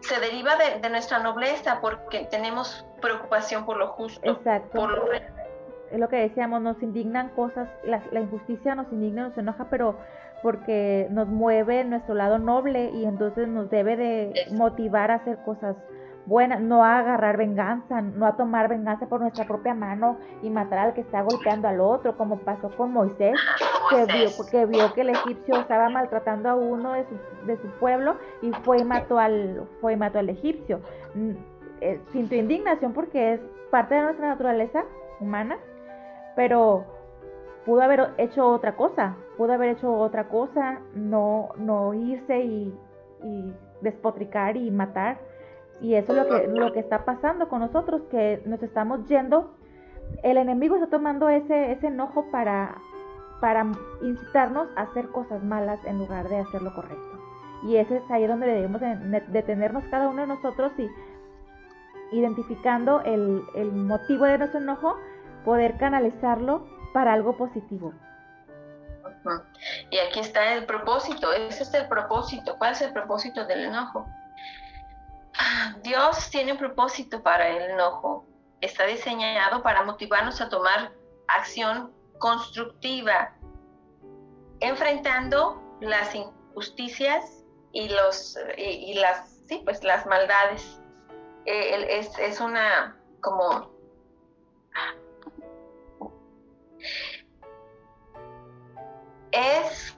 Se 0.00 0.18
deriva 0.18 0.52
de, 0.56 0.88
nuestra 0.88 1.18
nobleza 1.18 1.80
porque 1.80 2.26
tenemos 2.30 2.86
preocupación 3.00 3.64
por 3.64 3.76
lo 3.76 3.88
justo. 3.88 4.30
Exacto. 4.30 4.78
Por 4.78 4.90
lo... 4.90 5.12
Es 5.12 5.98
lo 5.98 6.08
que 6.08 6.16
decíamos, 6.16 6.62
nos 6.62 6.80
indignan 6.82 7.30
cosas, 7.30 7.68
la, 7.84 8.00
la 8.12 8.20
injusticia 8.20 8.76
nos 8.76 8.90
indigna, 8.92 9.28
nos 9.28 9.36
enoja, 9.36 9.68
pero 9.70 9.98
porque 10.42 11.08
nos 11.10 11.28
mueve 11.28 11.84
nuestro 11.84 12.14
lado 12.14 12.38
noble 12.38 12.90
y 12.94 13.04
entonces 13.04 13.48
nos 13.48 13.68
debe 13.70 13.96
de 13.96 14.46
motivar 14.52 15.10
a 15.10 15.16
hacer 15.16 15.38
cosas 15.44 15.76
buena, 16.26 16.58
no 16.58 16.84
a 16.84 16.98
agarrar 16.98 17.36
venganza, 17.36 18.00
no 18.00 18.26
a 18.26 18.36
tomar 18.36 18.68
venganza 18.68 19.06
por 19.06 19.20
nuestra 19.20 19.46
propia 19.46 19.74
mano 19.74 20.18
y 20.42 20.50
matar 20.50 20.78
al 20.78 20.94
que 20.94 21.00
está 21.00 21.22
golpeando 21.22 21.68
al 21.68 21.80
otro, 21.80 22.16
como 22.16 22.38
pasó 22.38 22.70
con 22.76 22.92
Moisés, 22.92 23.38
que 23.90 24.06
vio, 24.06 24.28
que 24.50 24.66
vio 24.66 24.92
que 24.92 25.00
el 25.00 25.10
egipcio 25.10 25.56
estaba 25.56 25.88
maltratando 25.88 26.50
a 26.50 26.54
uno 26.54 26.92
de 26.92 27.04
su, 27.04 27.46
de 27.46 27.56
su 27.56 27.68
pueblo 27.78 28.16
y 28.42 28.52
fue 28.62 28.78
y 28.78 28.84
mató 28.84 29.18
al, 29.18 29.66
fue 29.80 29.94
y 29.94 29.96
mató 29.96 30.18
al 30.18 30.28
egipcio. 30.28 30.80
Mm, 31.14 31.32
eh, 31.80 32.00
sin 32.12 32.28
tu 32.28 32.34
indignación 32.34 32.92
porque 32.92 33.34
es 33.34 33.40
parte 33.70 33.94
de 33.94 34.02
nuestra 34.02 34.28
naturaleza 34.28 34.84
humana, 35.20 35.58
pero 36.36 36.84
pudo 37.64 37.82
haber 37.82 38.10
hecho 38.18 38.46
otra 38.46 38.76
cosa, 38.76 39.16
pudo 39.36 39.52
haber 39.52 39.70
hecho 39.70 39.92
otra 39.92 40.28
cosa, 40.28 40.80
no, 40.94 41.50
no 41.56 41.94
irse 41.94 42.38
y, 42.40 42.74
y 43.22 43.54
despotricar 43.80 44.56
y 44.56 44.70
matar 44.70 45.18
y 45.80 45.94
eso 45.94 46.12
es 46.12 46.18
lo 46.18 46.28
que, 46.28 46.46
lo 46.48 46.72
que 46.72 46.80
está 46.80 47.04
pasando 47.04 47.48
con 47.48 47.60
nosotros, 47.60 48.02
que 48.10 48.42
nos 48.46 48.62
estamos 48.62 49.06
yendo, 49.08 49.54
el 50.22 50.36
enemigo 50.36 50.76
está 50.76 50.88
tomando 50.88 51.28
ese, 51.28 51.72
ese 51.72 51.86
enojo 51.86 52.30
para, 52.30 52.76
para 53.40 53.66
incitarnos 54.02 54.68
a 54.76 54.82
hacer 54.82 55.08
cosas 55.08 55.42
malas 55.42 55.78
en 55.84 55.98
lugar 55.98 56.28
de 56.28 56.38
hacer 56.38 56.62
lo 56.62 56.74
correcto. 56.74 57.18
Y 57.62 57.76
ese 57.76 57.98
es 57.98 58.10
ahí 58.10 58.26
donde 58.26 58.46
debemos 58.46 58.80
detenernos 59.28 59.84
cada 59.90 60.08
uno 60.08 60.22
de 60.22 60.28
nosotros 60.28 60.72
y 60.78 60.88
identificando 62.12 63.02
el, 63.02 63.42
el 63.54 63.70
motivo 63.72 64.24
de 64.24 64.38
nuestro 64.38 64.60
enojo, 64.60 64.96
poder 65.44 65.76
canalizarlo 65.78 66.66
para 66.92 67.12
algo 67.12 67.36
positivo. 67.36 67.92
Y 69.90 69.98
aquí 69.98 70.20
está 70.20 70.54
el 70.54 70.64
propósito, 70.64 71.32
ese 71.32 71.62
es 71.62 71.74
el 71.74 71.86
propósito. 71.88 72.56
¿Cuál 72.58 72.72
es 72.72 72.82
el 72.82 72.92
propósito 72.92 73.46
del 73.46 73.66
enojo? 73.66 74.06
Dios 75.82 76.30
tiene 76.30 76.52
un 76.52 76.58
propósito 76.58 77.22
para 77.22 77.48
el 77.48 77.70
enojo. 77.70 78.26
Está 78.60 78.84
diseñado 78.84 79.62
para 79.62 79.82
motivarnos 79.84 80.40
a 80.40 80.48
tomar 80.48 80.92
acción 81.28 81.92
constructiva, 82.18 83.34
enfrentando 84.60 85.62
las 85.80 86.14
injusticias 86.14 87.44
y 87.72 87.88
los 87.88 88.36
y, 88.56 88.94
las 88.94 89.30
sí 89.48 89.62
pues 89.64 89.82
las 89.82 90.06
maldades. 90.06 90.80
Eh, 91.46 91.98
es, 91.98 92.18
es 92.18 92.40
una 92.40 92.96
como 93.20 93.70
es... 99.32 99.96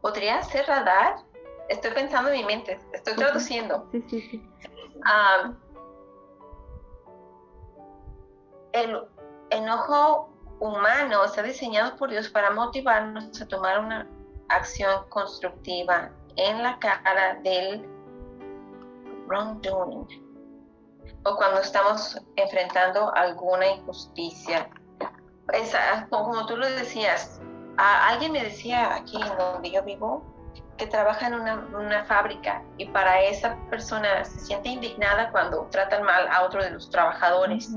¿Podría 0.00 0.42
ser 0.42 0.66
radar? 0.66 1.16
Estoy 1.68 1.92
pensando 1.92 2.30
en 2.30 2.40
mi 2.40 2.44
mente, 2.44 2.80
estoy 2.92 3.14
traduciendo. 3.14 3.88
Sí, 3.92 4.04
sí, 4.08 4.20
sí. 4.30 4.48
el 8.72 9.04
enojo 9.50 10.30
humano 10.60 11.24
está 11.24 11.42
diseñado 11.42 11.96
por 11.96 12.10
Dios 12.10 12.28
para 12.28 12.50
motivarnos 12.50 13.40
a 13.40 13.48
tomar 13.48 13.80
una 13.80 14.06
acción 14.48 15.08
constructiva 15.08 16.10
en 16.36 16.62
la 16.62 16.78
cara 16.78 17.34
del 17.42 17.86
wrongdoing 19.26 20.06
o 21.24 21.36
cuando 21.36 21.60
estamos 21.60 22.20
enfrentando 22.36 23.12
alguna 23.14 23.66
injusticia 23.66 24.68
como 26.10 26.46
tú 26.46 26.56
lo 26.56 26.66
decías, 26.66 27.40
alguien 27.76 28.32
me 28.32 28.42
decía 28.42 28.94
aquí 28.94 29.20
en 29.20 29.36
donde 29.36 29.70
yo 29.70 29.82
vivo 29.82 30.24
que 30.82 30.88
trabaja 30.88 31.28
en 31.28 31.34
una, 31.34 32.04
fábrica 32.06 32.60
y 32.76 32.86
para 32.86 33.22
esa 33.22 33.56
persona 33.70 34.24
se 34.24 34.40
siente 34.40 34.68
indignada 34.68 35.30
cuando 35.30 35.68
tratan 35.70 36.02
mal 36.02 36.26
a 36.26 36.42
otro 36.42 36.60
de 36.60 36.70
los 36.70 36.90
trabajadores. 36.90 37.72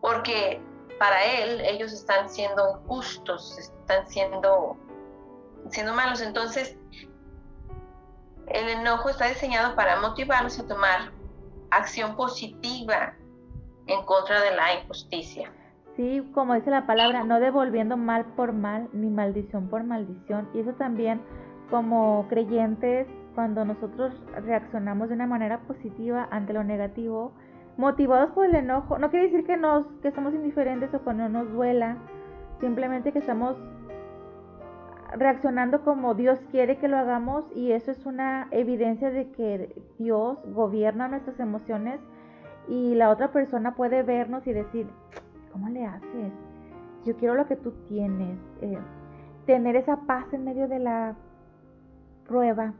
Porque 0.00 0.62
para 1.00 1.24
él 1.24 1.60
ellos 1.62 1.92
están 1.92 2.28
siendo 2.28 2.78
injustos, 2.78 3.58
están 3.58 4.06
siendo, 4.06 4.76
siendo 5.70 5.94
malos. 5.94 6.20
Entonces, 6.20 6.78
el 8.46 8.68
enojo 8.68 9.08
está 9.08 9.26
diseñado 9.26 9.74
para 9.74 10.00
motivarnos 10.00 10.56
a 10.60 10.68
tomar 10.68 11.10
acción 11.72 12.14
positiva 12.14 13.14
en 13.88 14.00
contra 14.04 14.40
de 14.42 14.54
la 14.54 14.74
injusticia. 14.74 15.50
Sí, 15.96 16.30
como 16.34 16.54
dice 16.54 16.70
la 16.70 16.86
palabra, 16.86 17.24
no 17.24 17.40
devolviendo 17.40 17.96
mal 17.96 18.26
por 18.36 18.52
mal, 18.52 18.88
ni 18.92 19.08
maldición 19.08 19.68
por 19.68 19.82
maldición. 19.82 20.48
Y 20.54 20.60
eso 20.60 20.72
también 20.74 21.20
como 21.74 22.26
creyentes, 22.28 23.08
cuando 23.34 23.64
nosotros 23.64 24.14
reaccionamos 24.44 25.08
de 25.08 25.16
una 25.16 25.26
manera 25.26 25.58
positiva 25.66 26.28
ante 26.30 26.52
lo 26.52 26.62
negativo, 26.62 27.32
motivados 27.76 28.30
por 28.30 28.46
el 28.46 28.54
enojo, 28.54 28.96
no 29.00 29.10
quiere 29.10 29.26
decir 29.26 29.44
que, 29.44 29.56
nos, 29.56 29.84
que 30.00 30.12
somos 30.12 30.32
indiferentes 30.32 30.94
o 30.94 31.02
que 31.02 31.14
no 31.14 31.28
nos 31.28 31.50
duela, 31.50 31.96
simplemente 32.60 33.10
que 33.10 33.18
estamos 33.18 33.56
reaccionando 35.16 35.82
como 35.82 36.14
Dios 36.14 36.38
quiere 36.52 36.78
que 36.78 36.86
lo 36.86 36.96
hagamos 36.96 37.44
y 37.56 37.72
eso 37.72 37.90
es 37.90 38.06
una 38.06 38.46
evidencia 38.52 39.10
de 39.10 39.32
que 39.32 39.82
Dios 39.98 40.38
gobierna 40.52 41.08
nuestras 41.08 41.40
emociones 41.40 41.98
y 42.68 42.94
la 42.94 43.10
otra 43.10 43.32
persona 43.32 43.74
puede 43.74 44.04
vernos 44.04 44.46
y 44.46 44.52
decir, 44.52 44.86
¿Cómo 45.50 45.68
le 45.70 45.84
haces? 45.84 46.32
Yo 47.04 47.16
quiero 47.16 47.34
lo 47.34 47.48
que 47.48 47.56
tú 47.56 47.72
tienes. 47.88 48.38
Eh, 48.60 48.78
tener 49.46 49.74
esa 49.74 49.98
paz 49.98 50.24
en 50.32 50.44
medio 50.44 50.68
de 50.68 50.78
la 50.78 51.16
prueba. 52.26 52.74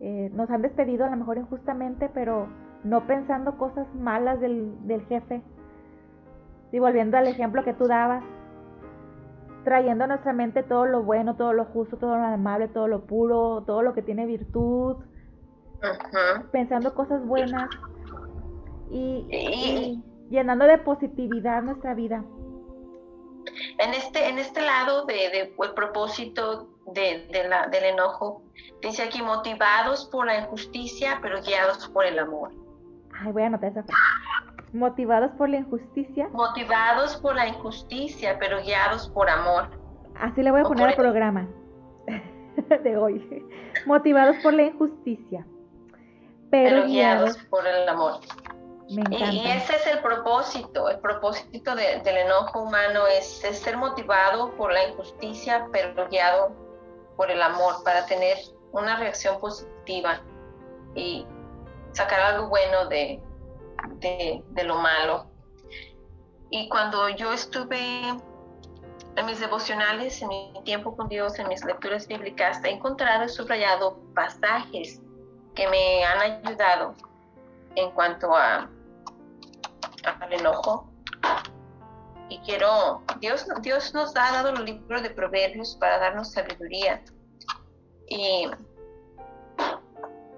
Eh, 0.00 0.30
nos 0.34 0.50
han 0.50 0.62
despedido 0.62 1.04
a 1.04 1.10
lo 1.10 1.16
mejor 1.16 1.38
injustamente, 1.38 2.10
pero 2.12 2.48
no 2.84 3.06
pensando 3.06 3.56
cosas 3.56 3.86
malas 3.94 4.40
del, 4.40 5.04
jefe. 5.08 5.42
Y 6.72 6.78
volviendo 6.78 7.16
al 7.18 7.26
ejemplo 7.26 7.64
que 7.64 7.74
tú 7.74 7.86
dabas, 7.86 8.24
trayendo 9.64 10.04
a 10.04 10.06
nuestra 10.08 10.32
mente 10.32 10.62
todo 10.62 10.86
lo 10.86 11.02
bueno, 11.02 11.36
todo 11.36 11.52
lo 11.52 11.66
justo, 11.66 11.98
todo 11.98 12.16
lo 12.16 12.24
amable, 12.24 12.68
todo 12.68 12.88
lo 12.88 13.02
puro, 13.02 13.62
todo 13.66 13.82
lo 13.82 13.94
que 13.94 14.02
tiene 14.02 14.26
virtud, 14.26 14.96
pensando 16.50 16.94
cosas 16.94 17.24
buenas. 17.26 17.68
y, 18.90 20.02
llenando 20.30 20.64
de 20.64 20.78
positividad 20.78 21.62
nuestra 21.62 21.94
vida. 21.94 22.24
En 23.78 23.94
este, 23.94 24.28
en 24.28 24.38
este 24.38 24.62
lado 24.62 25.04
de, 25.04 25.14
de 25.14 25.54
el 25.58 25.74
propósito 25.74 26.68
de, 26.86 27.26
la, 27.48 27.66
del 27.68 27.84
enojo, 27.84 28.42
dice 28.80 29.02
aquí 29.02 29.22
motivados 29.22 30.06
por 30.06 30.26
la 30.26 30.40
injusticia, 30.40 31.18
pero 31.22 31.42
guiados 31.42 31.88
por 31.88 32.04
el 32.04 32.18
amor. 32.18 32.52
Ay, 33.12 33.32
voy 33.32 33.42
a 33.42 33.46
anotar 33.46 33.70
esa 33.70 33.82
frase. 33.82 34.02
Motivados 34.72 35.30
por 35.32 35.48
la 35.50 35.58
injusticia. 35.58 36.28
Motivados 36.32 37.16
por 37.16 37.34
la 37.34 37.46
injusticia, 37.46 38.38
pero 38.38 38.62
guiados 38.62 39.08
por 39.10 39.28
amor. 39.28 39.68
Así 40.14 40.42
le 40.42 40.50
voy 40.50 40.60
a 40.60 40.64
poner 40.64 40.88
al 40.88 40.94
programa 40.94 41.48
de 42.82 42.96
hoy. 42.96 43.46
Motivados 43.86 44.36
por 44.42 44.54
la 44.54 44.64
injusticia, 44.64 45.46
pero, 46.50 46.86
guiados 46.86 47.36
por 47.50 47.66
el 47.66 47.88
amor. 47.88 48.20
Y, 48.92 49.48
ese 49.48 49.76
es 49.76 49.86
el 49.86 50.00
propósito, 50.00 50.90
el 50.90 50.98
propósito 50.98 51.74
del 51.74 52.06
enojo 52.06 52.60
humano 52.60 53.06
es, 53.06 53.40
ser 53.40 53.78
motivado 53.78 54.54
por 54.56 54.70
la 54.70 54.86
injusticia, 54.88 55.66
pero 55.72 56.08
guiado 56.08 56.52
por 57.16 57.30
el 57.30 57.40
amor, 57.40 57.82
para 57.84 58.04
tener 58.04 58.36
una 58.72 58.96
reacción 58.96 59.40
positiva 59.40 60.20
y 60.94 61.26
sacar 61.92 62.20
algo 62.20 62.48
bueno 62.48 62.86
de, 62.88 63.22
de, 64.00 64.64
lo 64.64 64.76
malo. 64.76 65.26
Y 66.50 66.68
cuando 66.68 67.08
yo 67.08 67.32
estuve 67.32 68.08
en 69.16 69.26
mis 69.26 69.40
devocionales, 69.40 70.20
en 70.20 70.28
mi 70.28 70.52
tiempo 70.64 70.94
con 70.94 71.08
Dios, 71.08 71.38
en 71.38 71.48
mis 71.48 71.64
lecturas 71.64 72.06
bíblicas, 72.06 72.62
he 72.62 72.70
encontrado 72.70 73.24
y 73.24 73.28
subrayado 73.30 73.98
pasajes 74.14 75.00
que 75.54 75.66
me 75.68 76.04
han 76.04 76.20
ayudado 76.20 76.94
en 77.74 77.90
cuanto 77.92 78.36
a 78.36 78.68
al 80.04 80.32
enojo. 80.32 80.88
Y 82.28 82.38
quiero, 82.40 83.02
Dios, 83.20 83.46
Dios 83.60 83.92
nos 83.92 84.16
ha 84.16 84.32
dado 84.32 84.52
los 84.52 84.64
libros 84.64 85.02
de 85.02 85.10
proverbios 85.10 85.76
para 85.76 85.98
darnos 85.98 86.32
sabiduría. 86.32 87.02
Y 88.08 88.50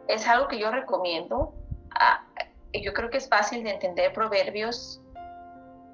es 0.08 0.26
algo 0.26 0.48
que 0.48 0.58
yo 0.58 0.70
recomiendo. 0.70 1.54
Ah, 1.98 2.24
yo 2.72 2.92
creo 2.92 3.10
que 3.10 3.18
es 3.18 3.28
fácil 3.28 3.62
de 3.62 3.70
entender 3.70 4.12
proverbios. 4.12 5.00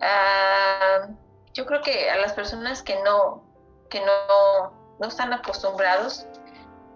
Ah, 0.00 1.08
yo 1.52 1.66
creo 1.66 1.82
que 1.82 2.08
a 2.08 2.16
las 2.16 2.32
personas 2.32 2.82
que 2.82 3.02
no, 3.02 3.44
que 3.90 4.00
no, 4.00 4.72
no 4.98 5.08
están 5.08 5.32
acostumbrados 5.32 6.26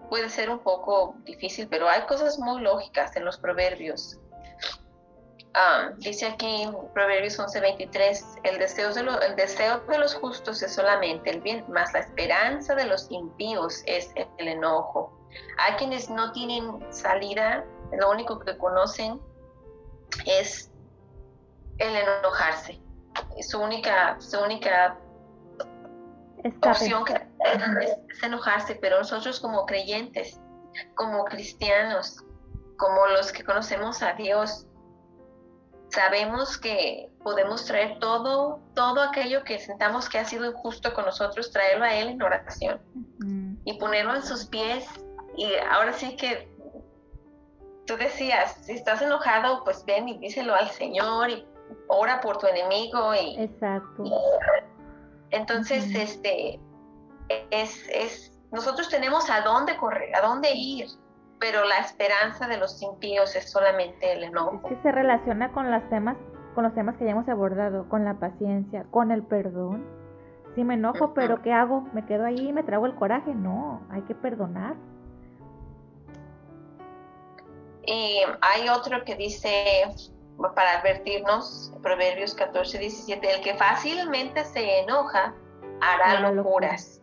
puede 0.09 0.29
ser 0.29 0.49
un 0.49 0.59
poco 0.59 1.15
difícil, 1.25 1.67
pero 1.67 1.89
hay 1.89 2.01
cosas 2.03 2.39
muy 2.39 2.61
lógicas 2.61 3.15
en 3.15 3.25
los 3.25 3.37
proverbios. 3.37 4.19
Ah, 5.57 5.91
dice 5.99 6.25
aquí 6.25 6.67
Proverbios 6.93 7.39
11:23, 7.39 8.41
el, 8.43 8.59
deseo 8.59 8.93
de 8.93 8.99
el 9.25 9.35
deseo 9.37 9.79
de 9.87 9.97
los 9.97 10.13
justos 10.15 10.61
es 10.61 10.75
solamente 10.75 11.29
el 11.29 11.39
bien, 11.39 11.63
más 11.69 11.93
la 11.93 11.99
esperanza 12.01 12.75
de 12.75 12.83
los 12.83 13.09
impíos 13.09 13.81
es 13.85 14.11
el 14.37 14.49
enojo. 14.49 15.17
Hay 15.57 15.75
quienes 15.75 16.09
no 16.09 16.33
tienen 16.33 16.85
salida, 16.91 17.63
lo 17.93 18.11
único 18.11 18.37
que 18.39 18.57
conocen 18.57 19.21
es 20.25 20.69
el 21.77 21.95
enojarse. 21.95 22.81
Su 23.39 23.61
única, 23.61 24.19
su 24.19 24.37
única 24.41 24.97
opción 26.63 27.05
es, 27.07 27.97
es 28.09 28.23
enojarse, 28.23 28.75
pero 28.75 28.99
nosotros 28.99 29.39
como 29.39 29.65
creyentes, 29.65 30.37
como 30.95 31.23
cristianos, 31.23 32.17
como 32.75 33.07
los 33.07 33.31
que 33.31 33.45
conocemos 33.45 34.03
a 34.03 34.11
Dios, 34.13 34.64
sabemos 35.89 36.57
que 36.57 37.09
podemos 37.23 37.65
traer 37.65 37.99
todo, 37.99 38.59
todo 38.73 39.01
aquello 39.01 39.43
que 39.43 39.59
sentamos 39.59 40.09
que 40.09 40.19
ha 40.19 40.25
sido 40.25 40.45
injusto 40.45 40.93
con 40.93 41.05
nosotros, 41.05 41.51
traerlo 41.51 41.85
a 41.85 41.95
Él 41.95 42.09
en 42.09 42.21
oración 42.21 42.81
y 43.63 43.77
ponerlo 43.79 44.15
en 44.15 44.23
sus 44.23 44.45
pies. 44.45 44.85
Y 45.37 45.53
ahora 45.71 45.93
sí 45.93 46.15
que 46.15 46.49
tú 47.85 47.97
decías, 47.97 48.57
si 48.61 48.73
estás 48.73 49.01
enojado, 49.01 49.63
pues 49.63 49.83
ven 49.85 50.07
y 50.09 50.17
díselo 50.17 50.55
al 50.55 50.69
Señor 50.69 51.29
y 51.29 51.45
ora 51.87 52.21
por 52.21 52.37
tu 52.37 52.47
enemigo. 52.47 53.13
Y, 53.13 53.37
Exacto. 53.39 54.03
entonces, 55.31 55.93
este, 55.93 56.59
es, 57.51 57.87
es, 57.89 58.39
nosotros 58.51 58.89
tenemos 58.89 59.29
a 59.29 59.41
dónde 59.41 59.77
correr, 59.77 60.15
a 60.15 60.21
dónde 60.21 60.51
ir, 60.53 60.87
pero 61.39 61.65
la 61.65 61.77
esperanza 61.79 62.47
de 62.47 62.57
los 62.57 62.81
impíos 62.81 63.35
es 63.35 63.49
solamente 63.49 64.13
el 64.13 64.23
enojo. 64.23 64.61
Es 64.63 64.77
que 64.77 64.81
se 64.83 64.91
relaciona 64.91 65.51
con 65.51 65.69
los 65.69 65.87
temas, 65.89 66.17
con 66.53 66.63
los 66.63 66.73
temas 66.73 66.95
que 66.97 67.05
ya 67.05 67.11
hemos 67.11 67.27
abordado, 67.27 67.89
con 67.89 68.05
la 68.05 68.15
paciencia, 68.15 68.85
con 68.91 69.11
el 69.11 69.23
perdón. 69.23 69.85
Si 70.55 70.63
me 70.63 70.75
enojo, 70.75 71.13
pero 71.13 71.41
¿qué 71.41 71.51
hago? 71.51 71.81
¿Me 71.93 72.05
quedo 72.05 72.25
ahí 72.25 72.49
y 72.49 72.53
me 72.53 72.63
trago 72.63 72.85
el 72.85 72.95
coraje? 72.95 73.33
No, 73.35 73.81
hay 73.89 74.01
que 74.03 74.15
perdonar. 74.15 74.75
Y 77.85 78.21
hay 78.41 78.69
otro 78.69 79.03
que 79.03 79.15
dice, 79.15 79.83
para 80.55 80.79
advertirnos, 80.79 81.73
Proverbios 81.83 82.33
14, 82.33 82.79
17, 82.79 83.35
el 83.35 83.41
que 83.41 83.53
fácilmente 83.55 84.43
se 84.45 84.79
enoja 84.79 85.35
hará 85.81 86.31
locuras. 86.31 87.01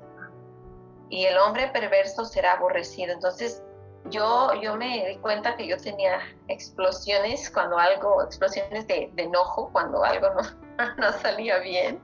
Y 1.11 1.27
el 1.27 1.37
hombre 1.37 1.69
perverso 1.69 2.25
será 2.25 2.55
aborrecido. 2.55 3.13
Entonces, 3.13 3.63
yo, 4.11 4.51
yo 4.61 4.77
me 4.77 5.09
di 5.09 5.17
cuenta 5.17 5.57
que 5.57 5.67
yo 5.67 5.77
tenía 5.77 6.21
explosiones 6.49 7.51
cuando 7.51 7.79
algo, 7.79 8.23
explosiones 8.23 8.87
de, 8.87 9.13
enojo 9.17 9.71
cuando 9.73 10.05
algo 10.05 10.29
no, 10.35 10.43
no, 10.99 11.13
salía 11.13 11.59
bien, 11.59 12.01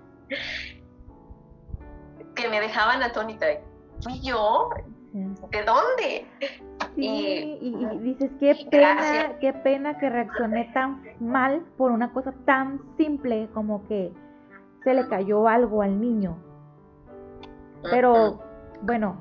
que 2.34 2.48
me 2.48 2.60
dejaban 2.60 3.02
atónita. 3.02 3.46
¿Fui 4.02 4.20
yo? 4.20 4.70
¿De 5.12 5.64
dónde? 5.64 6.26
Sí, 6.94 7.58
y, 7.60 7.98
dices, 8.00 8.30
qué 8.38 8.66
pena, 8.70 9.38
qué 9.40 9.52
pena 9.52 9.98
que 9.98 10.08
reaccioné 10.08 10.70
tan 10.72 11.02
mal 11.18 11.64
por 11.76 11.90
una 11.90 12.12
cosa 12.12 12.32
tan 12.44 12.80
simple 12.96 13.48
como 13.54 13.86
que 13.88 14.12
se 14.84 14.94
le 14.94 15.08
cayó 15.08 15.48
algo 15.48 15.82
al 15.82 16.00
niño. 16.00 16.36
Pero, 17.82 18.40
bueno, 18.82 19.16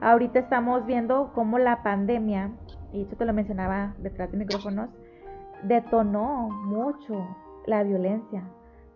Ahorita 0.00 0.38
estamos 0.38 0.86
viendo 0.86 1.32
cómo 1.34 1.58
la 1.58 1.82
pandemia, 1.82 2.52
y 2.92 3.02
esto 3.02 3.16
te 3.16 3.24
lo 3.24 3.32
mencionaba 3.32 3.94
detrás 3.98 4.30
de 4.32 4.38
micrófonos, 4.38 4.88
detonó 5.62 6.48
mucho 6.48 7.26
la 7.66 7.82
violencia, 7.82 8.42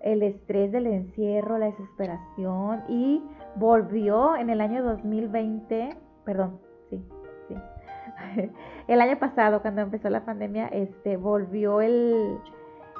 el 0.00 0.22
estrés 0.22 0.72
del 0.72 0.86
encierro, 0.86 1.58
la 1.58 1.66
desesperación 1.66 2.84
y 2.88 3.22
volvió 3.56 4.36
en 4.36 4.50
el 4.50 4.60
año 4.60 4.82
2020, 4.82 5.96
perdón, 6.24 6.58
sí, 6.90 7.04
sí. 7.48 7.54
El 8.86 9.00
año 9.00 9.18
pasado, 9.18 9.62
cuando 9.62 9.80
empezó 9.80 10.10
la 10.10 10.24
pandemia, 10.24 10.66
este, 10.68 11.16
volvió 11.16 11.80
el, 11.80 12.38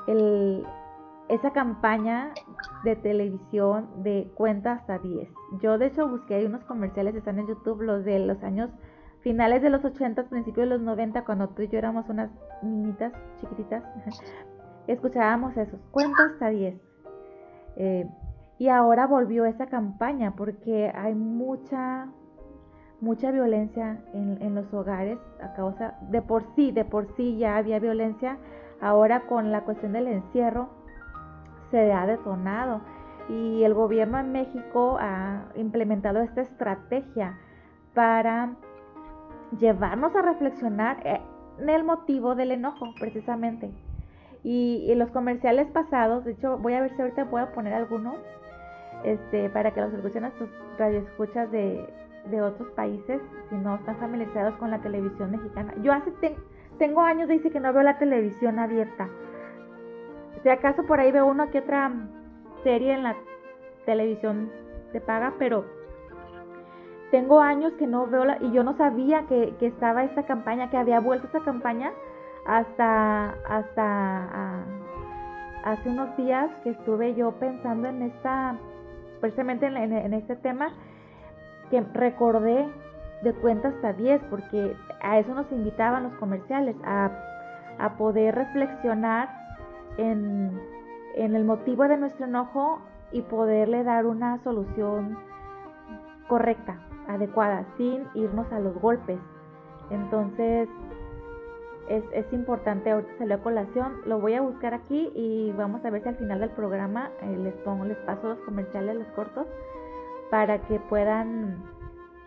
el, 0.07 0.65
esa 1.35 1.53
campaña 1.53 2.33
de 2.85 2.97
televisión 2.97 3.89
de 4.03 4.31
cuenta 4.35 4.73
hasta 4.73 4.99
10. 4.99 5.29
Yo 5.61 5.79
de 5.79 5.87
hecho 5.87 6.09
busqué 6.09 6.37
hay 6.37 6.45
unos 6.45 6.65
comerciales, 6.65 7.15
están 7.15 7.39
en 7.39 7.49
YouTube, 7.49 7.83
los 7.83 8.05
de 8.05 8.19
los 8.21 8.43
años 8.43 8.71
finales 9.21 9.63
de 9.63 9.71
los 9.71 9.85
80, 9.85 10.25
principios 10.29 10.69
de 10.69 10.75
los 10.77 10.83
90, 10.83 11.25
cuando 11.25 11.49
tú 11.49 11.63
y 11.63 11.69
yo 11.69 11.79
éramos 11.79 12.09
unas 12.09 12.31
niñitas 12.63 13.13
chiquititas, 13.41 13.83
escuchábamos 14.87 15.57
esos, 15.57 15.81
cuenta 15.91 16.25
hasta 16.33 16.51
10. 16.51 16.81
Eh, 17.77 18.09
y 18.59 18.69
ahora 18.69 19.07
volvió 19.07 19.45
esa 19.47 19.67
campaña 19.67 20.35
porque 20.37 20.93
hay 20.95 21.15
mucha 21.15 22.09
mucha 23.01 23.33
violencia 23.33 24.03
en, 24.15 24.41
en, 24.41 24.55
los 24.55 24.73
hogares 24.73 25.19
a 25.43 25.53
causa 25.55 25.99
de 26.11 26.23
por 26.23 26.45
sí, 26.55 26.71
de 26.71 26.87
por 26.87 27.15
sí 27.17 27.37
ya 27.37 27.57
había 27.57 27.79
violencia, 27.79 28.39
ahora 28.81 29.27
con 29.27 29.53
la 29.53 29.63
cuestión 29.63 29.93
del 29.93 30.07
encierro 30.07 30.84
se 31.75 31.93
ha 31.93 32.07
detonado 32.07 32.83
y 33.29 33.65
el 33.65 33.75
gobierno 33.75 34.21
en 34.21 34.31
México 34.31 34.97
ha 35.01 35.47
implementado 35.57 36.21
esta 36.21 36.43
estrategia 36.43 37.37
para 37.95 38.55
llevarnos 39.59 40.15
a 40.15 40.23
reflexionar 40.23 41.05
en 41.05 41.69
el 41.69 41.83
motivo 41.83 42.37
del 42.37 42.53
enojo, 42.53 42.95
precisamente. 43.01 43.73
Y, 44.45 44.95
los 44.95 45.11
comerciales 45.11 45.67
pasados, 45.73 46.25
de 46.25 46.33
hecho, 46.33 46.59
voy 46.59 46.75
a 46.75 46.81
ver 46.81 46.95
si 46.95 47.03
ahorita 47.03 47.29
puedo 47.29 47.51
poner 47.53 47.75
algunos 47.75 48.19
este, 49.03 49.51
para 49.51 49.73
que 49.73 49.81
los 49.81 49.93
escuchen 49.95 50.27
a 50.27 50.31
sus 50.39 50.49
radioescuchas 50.79 51.51
de, 51.51 51.93
de 52.31 52.41
otros 52.41 52.69
países, 52.77 53.21
si 53.49 53.57
no 53.57 53.75
están 53.77 53.97
familiarizados 53.97 54.55
con 54.59 54.71
la 54.71 54.81
televisión 54.81 55.33
mexicana. 55.33 55.75
Yo 55.83 55.93
hace 55.93 56.13
tengo 56.79 57.01
años, 57.01 57.29
dice 57.29 57.51
que 57.51 57.59
no 57.59 57.73
veo 57.73 57.83
la 57.83 57.99
televisión 57.99 58.61
abierta. 58.61 59.09
Si 60.43 60.49
acaso 60.49 60.85
por 60.85 61.01
ahí 61.01 61.13
veo 61.13 61.27
uno 61.27 61.51
que 61.51 61.61
otra 61.61 61.91
serie 62.63 62.95
en 62.95 63.03
la 63.03 63.17
televisión 63.87 64.51
de 64.93 65.01
paga, 65.01 65.35
pero 65.39 65.65
tengo 67.11 67.41
años 67.41 67.73
que 67.79 67.87
no 67.87 68.07
veo 68.07 68.25
la, 68.25 68.39
y 68.41 68.51
yo 68.51 68.65
no 68.65 68.77
sabía 68.77 69.25
que, 69.29 69.55
estaba 69.61 70.05
esta 70.05 70.25
campaña, 70.25 70.71
que 70.71 70.77
había 70.77 71.01
vuelto 71.01 71.27
esta 71.27 71.41
campaña 71.41 71.93
hasta, 72.47 73.37
hasta 73.49 74.65
hace 75.65 75.89
unos 75.89 76.17
días 76.17 76.51
que 76.63 76.71
estuve 76.71 77.15
yo 77.15 77.33
pensando 77.33 77.89
en 77.89 78.03
esta, 78.03 78.57
precisamente 79.21 79.67
en, 79.67 80.13
este 80.15 80.37
tema, 80.37 80.73
que 81.71 81.81
recordé 81.93 82.69
de 83.23 83.33
cuenta 83.35 83.69
hasta 83.69 83.93
10, 83.93 84.21
porque 84.29 84.77
a 85.01 85.19
eso 85.19 85.35
nos 85.35 85.51
invitaban 85.53 86.03
los 86.03 86.15
comerciales, 86.15 86.77
a, 86.85 87.11
a 87.79 87.97
poder 87.97 88.35
reflexionar 88.35 89.44
en, 89.99 90.61
el 91.15 91.45
motivo 91.45 91.85
de 91.85 91.97
nuestro 91.97 92.27
enojo 92.27 92.81
y 93.13 93.23
poderle 93.23 93.85
dar 93.85 94.07
una 94.07 94.43
solución 94.43 95.19
correcta, 96.29 96.81
adecuada, 97.09 97.65
sin 97.77 98.07
irnos 98.15 98.51
a 98.53 98.59
los 98.59 98.75
golpes. 98.81 99.19
Entonces, 99.91 100.69
es, 101.89 102.33
importante, 102.33 102.91
ahorita 102.91 103.13
salió 103.19 103.37
a 103.37 103.43
colación, 103.43 104.01
lo 104.07 104.19
voy 104.19 104.35
a 104.35 104.41
buscar 104.41 104.75
aquí 104.75 105.13
y 105.15 105.53
vamos 105.53 105.85
a 105.85 105.91
ver 105.91 106.03
si 106.03 106.09
al 106.09 106.17
final 106.17 106.41
del 106.41 106.51
programa 106.51 107.11
eh, 107.21 107.37
les 107.37 107.55
pongo, 107.59 107.85
les 107.85 107.99
paso 107.99 108.29
los 108.29 108.39
comerciales, 108.41 108.97
los 108.97 109.09
cortos, 109.09 109.47
para 110.31 110.59
que 110.67 110.81
puedan, 110.81 111.63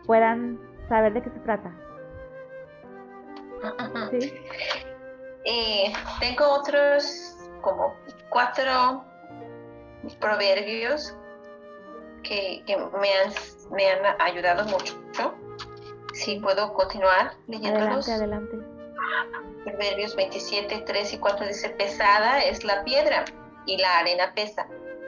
puedan 0.05 0.59
saber 0.87 1.13
de 1.13 1.23
qué 1.23 1.29
se 1.31 1.39
trata. 1.39 1.71
¿Sí? 4.11 4.31
Eh, 5.45 5.93
tengo 6.19 6.45
otros 6.59 7.36
como 7.61 7.95
cuatro 8.29 9.03
proverbios 10.19 11.15
que, 12.23 12.63
me, 12.67 13.13
han, 13.13 13.33
me 13.71 13.89
han 13.89 14.21
ayudado 14.21 14.65
mucho. 14.65 14.95
Si 16.13 16.39
puedo 16.39 16.73
continuar 16.73 17.33
leyéndolos. 17.47 18.07
Adelante, 18.09 18.55
adelante. 18.55 18.77
Proverbios 19.63 20.15
27, 20.15 20.83
3 20.85 21.13
y 21.13 21.17
4 21.17 21.47
dice, 21.47 21.69
pesada 21.71 22.39
es 22.43 22.63
la 22.63 22.83
piedra 22.83 23.25
y 23.65 23.77
la 23.77 23.99
arena 23.99 24.33
pesa, 24.33 24.67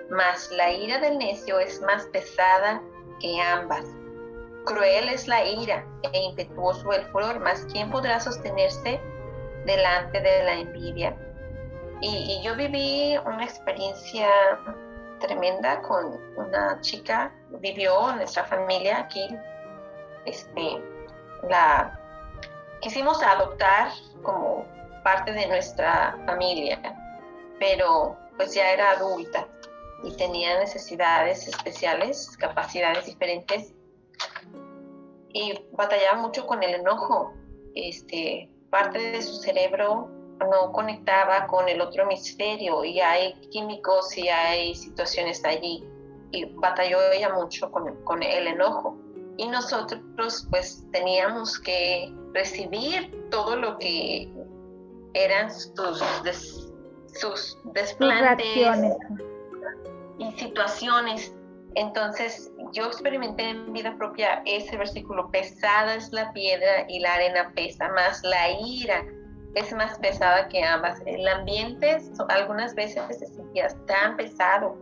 mas 0.10 0.52
la 0.52 0.72
ira 0.72 1.00
del 1.00 1.18
necio 1.18 1.60
es 1.60 1.82
más 1.82 2.06
pesada 2.08 2.82
que 3.20 3.40
ambas. 3.42 3.86
Cruel 4.66 5.10
es 5.10 5.28
la 5.28 5.46
ira 5.46 5.86
e 6.14 6.20
impetuoso 6.20 6.92
el 6.92 7.06
furor, 7.06 7.40
mas 7.40 7.66
¿quién 7.72 7.90
podrá 7.90 8.20
sostenerse 8.20 9.00
delante 9.66 10.20
de 10.20 10.44
la 10.44 10.54
envidia? 10.56 11.18
Y, 12.02 12.42
yo 12.44 12.56
viví 12.56 13.18
una 13.26 13.44
experiencia 13.44 14.30
tremenda 15.20 15.82
con 15.82 16.18
una 16.38 16.80
chica, 16.82 17.34
vivió 17.60 18.14
nuestra 18.16 18.46
familia 18.46 19.00
aquí, 19.00 19.28
este, 20.26 20.82
la 21.50 22.00
quisimos 22.82 23.22
adoptar 23.22 23.92
como 24.24 24.66
parte 25.04 25.34
de 25.34 25.48
nuestra 25.48 26.18
familia, 26.26 26.80
pero 27.60 28.18
pues 28.38 28.54
ya 28.54 28.72
era 28.72 28.92
adulta 28.92 29.46
y 30.04 30.16
tenía 30.16 30.58
necesidades 30.60 31.48
especiales, 31.48 32.38
capacidades 32.38 33.06
diferentes 33.06 33.74
y 35.34 35.66
batallaba 35.74 36.22
mucho 36.22 36.48
con 36.48 36.64
el 36.64 36.76
enojo. 36.76 37.34
Este, 37.76 38.50
parte 38.70 39.00
de 39.12 39.22
su 39.22 39.36
cerebro 39.36 40.10
no 40.46 40.72
conectaba 40.72 41.48
con 41.48 41.68
el 41.68 41.82
otro 41.82 42.04
hemisferio 42.04 42.84
y 42.84 43.00
hay 43.00 43.34
químicos 43.52 44.18
y 44.18 44.28
hay 44.30 44.76
situaciones 44.76 45.44
allí 45.44 45.84
y 46.32 46.46
batalló 46.56 46.98
ella 47.12 47.34
mucho 47.34 47.72
con, 47.72 48.24
el 48.24 48.48
enojo. 48.48 48.98
Y 49.38 49.48
nosotros 49.48 50.48
pues 50.50 50.86
teníamos 50.92 51.60
que 51.60 52.14
recibir 52.34 53.30
todo 53.32 53.56
lo 53.56 53.78
que 53.78 54.32
eran 55.14 55.50
sus, 55.52 56.04
sus 57.08 57.58
desplantes 57.74 58.46
y 60.18 60.32
situaciones. 60.34 61.34
Entonces 61.76 62.52
yo 62.74 62.86
experimenté 62.86 63.50
en 63.50 63.72
vida 63.72 63.96
propia 63.98 64.42
ese 64.46 64.76
versículo, 64.78 65.30
pesada 65.32 65.96
es 65.96 66.12
la 66.12 66.32
piedra 66.34 66.86
y 66.90 67.00
la 67.00 67.14
arena 67.14 67.52
pesa, 67.56 67.88
más 67.90 68.22
la 68.24 68.50
ira 68.52 69.06
es 69.56 69.74
más 69.74 69.98
pesada 70.00 70.48
que 70.48 70.64
ambas. 70.64 71.02
El 71.06 71.28
ambiente 71.28 71.98
algunas 72.30 72.76
veces 72.76 73.02
se 73.18 73.26
sentía 73.28 73.68
tan 73.86 74.18
pesado 74.18 74.78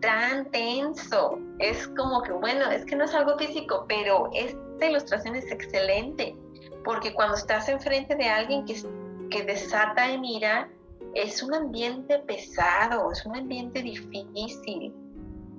tan 0.00 0.50
tenso. 0.50 1.38
Es 1.58 1.88
como 1.88 2.22
que, 2.22 2.32
bueno, 2.32 2.70
es 2.70 2.84
que 2.84 2.96
no 2.96 3.04
es 3.04 3.14
algo 3.14 3.38
físico, 3.38 3.84
pero 3.88 4.30
esta 4.34 4.86
ilustración 4.86 5.36
es 5.36 5.50
excelente, 5.50 6.36
porque 6.84 7.14
cuando 7.14 7.36
estás 7.36 7.68
enfrente 7.68 8.14
de 8.16 8.28
alguien 8.28 8.64
que, 8.64 8.82
que 9.30 9.44
desata 9.44 10.10
en 10.10 10.24
ira, 10.24 10.68
es 11.14 11.42
un 11.42 11.54
ambiente 11.54 12.18
pesado, 12.20 13.10
es 13.12 13.24
un 13.26 13.36
ambiente 13.36 13.82
difícil. 13.82 14.94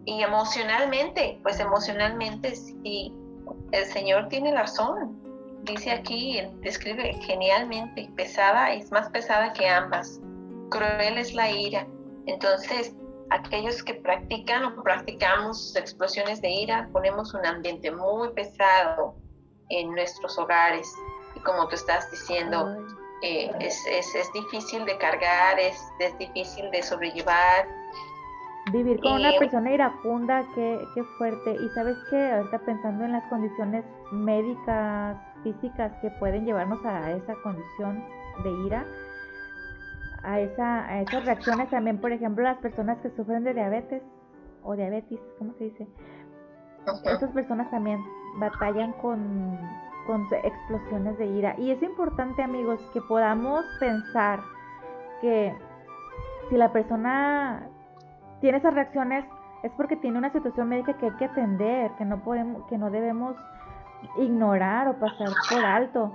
Y 0.06 0.24
emocionalmente, 0.24 1.40
pues 1.44 1.60
emocionalmente 1.60 2.56
sí, 2.56 3.14
el 3.72 3.86
Señor 3.86 4.30
tiene 4.30 4.54
razón. 4.54 5.20
Dice 5.64 5.92
aquí, 5.92 6.42
describe 6.62 7.14
genialmente, 7.22 8.10
pesada, 8.16 8.74
es 8.74 8.92
más 8.92 9.10
pesada 9.10 9.54
que 9.54 9.68
ambas. 9.68 10.20
Cruel 10.70 11.18
es 11.18 11.34
la 11.34 11.52
ira. 11.52 11.86
Entonces, 12.26 12.96
aquellos 13.30 13.84
que 13.84 13.94
practican 13.96 14.64
o 14.66 14.84
practicamos 14.84 15.76
explosiones 15.76 16.42
de 16.42 16.50
ira, 16.50 16.90
ponemos 16.92 17.34
un 17.34 17.46
ambiente 17.46 17.92
muy 17.92 18.30
pesado 18.30 19.16
en 19.70 19.92
nuestros 19.92 20.38
hogares. 20.40 20.92
Y 21.36 21.40
como 21.42 21.68
tú 21.68 21.76
estás 21.76 22.10
diciendo, 22.10 22.76
eh, 23.22 23.52
es, 23.60 23.86
es, 23.88 24.16
es, 24.16 24.34
difícil 24.34 24.84
de 24.86 24.98
cargar, 24.98 25.60
es, 25.60 25.80
es 26.00 26.18
difícil 26.18 26.72
de 26.72 26.82
sobrellevar. 26.82 27.68
Vivir 28.72 29.00
con 29.00 29.14
una 29.14 29.32
persona 29.38 29.72
iracunda, 29.72 30.46
qué, 30.56 30.80
qué 30.96 31.04
fuerte. 31.18 31.54
Y 31.54 31.70
sabes 31.70 31.98
que 32.10 32.32
ahorita 32.32 32.60
pensando 32.60 33.06
en 33.06 33.12
las 33.12 33.24
condiciones 33.28 33.86
médicas, 34.12 35.18
físicas 35.44 35.92
que 36.02 36.12
pueden 36.12 36.46
llevarnos 36.46 36.84
a 36.86 37.12
esa 37.12 37.36
condición 37.44 38.04
de 38.44 38.52
ira, 38.66 38.86
a, 40.24 40.40
esa, 40.40 40.86
a 40.86 41.02
esas 41.02 41.26
reacciones 41.26 41.70
también, 41.70 42.00
por 42.00 42.12
ejemplo, 42.12 42.44
las 42.44 42.58
personas 42.58 42.98
que 43.00 43.10
sufren 43.12 43.44
de 43.44 43.54
diabetes 43.54 44.04
o 44.64 44.76
diabetes, 44.76 45.20
¿cómo 45.38 45.54
se 45.58 45.66
dice? 45.66 45.88
Esas 47.06 47.32
personas 47.32 47.70
también 47.70 48.00
batallan 48.40 48.94
con 48.94 49.60
con 50.06 50.28
explosiones 50.44 51.18
de 51.18 51.26
ira. 51.26 51.56
Y 51.58 51.72
es 51.72 51.82
importante, 51.84 52.42
amigos, 52.42 52.80
que 52.94 53.02
podamos 53.02 53.64
pensar 53.80 54.40
que 55.22 55.56
si 56.50 56.58
la 56.58 56.72
persona 56.72 57.68
tiene 58.40 58.58
esas 58.58 58.74
reacciones 58.74 59.26
es 59.64 59.72
porque 59.74 59.96
tiene 59.96 60.18
una 60.18 60.32
situación 60.32 60.70
médica 60.70 60.98
que 60.98 61.06
hay 61.06 61.16
que 61.18 61.26
atender, 61.26 61.92
que 61.98 62.06
no 62.06 62.24
podemos, 62.24 62.66
que 62.68 62.78
no 62.78 62.90
debemos 62.90 63.36
ignorar 64.18 64.88
o 64.88 64.94
pasar 65.00 65.30
por 65.50 65.66
alto 65.66 66.12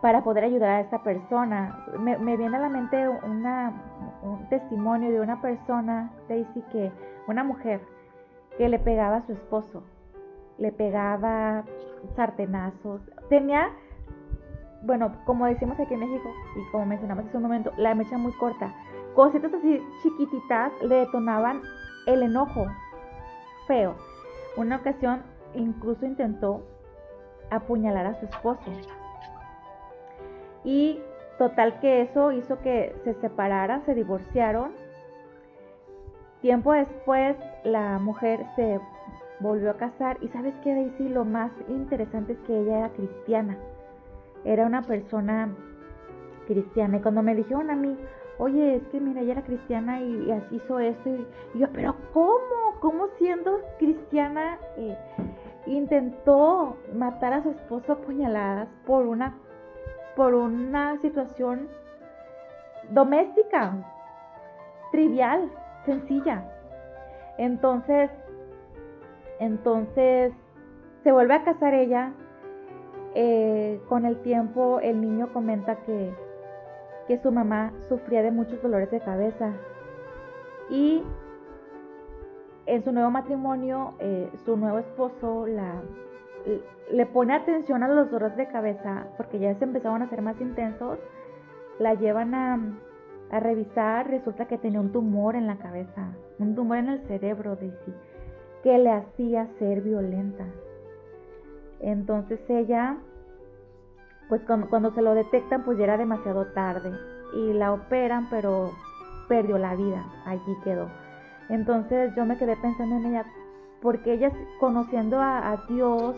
para 0.00 0.22
poder 0.22 0.44
ayudar 0.44 0.70
a 0.70 0.80
esta 0.80 1.02
persona. 1.02 1.84
Me, 1.98 2.36
viene 2.36 2.56
a 2.56 2.60
la 2.60 2.68
mente 2.68 3.08
una, 3.08 3.72
un 4.22 4.48
testimonio 4.48 5.10
de 5.10 5.20
una 5.20 5.40
persona, 5.40 6.10
Daisy, 6.28 6.62
que 6.72 6.92
una 7.26 7.44
mujer 7.44 7.80
que 8.56 8.68
le 8.68 8.78
pegaba 8.78 9.16
a 9.16 9.26
su 9.26 9.32
esposo 9.32 9.82
le 10.58 10.72
pegaba 10.72 11.64
sartenazos, 12.16 13.00
tenía, 13.28 13.70
bueno, 14.82 15.12
como 15.24 15.46
decimos 15.46 15.78
aquí 15.78 15.94
en 15.94 16.00
México 16.00 16.28
y 16.56 16.70
como 16.72 16.86
mencionamos 16.86 17.26
hace 17.26 17.36
un 17.36 17.44
momento, 17.44 17.72
la 17.76 17.94
mecha 17.94 18.18
muy 18.18 18.32
corta, 18.32 18.74
cositas 19.14 19.52
así 19.54 19.80
chiquititas 20.02 20.72
le 20.82 20.96
detonaban 20.96 21.62
el 22.06 22.22
enojo 22.22 22.66
feo. 23.66 23.94
Una 24.56 24.76
ocasión 24.76 25.22
incluso 25.54 26.06
intentó 26.06 26.62
apuñalar 27.50 28.06
a 28.06 28.20
su 28.20 28.26
esposo. 28.26 28.70
Y 30.64 31.00
total 31.38 31.80
que 31.80 32.02
eso 32.02 32.32
hizo 32.32 32.60
que 32.60 32.94
se 33.04 33.14
separaran, 33.14 33.84
se 33.86 33.94
divorciaron. 33.94 34.72
Tiempo 36.40 36.72
después 36.72 37.36
la 37.64 37.98
mujer 37.98 38.44
se 38.56 38.80
volvió 39.40 39.70
a 39.70 39.76
casar 39.76 40.18
y 40.20 40.28
sabes 40.28 40.54
qué 40.62 40.74
Daisy, 40.74 41.08
lo 41.08 41.24
más 41.24 41.50
interesante 41.68 42.32
es 42.32 42.38
que 42.40 42.60
ella 42.60 42.78
era 42.78 42.88
cristiana, 42.90 43.56
era 44.44 44.66
una 44.66 44.82
persona 44.82 45.54
cristiana 46.46 46.96
y 46.96 47.00
cuando 47.00 47.22
me 47.22 47.34
dijeron 47.34 47.70
a 47.70 47.76
mí, 47.76 47.96
oye, 48.38 48.76
es 48.76 48.82
que 48.88 49.00
mira, 49.00 49.20
ella 49.20 49.32
era 49.32 49.42
cristiana 49.42 50.00
y, 50.00 50.32
hizo 50.52 50.78
esto 50.78 51.08
y, 51.08 51.26
yo, 51.58 51.68
pero 51.72 51.94
¿cómo? 52.12 52.78
¿Cómo 52.80 53.08
siendo 53.18 53.60
cristiana 53.78 54.58
eh, 54.76 54.96
intentó 55.66 56.76
matar 56.94 57.32
a 57.32 57.42
su 57.42 57.50
esposo 57.50 57.92
a 57.92 57.96
puñaladas 57.96 58.68
por 58.86 59.04
una, 59.06 59.36
por 60.14 60.34
una 60.34 60.96
situación 61.00 61.68
doméstica, 62.90 63.74
trivial, 64.92 65.50
sencilla? 65.84 66.44
Entonces, 67.36 68.10
entonces 69.40 70.32
se 71.02 71.12
vuelve 71.12 71.34
a 71.34 71.44
casar 71.44 71.74
ella. 71.74 72.12
Eh, 73.14 73.80
con 73.88 74.04
el 74.04 74.20
tiempo 74.20 74.78
el 74.80 75.00
niño 75.00 75.32
comenta 75.32 75.76
que, 75.76 76.12
que 77.08 77.18
su 77.18 77.32
mamá 77.32 77.72
sufría 77.88 78.22
de 78.22 78.30
muchos 78.30 78.62
dolores 78.62 78.90
de 78.90 79.00
cabeza. 79.00 79.52
Y 80.70 81.02
en 82.66 82.84
su 82.84 82.92
nuevo 82.92 83.10
matrimonio, 83.10 83.94
eh, 83.98 84.30
su 84.44 84.56
nuevo 84.56 84.78
esposo 84.78 85.46
la, 85.46 85.82
le 86.92 87.06
pone 87.06 87.34
atención 87.34 87.82
a 87.82 87.88
los 87.88 88.10
dolores 88.10 88.36
de 88.36 88.46
cabeza 88.46 89.08
porque 89.16 89.40
ya 89.40 89.54
se 89.54 89.64
empezaban 89.64 90.02
a 90.02 90.04
hacer 90.04 90.22
más 90.22 90.40
intensos. 90.40 90.98
La 91.80 91.94
llevan 91.94 92.34
a, 92.34 92.58
a 93.30 93.40
revisar, 93.40 94.08
resulta 94.08 94.46
que 94.46 94.58
tenía 94.58 94.80
un 94.80 94.92
tumor 94.92 95.34
en 95.34 95.46
la 95.46 95.56
cabeza, 95.56 96.12
un 96.38 96.54
tumor 96.54 96.76
en 96.76 96.88
el 96.90 97.00
cerebro, 97.08 97.56
Daisy 97.56 97.94
que 98.62 98.78
le 98.78 98.90
hacía 98.90 99.48
ser 99.58 99.82
violenta. 99.82 100.44
Entonces 101.80 102.40
ella, 102.48 102.96
pues 104.28 104.42
cuando, 104.42 104.90
se 104.92 105.02
lo 105.02 105.14
detectan, 105.14 105.64
pues 105.64 105.78
ya 105.78 105.84
era 105.84 105.96
demasiado 105.96 106.46
tarde 106.48 106.92
y 107.34 107.52
la 107.52 107.72
operan, 107.72 108.28
pero 108.30 108.72
perdió 109.28 109.58
la 109.58 109.74
vida, 109.74 110.04
allí 110.26 110.56
quedó. 110.64 110.88
Entonces 111.48 112.14
yo 112.14 112.24
me 112.24 112.36
quedé 112.36 112.56
pensando 112.56 112.96
en 112.96 113.06
ella, 113.06 113.24
porque 113.80 114.14
ella 114.14 114.30
conociendo 114.60 115.20
a, 115.20 115.64
Dios, 115.68 116.14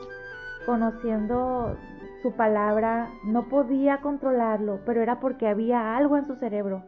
conociendo 0.66 1.76
su 2.22 2.32
palabra, 2.32 3.10
no 3.24 3.48
podía 3.48 3.98
controlarlo, 3.98 4.80
pero 4.84 5.02
era 5.02 5.20
porque 5.20 5.46
había 5.46 5.96
algo 5.96 6.16
en 6.16 6.26
su 6.26 6.36
cerebro 6.36 6.82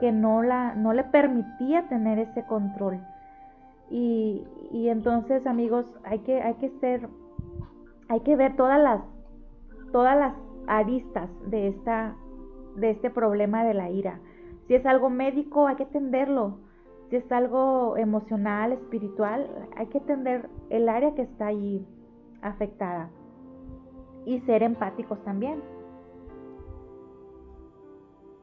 que 0.00 0.12
no, 0.12 0.42
la, 0.42 0.74
no 0.74 0.92
le 0.92 1.04
permitía 1.04 1.88
tener 1.88 2.18
ese 2.18 2.44
control. 2.44 3.00
Y, 3.90 4.44
entonces, 4.88 5.46
amigos, 5.46 5.86
hay 6.04 6.18
que, 6.20 6.42
hay 6.42 6.54
que 6.54 6.70
ser, 6.80 7.08
hay 8.08 8.20
que 8.20 8.36
ver 8.36 8.54
todas 8.56 8.80
las, 8.80 9.00
todas 9.92 10.16
las 10.16 10.34
aristas 10.66 11.30
de 11.46 11.68
esta, 11.68 12.16
de 12.76 12.90
este 12.90 13.10
problema 13.10 13.64
de 13.64 13.74
la 13.74 13.90
ira. 13.90 14.20
Si 14.66 14.74
es 14.74 14.84
algo 14.86 15.10
médico, 15.10 15.66
hay 15.66 15.76
que 15.76 15.84
atenderlo. 15.84 16.58
Si 17.10 17.16
es 17.16 17.32
algo 17.32 17.96
emocional, 17.96 18.72
espiritual, 18.72 19.48
hay 19.76 19.86
que 19.86 19.98
atender 19.98 20.48
el 20.68 20.88
área 20.88 21.14
que 21.14 21.22
está 21.22 21.46
ahí 21.46 21.86
afectada. 22.42 23.10
Y 24.26 24.40
ser 24.40 24.62
empáticos 24.62 25.22
también. 25.24 25.62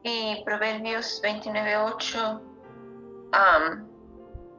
Y 0.02 0.42
Proverbios 0.44 1.22
29.8 1.24 2.40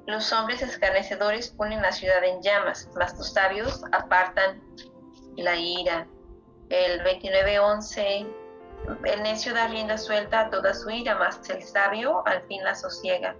los 0.07 0.31
hombres 0.31 0.61
escarnecedores 0.61 1.49
ponen 1.49 1.81
la 1.81 1.91
ciudad 1.91 2.23
en 2.23 2.41
llamas, 2.41 2.89
mas 2.95 3.17
los 3.17 3.33
sabios 3.33 3.83
apartan 3.91 4.61
la 5.35 5.55
ira. 5.57 6.07
El 6.69 7.01
29.11, 7.03 8.27
el 9.05 9.23
necio 9.23 9.53
da 9.53 9.67
rienda 9.67 9.97
suelta 9.97 10.41
a 10.41 10.49
toda 10.49 10.73
su 10.73 10.89
ira, 10.89 11.15
mas 11.17 11.49
el 11.49 11.63
sabio 11.63 12.25
al 12.25 12.41
fin 12.43 12.63
la 12.63 12.75
sosiega. 12.75 13.35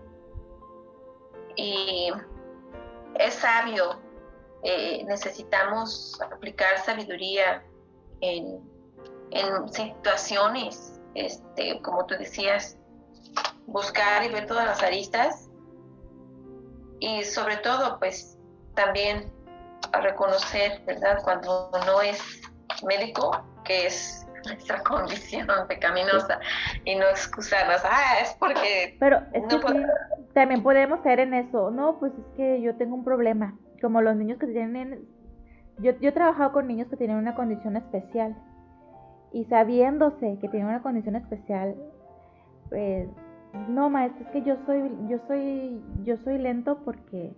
Y 1.56 2.12
es 3.16 3.34
sabio, 3.34 4.00
eh, 4.64 5.04
necesitamos 5.06 6.20
aplicar 6.22 6.78
sabiduría 6.80 7.64
en, 8.22 8.62
en 9.32 9.74
situaciones, 9.74 11.00
este, 11.16 11.82
como 11.82 12.06
tú 12.06 12.16
decías, 12.18 12.78
buscar 13.66 14.24
y 14.24 14.30
ver 14.30 14.48
todas 14.48 14.66
las 14.66 14.82
aristas 14.82 15.50
y 17.00 17.24
sobre 17.24 17.58
todo 17.58 18.00
pues 18.00 18.38
también 18.76 19.32
reconocer, 19.92 20.82
¿verdad? 20.86 21.22
Cuando 21.24 21.72
no 21.86 22.02
es 22.02 22.42
médico, 22.86 23.32
que 23.64 23.88
es 23.88 24.28
nuestra 24.46 24.82
condición 24.84 25.48
pecaminosa 25.68 26.40
y 26.86 26.96
no 26.96 27.06
excusarnos, 27.10 27.82
ah, 27.84 28.20
es 28.22 28.36
porque... 28.40 28.96
Pero 29.00 29.22
es 29.34 29.44
que 29.46 29.60
también 30.34 30.64
podemos 30.64 31.02
caer 31.02 31.22
en 31.22 31.34
eso, 31.34 31.72
no, 31.72 32.00
pues 32.00 32.14
es 32.14 32.36
que 32.36 32.62
yo 32.62 32.76
tengo 32.76 32.96
un 32.96 33.04
problema, 33.04 33.58
como 33.82 34.02
los 34.02 34.16
niños 34.16 34.40
que 34.40 34.48
tienen... 34.48 35.08
Yo, 35.80 35.92
yo 36.00 36.10
he 36.10 36.12
trabajado 36.12 36.54
con 36.54 36.68
niños 36.68 36.88
que 36.90 36.98
tienen 36.98 37.18
una 37.18 37.36
condición 37.36 37.78
especial 37.78 38.36
y 39.32 39.46
sabiéndose 39.46 40.40
que 40.40 40.50
tienen 40.50 40.68
una 40.68 40.82
condición 40.82 41.16
especial, 41.16 41.76
pues 42.70 43.08
no, 43.70 43.90
maestro, 43.90 44.26
es 44.26 44.32
que 44.32 44.42
yo 44.42 44.58
soy, 44.66 44.92
yo 45.08 45.20
soy, 45.28 45.82
yo 46.04 46.18
soy 46.18 46.38
lento 46.38 46.80
porque 46.84 47.34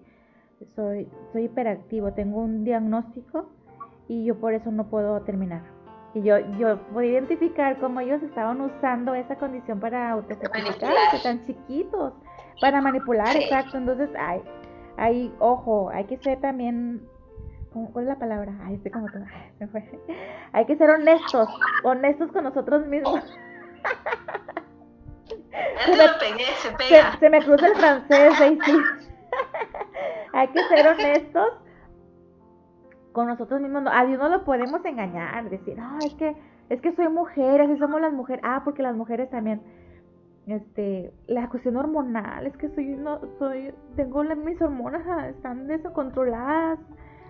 soy, 0.75 1.09
soy 1.33 1.45
hiperactivo, 1.45 2.13
tengo 2.13 2.41
un 2.41 2.63
diagnóstico 2.63 3.49
y 4.09 4.25
yo 4.25 4.35
por 4.39 4.53
eso 4.53 4.71
no 4.71 4.89
puedo 4.89 5.21
terminar. 5.21 5.61
Y 6.15 6.23
yo, 6.23 6.39
yo 6.57 6.79
puedo 6.87 7.07
identificar 7.07 7.79
cómo 7.79 7.99
ellos 7.99 8.21
estaban 8.23 8.59
usando 8.59 9.13
esa 9.13 9.35
condición 9.35 9.79
para 9.79 10.09
autojustificarse, 10.09 11.19
tan 11.21 11.45
chiquitos, 11.45 12.13
para 12.59 12.81
manipular, 12.81 13.37
exacto. 13.37 13.77
Entonces, 13.77 14.09
hay, 14.17 14.41
hay, 14.97 15.33
ojo, 15.37 15.91
hay 15.93 16.05
que 16.05 16.17
ser 16.17 16.41
también, 16.41 17.07
¿cuál 17.71 18.05
es 18.05 18.09
la 18.09 18.17
palabra? 18.17 18.51
Ay, 18.63 18.75
estoy 18.75 18.91
como 18.91 19.05
todo, 19.11 19.23
se 19.59 19.67
fue. 19.67 19.87
Hay 20.53 20.65
que 20.65 20.75
ser 20.75 20.89
honestos, 20.89 21.47
honestos 21.83 22.31
con 22.31 22.45
nosotros 22.45 22.85
mismos. 22.87 23.23
Se 25.85 25.91
me, 25.91 26.03
pegué, 26.19 26.45
se, 26.57 26.71
pega. 26.71 27.17
Se, 27.19 27.29
me 27.29 27.41
cruza 27.41 27.67
el 27.67 27.75
francés, 27.75 28.39
Daisy. 28.39 28.77
hay 30.33 30.47
que 30.49 30.63
ser 30.67 30.87
honestos 30.87 31.53
con 33.11 33.27
nosotros 33.27 33.61
mismos. 33.61 33.83
A 33.91 34.05
Dios 34.05 34.19
no 34.19 34.29
lo 34.29 34.43
podemos 34.43 34.83
engañar, 34.85 35.49
decir, 35.49 35.77
ah, 35.79 35.99
es 36.05 36.13
que, 36.15 36.35
es 36.69 36.81
que 36.81 36.95
soy 36.95 37.09
mujer, 37.09 37.61
así 37.61 37.77
somos 37.77 38.01
las 38.01 38.13
mujeres. 38.13 38.43
Ah, 38.45 38.61
porque 38.63 38.83
las 38.83 38.95
mujeres 38.95 39.29
también, 39.29 39.61
este, 40.47 41.13
la 41.27 41.49
cuestión 41.49 41.77
hormonal, 41.77 42.47
es 42.47 42.55
que 42.57 42.69
soy, 42.69 42.85
no, 42.95 43.19
soy, 43.37 43.73
tengo 43.95 44.23
mis 44.23 44.61
hormonas, 44.61 45.03
ah, 45.07 45.29
están 45.29 45.67
descontroladas. 45.67 46.79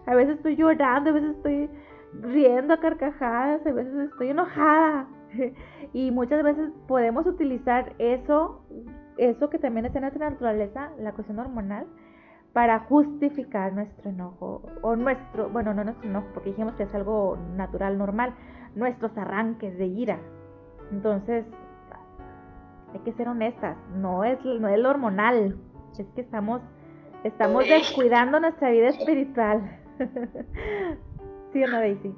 A 0.06 0.16
veces 0.16 0.38
estoy 0.38 0.56
llorando, 0.56 1.12
a 1.12 1.14
veces 1.14 1.36
estoy 1.36 1.70
riendo 2.22 2.74
a 2.74 2.80
carcajadas, 2.80 3.66
a 3.66 3.72
veces 3.72 4.10
estoy 4.12 4.30
enojada. 4.30 5.08
y 5.94 6.12
muchas 6.12 6.44
veces 6.44 6.72
podemos 6.88 7.26
utilizar 7.28 7.94
eso, 8.00 8.64
eso 9.18 9.50
que 9.50 9.60
también 9.60 9.86
está 9.86 10.00
en 10.00 10.04
nuestra 10.04 10.30
naturaleza, 10.30 10.92
la 11.00 11.14
cuestión 11.14 11.40
hormonal, 11.40 11.86
para 12.54 12.80
justificar 12.80 13.74
nuestro 13.74 14.10
enojo 14.10 14.64
o 14.82 14.96
nuestro, 14.96 15.50
bueno, 15.50 15.74
no 15.74 15.84
nuestro 15.84 16.10
enojo, 16.10 16.28
porque 16.34 16.50
dijimos 16.50 16.74
que 16.76 16.84
es 16.84 16.96
algo 16.96 17.38
natural, 17.56 17.98
normal, 17.98 18.34
nuestros 18.76 19.16
arranques 19.18 19.78
de 19.78 19.86
ira. 19.86 20.20
Entonces, 20.92 21.46
hay 22.94 23.00
que 23.02 23.14
ser 23.14 23.28
honestas, 23.28 23.78
no 23.96 24.24
es, 24.24 24.44
no 24.44 24.68
es 24.68 24.80
lo 24.80 24.90
hormonal, 24.90 25.56
es 25.98 26.08
que 26.16 26.22
estamos, 26.22 26.62
estamos 27.24 27.66
descuidando 27.66 28.40
nuestra 28.40 28.72
vida 28.72 28.90
espiritual. 28.90 29.80
¿Sí 31.54 31.64
o 31.64 31.68
no, 31.68 31.80
Daisy? 31.80 32.16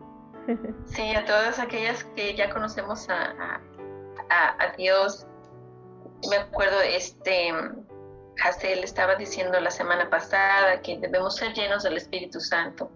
Sí, 0.85 1.15
a 1.15 1.25
todas 1.25 1.59
aquellas 1.59 2.03
que 2.15 2.35
ya 2.35 2.49
conocemos 2.49 3.09
a, 3.09 3.59
a, 4.29 4.63
a 4.63 4.75
Dios, 4.77 5.27
me 6.29 6.37
acuerdo, 6.37 6.77
este, 6.81 7.51
Hazel 8.43 8.83
estaba 8.83 9.15
diciendo 9.15 9.59
la 9.59 9.71
semana 9.71 10.09
pasada 10.09 10.81
que 10.81 10.97
debemos 10.97 11.35
ser 11.35 11.53
llenos 11.53 11.83
del 11.83 11.97
Espíritu 11.97 12.39
Santo. 12.39 12.91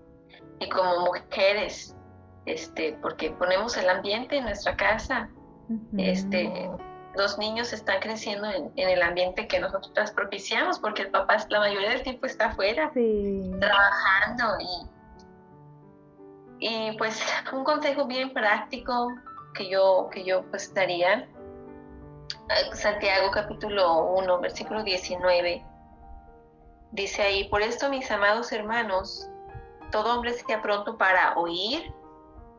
Y 0.59 0.69
como 0.69 1.05
mujeres, 1.05 1.95
este, 2.45 2.97
porque 3.01 3.31
ponemos 3.31 3.77
el 3.77 3.89
ambiente 3.89 4.37
en 4.37 4.45
nuestra 4.45 4.75
casa, 4.75 5.29
este, 5.97 6.69
los 7.15 7.37
niños 7.37 7.73
están 7.73 7.99
creciendo 7.99 8.47
en, 8.49 8.71
el 8.75 9.01
ambiente 9.01 9.47
que 9.47 9.59
nosotros 9.59 10.11
propiciamos, 10.11 10.79
porque 10.79 11.03
el 11.03 11.11
papá 11.11 11.37
la 11.49 11.59
mayoría 11.59 11.89
del 11.89 12.03
tiempo 12.03 12.25
está 12.25 12.47
afuera 12.47 12.91
trabajando 13.59 14.43
y, 16.59 16.67
y 16.67 16.97
pues 16.97 17.21
un 17.53 17.63
consejo 17.63 18.05
bien 18.05 18.33
práctico 18.33 19.13
que 19.53 19.69
yo, 19.69 20.09
que 20.11 20.23
yo 20.23 20.43
pues 20.51 20.73
daría 20.73 21.27
Santiago 22.73 23.31
capítulo 23.31 24.03
1, 24.17 24.39
versículo 24.39 24.83
19. 24.83 25.65
Dice 26.91 27.21
ahí, 27.23 27.49
por 27.49 27.63
esto 27.63 27.89
mis 27.89 28.09
amados 28.11 28.51
hermanos, 28.51 29.27
todo 29.91 30.13
hombre 30.13 30.33
sea 30.33 30.61
pronto 30.61 30.95
para 30.95 31.33
oír, 31.37 31.91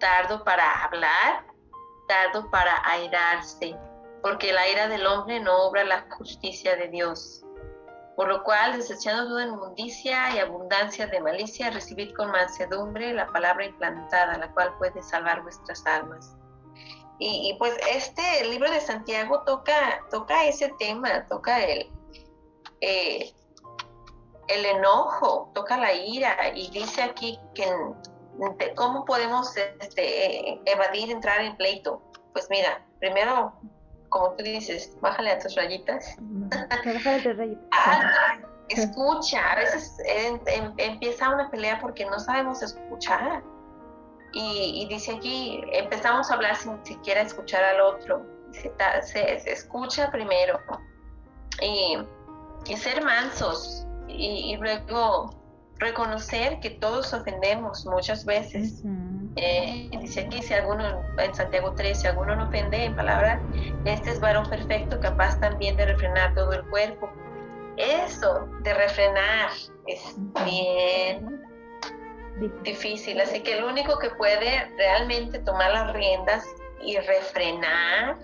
tardo 0.00 0.42
para 0.42 0.84
hablar, 0.84 1.46
tardo 2.08 2.50
para 2.50 2.82
airarse, 2.84 3.78
porque 4.22 4.52
la 4.52 4.68
ira 4.68 4.88
del 4.88 5.06
hombre 5.06 5.38
no 5.38 5.68
obra 5.68 5.84
la 5.84 6.04
justicia 6.10 6.74
de 6.74 6.88
Dios. 6.88 7.44
Por 8.16 8.28
lo 8.28 8.42
cual, 8.42 8.72
desechando 8.72 9.28
toda 9.28 9.44
inmundicia 9.44 10.34
y 10.34 10.38
abundancia 10.40 11.06
de 11.06 11.20
malicia, 11.20 11.70
recibid 11.70 12.12
con 12.16 12.32
mansedumbre 12.32 13.12
la 13.12 13.28
palabra 13.28 13.66
implantada, 13.66 14.36
la 14.36 14.50
cual 14.52 14.76
puede 14.78 15.00
salvar 15.02 15.42
vuestras 15.42 15.86
almas. 15.86 16.34
Y, 17.18 17.56
pues 17.58 17.74
este 17.90 18.44
libro 18.48 18.70
de 18.70 18.80
Santiago 18.80 19.42
toca, 19.46 20.00
toca 20.10 20.44
ese 20.44 20.74
tema, 20.78 21.26
toca 21.26 21.64
el, 21.64 21.90
eh, 22.82 23.32
el 24.48 24.64
enojo, 24.66 25.50
toca 25.54 25.78
la 25.78 25.94
ira 25.94 26.36
y 26.54 26.70
dice 26.70 27.02
aquí 27.02 27.38
que 27.54 27.66
cómo 28.74 29.04
podemos 29.06 29.56
este, 29.56 30.60
evadir 30.70 31.10
entrar 31.10 31.40
en 31.40 31.56
pleito. 31.56 32.02
Pues 32.34 32.48
mira, 32.50 32.84
primero, 32.98 33.54
como 34.10 34.32
tú 34.32 34.44
dices, 34.44 34.94
bájale 35.00 35.30
a 35.30 35.38
tus 35.38 35.54
rayitas. 35.54 36.16
Ah, 37.72 38.38
escucha, 38.68 39.52
a 39.52 39.56
veces 39.56 39.96
empieza 40.76 41.30
una 41.30 41.50
pelea 41.50 41.78
porque 41.80 42.04
no 42.04 42.18
sabemos 42.18 42.62
escuchar 42.62 43.42
y, 44.38 44.86
dice 44.88 45.12
aquí, 45.12 45.62
empezamos 45.72 46.30
a 46.30 46.34
hablar 46.34 46.56
sin 46.56 46.84
siquiera 46.84 47.22
escuchar 47.22 47.64
al 47.64 47.80
otro. 47.80 48.22
Se, 48.52 49.50
escucha 49.50 50.10
primero 50.10 50.60
y, 51.62 51.96
ser 52.76 53.02
mansos 53.02 53.86
y, 54.08 54.54
luego 54.58 55.34
reconocer 55.78 56.60
que 56.60 56.70
todos 56.70 57.14
ofendemos 57.14 57.86
muchas 57.86 58.26
veces. 58.26 58.82
Eh, 59.36 59.88
dice 60.00 60.20
aquí, 60.20 60.42
si 60.42 60.52
alguno, 60.52 61.02
en 61.18 61.34
Santiago 61.34 61.72
3, 61.74 61.98
si 61.98 62.06
alguno 62.06 62.36
no 62.36 62.48
ofende 62.48 62.84
en 62.84 62.94
palabra, 62.94 63.40
este 63.86 64.10
es 64.10 64.20
varón 64.20 64.48
perfecto, 64.50 65.00
capaz 65.00 65.40
también 65.40 65.76
de 65.78 65.86
refrenar 65.86 66.34
todo 66.34 66.52
el 66.52 66.64
cuerpo. 66.68 67.08
Eso 67.78 68.46
de 68.62 68.74
refrenar 68.74 69.50
es 69.86 70.14
bien 70.44 71.35
difícil. 72.62 73.20
Así 73.20 73.40
que 73.42 73.58
el 73.58 73.64
único 73.64 73.98
que 73.98 74.10
puede 74.10 74.70
realmente 74.76 75.38
tomar 75.40 75.72
las 75.72 75.92
riendas 75.92 76.46
y 76.82 76.96
refrenar 76.98 78.16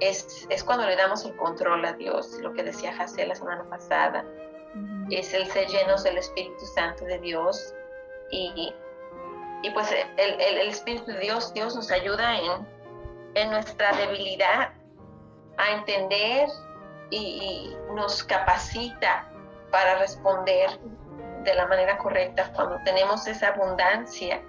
es, 0.00 0.46
es 0.50 0.64
cuando 0.64 0.86
le 0.86 0.96
damos 0.96 1.24
el 1.24 1.34
control 1.36 1.84
a 1.84 1.92
Dios, 1.94 2.38
lo 2.40 2.52
que 2.52 2.62
decía 2.62 2.94
Jacé 2.94 3.26
la 3.26 3.34
semana 3.34 3.64
pasada. 3.68 4.24
Es 5.10 5.32
el 5.34 5.46
ser 5.46 5.68
llenos 5.68 6.02
del 6.02 6.18
Espíritu 6.18 6.64
Santo 6.74 7.04
de 7.04 7.18
Dios. 7.20 7.74
Y, 8.30 8.74
y 9.62 9.70
pues 9.70 9.90
el, 10.16 10.40
el, 10.40 10.68
Espíritu 10.68 11.06
de 11.06 11.20
Dios, 11.20 11.52
Dios 11.54 11.76
nos 11.76 11.90
ayuda 11.90 12.38
en, 12.38 12.68
en 13.34 13.50
nuestra 13.50 13.92
debilidad 13.92 14.72
a 15.56 15.70
entender 15.72 16.48
y, 17.10 17.16
y 17.18 17.76
nos 17.94 18.24
capacita 18.24 19.30
para 19.70 19.98
responder 19.98 20.70
de 21.44 21.54
la 21.54 21.66
manera 21.66 21.98
correcta, 21.98 22.50
cuando 22.54 22.78
tenemos 22.84 23.26
esa 23.26 23.48
abundancia 23.48 24.42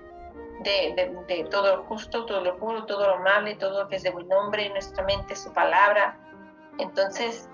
de, 0.62 1.48
todo 1.52 1.78
lo 1.78 1.84
justo, 1.84 2.26
todo 2.26 2.42
lo 2.42 2.58
puro, 2.58 2.86
todo 2.86 3.08
lo 3.08 3.16
amable, 3.16 3.56
todo 3.56 3.84
lo 3.84 3.90
que 3.90 3.98
es 3.98 4.04
de 4.04 4.12
buen 4.12 4.28
nombre 4.28 4.70
nuestra 4.70 5.04
mente, 5.04 5.36
su 5.36 5.52
palabra. 5.54 6.18
Entonces, 6.80 7.50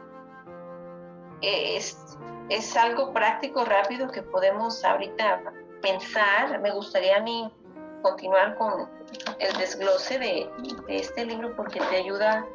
es, 1.42 2.18
es 2.50 2.78
algo 2.78 3.12
práctico, 3.14 3.66
rápido 3.66 4.10
que 4.10 4.22
podemos 4.22 4.84
ahorita 4.84 5.42
pensar. 5.82 6.60
Me 6.60 6.72
gustaría 6.72 7.18
a 7.18 7.22
mí 7.22 7.52
continuar 8.02 8.56
con 8.56 8.90
el 9.40 9.58
desglose 9.58 10.18
de, 10.20 10.50
de 10.88 10.96
este 10.96 11.26
libro 11.26 11.56
porque 11.56 11.80
te 11.80 11.98
ayuda 11.98 12.46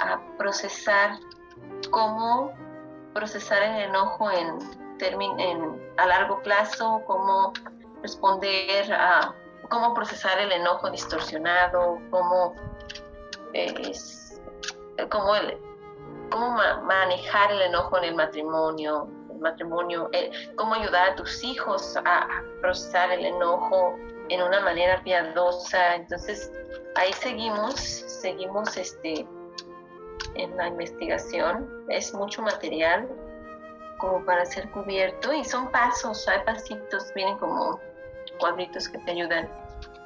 a 0.00 0.20
procesar 0.36 1.18
cómo 1.90 2.52
procesar 3.14 3.62
el 3.62 3.88
enojo 3.88 4.30
en 4.30 4.87
en, 5.00 5.92
a 5.96 6.06
largo 6.06 6.42
plazo, 6.42 7.02
cómo 7.06 7.52
responder 8.02 8.92
a 8.92 9.34
cómo 9.68 9.94
procesar 9.94 10.38
el 10.40 10.52
enojo 10.52 10.90
distorsionado, 10.90 11.98
cómo, 12.10 12.54
cómo, 15.10 15.34
el, 15.36 15.58
cómo 16.30 16.56
manejar 16.84 17.52
el 17.52 17.62
enojo 17.62 17.98
en 17.98 18.04
el 18.04 18.14
matrimonio, 18.14 19.08
el 19.30 19.38
matrimonio, 19.38 20.08
eh, 20.12 20.30
cómo 20.56 20.74
ayudar 20.74 21.10
a 21.10 21.14
tus 21.16 21.42
hijos 21.44 21.96
a, 22.04 22.28
procesar 22.60 23.10
el 23.12 23.24
enojo 23.24 23.94
en 24.28 24.42
una 24.42 24.60
manera 24.60 25.02
piadosa. 25.02 25.96
Entonces, 25.96 26.50
ahí 26.96 27.12
seguimos, 27.12 27.74
seguimos 27.76 28.76
este, 28.76 29.26
en 30.34 30.56
la 30.56 30.68
investigación. 30.68 31.84
Es 31.88 32.12
mucho 32.14 32.42
material, 32.42 33.08
como 33.98 34.24
para 34.24 34.44
ser 34.46 34.68
cubierto 34.70 35.32
y 35.32 35.44
son 35.44 35.70
pasos, 35.70 36.26
hay 36.28 36.40
pasitos, 36.44 37.12
vienen 37.14 37.36
como 37.38 37.78
cuadritos 38.38 38.88
que 38.88 38.98
te 38.98 39.10
ayudan 39.10 39.48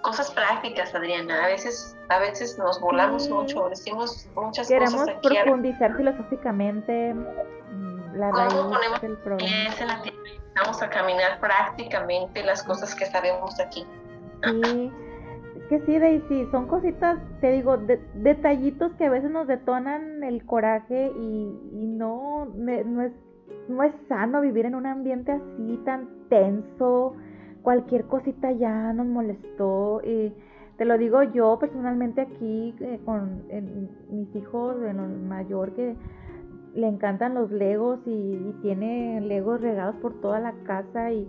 cosas 0.02 0.31
prácticas, 0.32 0.94
Adriana. 0.94 1.44
A 1.44 1.47
veces, 1.47 1.97
a 2.09 2.19
veces 2.19 2.59
nos 2.59 2.81
volamos 2.81 3.28
mucho, 3.31 3.69
decimos 3.69 4.28
muchas 4.35 4.69
Queremos 4.69 4.94
cosas 4.94 5.16
aquí. 5.16 5.28
profundizar 5.28 5.97
filosóficamente 5.97 7.14
mm, 7.14 8.14
la 8.16 8.31
raíz 8.32 9.01
del 9.01 9.16
problema. 9.19 9.74
Vamos 10.55 10.82
a 10.82 10.90
caminar 10.90 11.40
prácticamente 11.40 12.43
las 12.44 12.62
cosas 12.62 12.94
que 12.94 13.06
sabemos 13.06 13.59
aquí. 13.59 13.86
Sí, 14.44 14.93
es 15.56 15.64
que 15.69 15.81
sí, 15.86 15.98
Daisy, 15.98 16.47
son 16.51 16.66
cositas, 16.66 17.19
te 17.40 17.52
digo, 17.52 17.78
detallitos 18.14 18.93
que 18.98 19.06
a 19.06 19.10
veces 19.10 19.31
nos 19.31 19.47
detonan 19.47 20.23
el 20.23 20.44
coraje 20.44 21.10
y, 21.16 21.59
y 21.73 21.86
no, 21.86 22.47
no, 22.55 23.02
es, 23.02 23.12
no 23.69 23.83
es 23.83 23.93
sano 24.09 24.41
vivir 24.41 24.67
en 24.67 24.75
un 24.75 24.87
ambiente 24.87 25.33
así 25.33 25.81
tan 25.85 26.09
tenso 26.29 27.15
cualquier 27.63 28.05
cosita 28.05 28.53
ya 28.53 28.93
nos 28.93 29.07
molestó. 29.07 30.01
Y 30.05 30.33
te 30.77 30.85
lo 30.85 30.99
digo 30.99 31.23
yo 31.23 31.59
personalmente 31.59 32.23
aquí 32.23 32.75
eh, 32.81 33.01
con 33.05 33.43
mis 34.11 34.35
hijos, 34.37 34.77
el 34.83 34.97
mayor 34.97 35.73
que 35.75 35.97
le 36.75 36.89
encantan 36.89 37.35
los 37.35 37.51
legos 37.51 38.01
y, 38.07 38.55
tiene 38.63 39.21
legos 39.21 39.61
regados 39.61 39.97
por 39.97 40.21
toda 40.21 40.41
la 40.41 40.53
casa 40.65 41.11
y, 41.11 41.29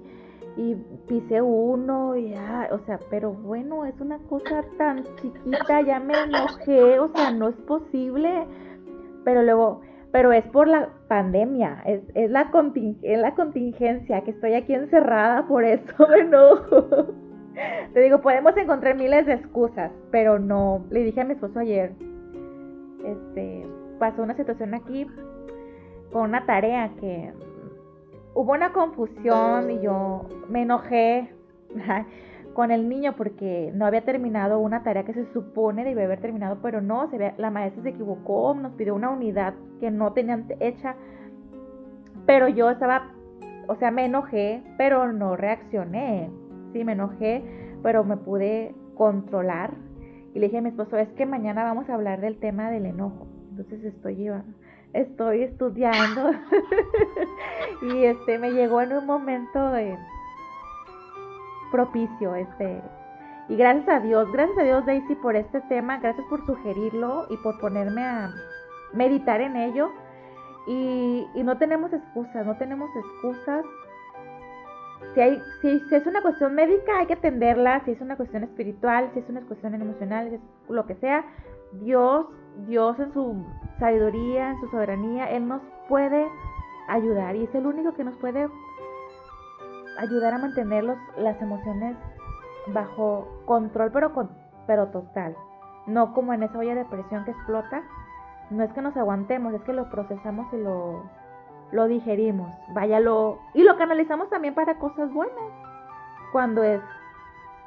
y 0.55 0.75
pisé 1.07 1.41
uno 1.41 2.15
y 2.15 2.31
ya, 2.31 2.69
o 2.71 2.79
sea, 2.85 2.99
pero 3.09 3.33
bueno, 3.33 3.85
es 3.85 3.99
una 3.99 4.19
cosa 4.29 4.63
tan 4.77 5.03
chiquita, 5.21 5.81
ya 5.81 5.99
me 5.99 6.13
enojé, 6.13 6.99
o 6.99 7.09
sea, 7.13 7.31
no 7.31 7.49
es 7.49 7.55
posible. 7.55 8.45
Pero 9.25 9.41
luego, 9.41 9.81
pero 10.13 10.31
es 10.31 10.45
por 10.45 10.67
la 10.67 10.89
pandemia, 11.07 11.81
es, 11.87 12.03
es, 12.13 12.29
la, 12.29 12.51
es 13.01 13.19
la 13.19 13.33
contingencia, 13.33 14.21
que 14.21 14.29
estoy 14.29 14.53
aquí 14.53 14.75
encerrada, 14.75 15.47
por 15.47 15.63
eso 15.63 15.91
me 16.07 16.19
enojo. 16.19 17.07
Te 17.93 17.99
digo, 17.99 18.21
podemos 18.21 18.55
encontrar 18.55 18.95
miles 18.95 19.25
de 19.25 19.33
excusas, 19.33 19.91
pero 20.11 20.37
no, 20.37 20.85
le 20.91 21.03
dije 21.03 21.19
a 21.19 21.23
mi 21.23 21.33
esposo 21.33 21.57
ayer, 21.57 21.93
este, 23.03 23.65
pasó 23.97 24.21
una 24.21 24.35
situación 24.35 24.75
aquí 24.75 25.07
con 26.11 26.29
una 26.29 26.45
tarea 26.45 26.91
que 26.99 27.33
hubo 28.35 28.51
una 28.51 28.71
confusión 28.71 29.71
y 29.71 29.81
yo 29.81 30.27
me 30.47 30.61
enojé 30.61 31.33
con 32.53 32.71
el 32.71 32.87
niño 32.87 33.15
porque 33.15 33.71
no 33.73 33.85
había 33.85 34.05
terminado 34.05 34.59
una 34.59 34.83
tarea 34.83 35.03
que 35.03 35.13
se 35.13 35.31
supone 35.33 35.83
debía 35.83 36.05
haber 36.05 36.21
terminado, 36.21 36.59
pero 36.61 36.81
no, 36.81 37.09
se 37.09 37.33
la 37.37 37.49
maestra 37.49 37.83
se 37.83 37.89
equivocó, 37.89 38.53
nos 38.53 38.73
pidió 38.73 38.95
una 38.95 39.09
unidad 39.09 39.55
que 39.79 39.89
no 39.91 40.13
tenían 40.13 40.45
hecha, 40.59 40.95
pero 42.25 42.47
yo 42.47 42.69
estaba, 42.69 43.11
o 43.67 43.75
sea, 43.75 43.91
me 43.91 44.05
enojé, 44.05 44.63
pero 44.77 45.11
no 45.11 45.35
reaccioné, 45.35 46.29
sí, 46.73 46.83
me 46.83 46.93
enojé, 46.93 47.43
pero 47.81 48.03
me 48.03 48.17
pude 48.17 48.75
controlar. 48.95 49.73
Y 50.33 50.39
le 50.39 50.47
dije 50.47 50.59
a 50.59 50.61
mi 50.61 50.69
esposo, 50.69 50.97
es 50.97 51.09
que 51.09 51.25
mañana 51.25 51.63
vamos 51.63 51.89
a 51.89 51.95
hablar 51.95 52.21
del 52.21 52.39
tema 52.39 52.69
del 52.69 52.85
enojo, 52.85 53.27
entonces 53.49 53.83
estoy 53.83 54.29
estoy 54.93 55.43
estudiando. 55.43 56.31
Y 57.81 58.05
este 58.05 58.39
me 58.39 58.51
llegó 58.51 58.81
en 58.81 58.93
un 58.93 59.05
momento 59.05 59.71
de 59.71 59.97
propicio 61.73 62.35
este 62.35 62.83
y 63.49 63.57
gracias 63.57 63.89
a 63.89 63.99
Dios, 63.99 64.31
gracias 64.31 64.57
a 64.57 64.63
Dios 64.63 64.85
Daisy 64.85 65.15
por 65.15 65.35
este 65.35 65.59
tema, 65.61 65.97
gracias 65.97 66.25
por 66.29 66.45
sugerirlo 66.45 67.25
y 67.29 67.37
por 67.37 67.59
ponerme 67.59 68.01
a 68.01 68.31
meditar 68.93 69.41
en 69.41 69.57
ello. 69.57 69.91
Y, 70.65 71.25
no 71.43 71.57
tenemos 71.57 71.91
excusas, 71.91 72.45
no 72.45 72.55
tenemos 72.57 72.89
excusas. 72.95 73.65
Si, 75.13 75.19
hay, 75.19 75.41
si, 75.61 75.81
es 75.93 76.07
una 76.07 76.21
cuestión 76.21 76.55
médica 76.55 76.99
hay 76.99 77.07
que 77.07 77.15
atenderla, 77.15 77.81
si 77.83 77.91
es 77.91 77.99
una 77.99 78.15
cuestión 78.15 78.43
espiritual, 78.43 79.09
si 79.13 79.19
es 79.19 79.29
una 79.29 79.41
cuestión 79.41 79.73
emocional, 79.73 80.29
si 80.29 80.73
lo 80.73 80.85
que 80.85 80.95
sea, 80.95 81.25
Dios, 81.73 82.27
Dios 82.65 82.97
en 82.99 83.11
su 83.11 83.45
sabiduría, 83.77 84.51
en 84.51 84.61
su 84.61 84.69
soberanía, 84.69 85.29
Él 85.31 85.49
nos 85.49 85.61
puede 85.89 86.29
ayudar 86.87 87.35
y 87.35 87.43
es 87.43 87.55
el 87.55 87.65
único 87.65 87.93
que 87.93 88.05
nos 88.05 88.15
puede 88.17 88.47
ayudar 89.97 90.33
a 90.33 90.37
mantener 90.37 90.83
las 91.17 91.41
emociones 91.41 91.97
bajo 92.67 93.27
control, 93.45 93.91
pero, 93.91 94.13
con, 94.13 94.29
pero 94.67 94.87
total. 94.87 95.35
No 95.85 96.13
como 96.13 96.33
en 96.33 96.43
esa 96.43 96.57
olla 96.57 96.75
de 96.75 96.85
presión 96.85 97.25
que 97.25 97.31
explota. 97.31 97.83
No 98.49 98.63
es 98.63 98.71
que 98.73 98.81
nos 98.81 98.95
aguantemos, 98.95 99.53
es 99.53 99.61
que 99.63 99.73
lo 99.73 99.89
procesamos 99.89 100.51
y 100.53 100.57
lo, 100.57 101.03
lo 101.71 101.87
digerimos. 101.87 102.53
Vaya, 102.73 102.99
lo, 102.99 103.39
y 103.53 103.63
lo 103.63 103.77
canalizamos 103.77 104.29
también 104.29 104.53
para 104.53 104.77
cosas 104.77 105.11
buenas. 105.13 105.51
Cuando 106.31 106.63
es 106.63 106.81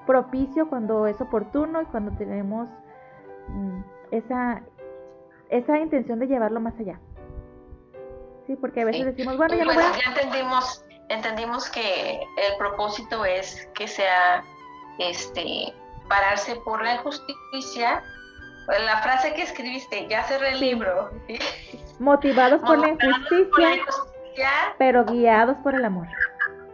propicio, 0.06 0.68
cuando 0.68 1.06
es 1.06 1.20
oportuno 1.20 1.82
y 1.82 1.86
cuando 1.86 2.12
tenemos 2.12 2.68
mm, 3.48 3.80
esa, 4.12 4.62
esa 5.50 5.78
intención 5.78 6.18
de 6.18 6.28
llevarlo 6.28 6.60
más 6.60 6.78
allá. 6.78 7.00
Sí, 8.46 8.54
porque 8.56 8.82
a 8.82 8.84
veces 8.84 9.06
decimos, 9.06 9.36
bueno, 9.36 9.56
ya 9.56 9.64
pues 9.64 9.76
voy 9.76 9.84
a... 9.84 9.92
Ya 9.92 10.22
entendimos 10.22 10.85
entendimos 11.08 11.68
que 11.70 12.20
el 12.36 12.56
propósito 12.58 13.24
es 13.24 13.68
que 13.74 13.86
sea 13.88 14.44
este 14.98 15.74
pararse 16.08 16.56
por 16.56 16.82
la 16.82 16.98
justicia. 16.98 18.02
La 18.66 18.98
frase 19.02 19.32
que 19.34 19.42
escribiste, 19.42 20.08
ya 20.08 20.24
cerré 20.24 20.52
el 20.52 20.60
libro. 20.60 21.10
Motivados 21.98 22.60
por 22.62 22.78
la 22.78 22.88
injusticia, 22.88 23.84
pero 24.78 25.04
guiados 25.04 25.56
por 25.62 25.74
el 25.74 25.84
amor. 25.84 26.06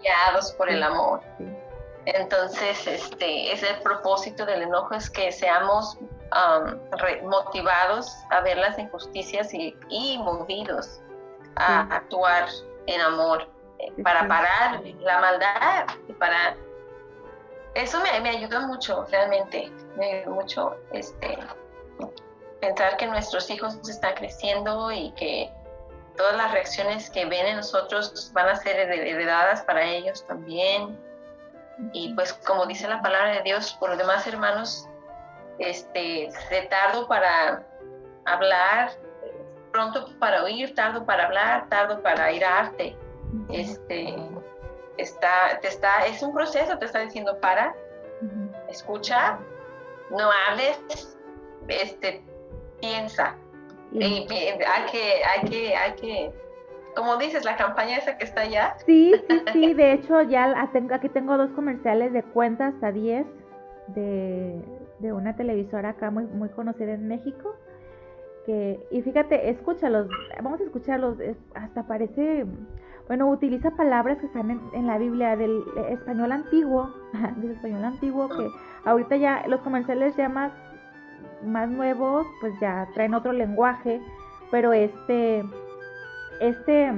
Guiados 0.01 0.53
por 0.53 0.69
el 0.69 0.83
amor. 0.83 1.21
Entonces, 2.07 2.87
este 2.87 3.53
es 3.53 3.63
el 3.63 3.77
propósito 3.83 4.45
del 4.45 4.63
enojo, 4.63 4.95
es 4.95 5.09
que 5.09 5.31
seamos 5.31 5.97
um, 6.01 7.29
motivados 7.29 8.13
a 8.31 8.41
ver 8.41 8.59
las 8.59 8.77
injusticias 8.79 9.55
y, 9.55 9.77
y 9.89 10.19
movidos 10.19 11.01
a 11.55 11.83
actuar 11.95 12.49
en 12.87 13.01
amor 13.03 13.47
para 14.03 14.27
parar 14.29 14.83
la 15.01 15.21
maldad, 15.21 15.87
para... 16.19 16.57
Eso 17.75 18.01
me, 18.01 18.21
me 18.21 18.31
ayudó 18.31 18.63
mucho, 18.63 19.07
realmente, 19.11 19.73
me 19.97 20.21
ayudó 20.21 20.35
mucho 20.35 20.77
este, 20.93 21.39
pensar 22.61 22.97
que 22.99 23.07
nuestros 23.07 23.49
hijos 23.51 23.77
están 23.89 24.15
creciendo 24.15 24.93
y 24.93 25.11
que 25.13 25.51
todas 26.17 26.37
las 26.37 26.53
reacciones 26.53 27.09
que 27.09 27.25
ven 27.25 27.47
en 27.47 27.57
nosotros 27.57 28.31
van 28.35 28.49
a 28.49 28.57
ser 28.57 28.79
heredadas 28.79 29.63
para 29.63 29.83
ellos 29.85 30.27
también. 30.27 30.99
Y 31.95 32.13
pues 32.15 32.35
como 32.35 32.67
dice 32.67 32.87
la 32.87 33.01
palabra 33.01 33.37
de 33.37 33.43
Dios, 33.43 33.73
por 33.81 33.89
los 33.89 33.99
demás 33.99 34.27
hermanos, 34.27 34.87
este, 35.59 36.31
de 36.51 36.63
tardo 36.69 37.09
para 37.09 37.65
hablar, 38.27 38.93
pronto 39.73 40.11
para 40.19 40.45
oír, 40.45 40.75
tardo 40.75 41.07
para 41.07 41.25
hablar, 41.25 41.69
tardo 41.71 42.03
para 42.03 42.31
ir 42.33 42.45
a 42.45 42.59
arte 42.59 42.97
este, 43.51 44.15
está, 44.97 45.59
te 45.61 45.69
está, 45.69 46.07
es 46.07 46.23
un 46.23 46.33
proceso, 46.33 46.79
te 46.79 46.87
está 46.87 47.01
diciendo 47.01 47.39
para, 47.41 47.75
escucha, 48.69 49.39
no 50.11 50.31
hables, 50.49 51.17
este, 51.69 52.23
piensa. 52.81 53.37
Y, 53.93 54.05
hay 54.05 54.27
que, 54.91 55.23
hay 55.25 55.51
que, 55.51 55.77
hay 55.77 55.93
que, 55.93 56.33
como 56.97 57.17
dices, 57.17 57.45
la 57.45 57.57
campaña 57.57 57.99
esa 57.99 58.17
que 58.17 58.25
está 58.25 58.43
allá. 58.43 58.77
Sí, 58.87 59.13
sí, 59.29 59.43
sí, 59.53 59.75
de 59.75 59.93
hecho 59.93 60.23
ya 60.23 60.69
aquí 60.91 61.09
tengo 61.11 61.37
dos 61.37 61.51
comerciales 61.51 62.13
de 62.13 62.23
cuentas 62.23 62.75
a 62.83 62.91
10 62.91 63.27
de, 63.89 64.63
de 64.99 65.13
una 65.13 65.37
televisora 65.37 65.91
acá 65.91 66.11
muy, 66.11 66.25
muy 66.25 66.49
conocida 66.51 66.93
en 66.93 67.09
México. 67.09 67.55
Que, 68.47 68.81
y 68.91 69.03
fíjate, 69.03 69.51
escúchalos, 69.51 70.09
vamos 70.43 70.61
a 70.61 70.65
escucharlos, 70.65 71.19
hasta 71.55 71.87
parece 71.87 72.45
bueno, 73.09 73.29
utiliza 73.29 73.71
palabras 73.73 74.19
que 74.19 74.27
están 74.27 74.51
en, 74.73 74.87
la 74.87 74.99
Biblia 74.99 75.37
del 75.37 75.63
español 75.91 76.33
antiguo, 76.33 76.95
del 77.37 77.53
español 77.53 77.85
antiguo, 77.85 78.29
que 78.29 78.49
ahorita 78.85 79.17
ya 79.17 79.45
los 79.49 79.61
comerciales 79.61 80.17
ya 80.17 80.29
más, 80.29 80.53
más 81.45 81.69
nuevos, 81.69 82.27
pues 82.41 82.55
ya 82.61 82.89
traen 82.95 83.15
otro 83.15 83.33
lenguaje, 83.33 84.01
pero 84.51 84.73
este, 84.73 85.45
este, 86.41 86.93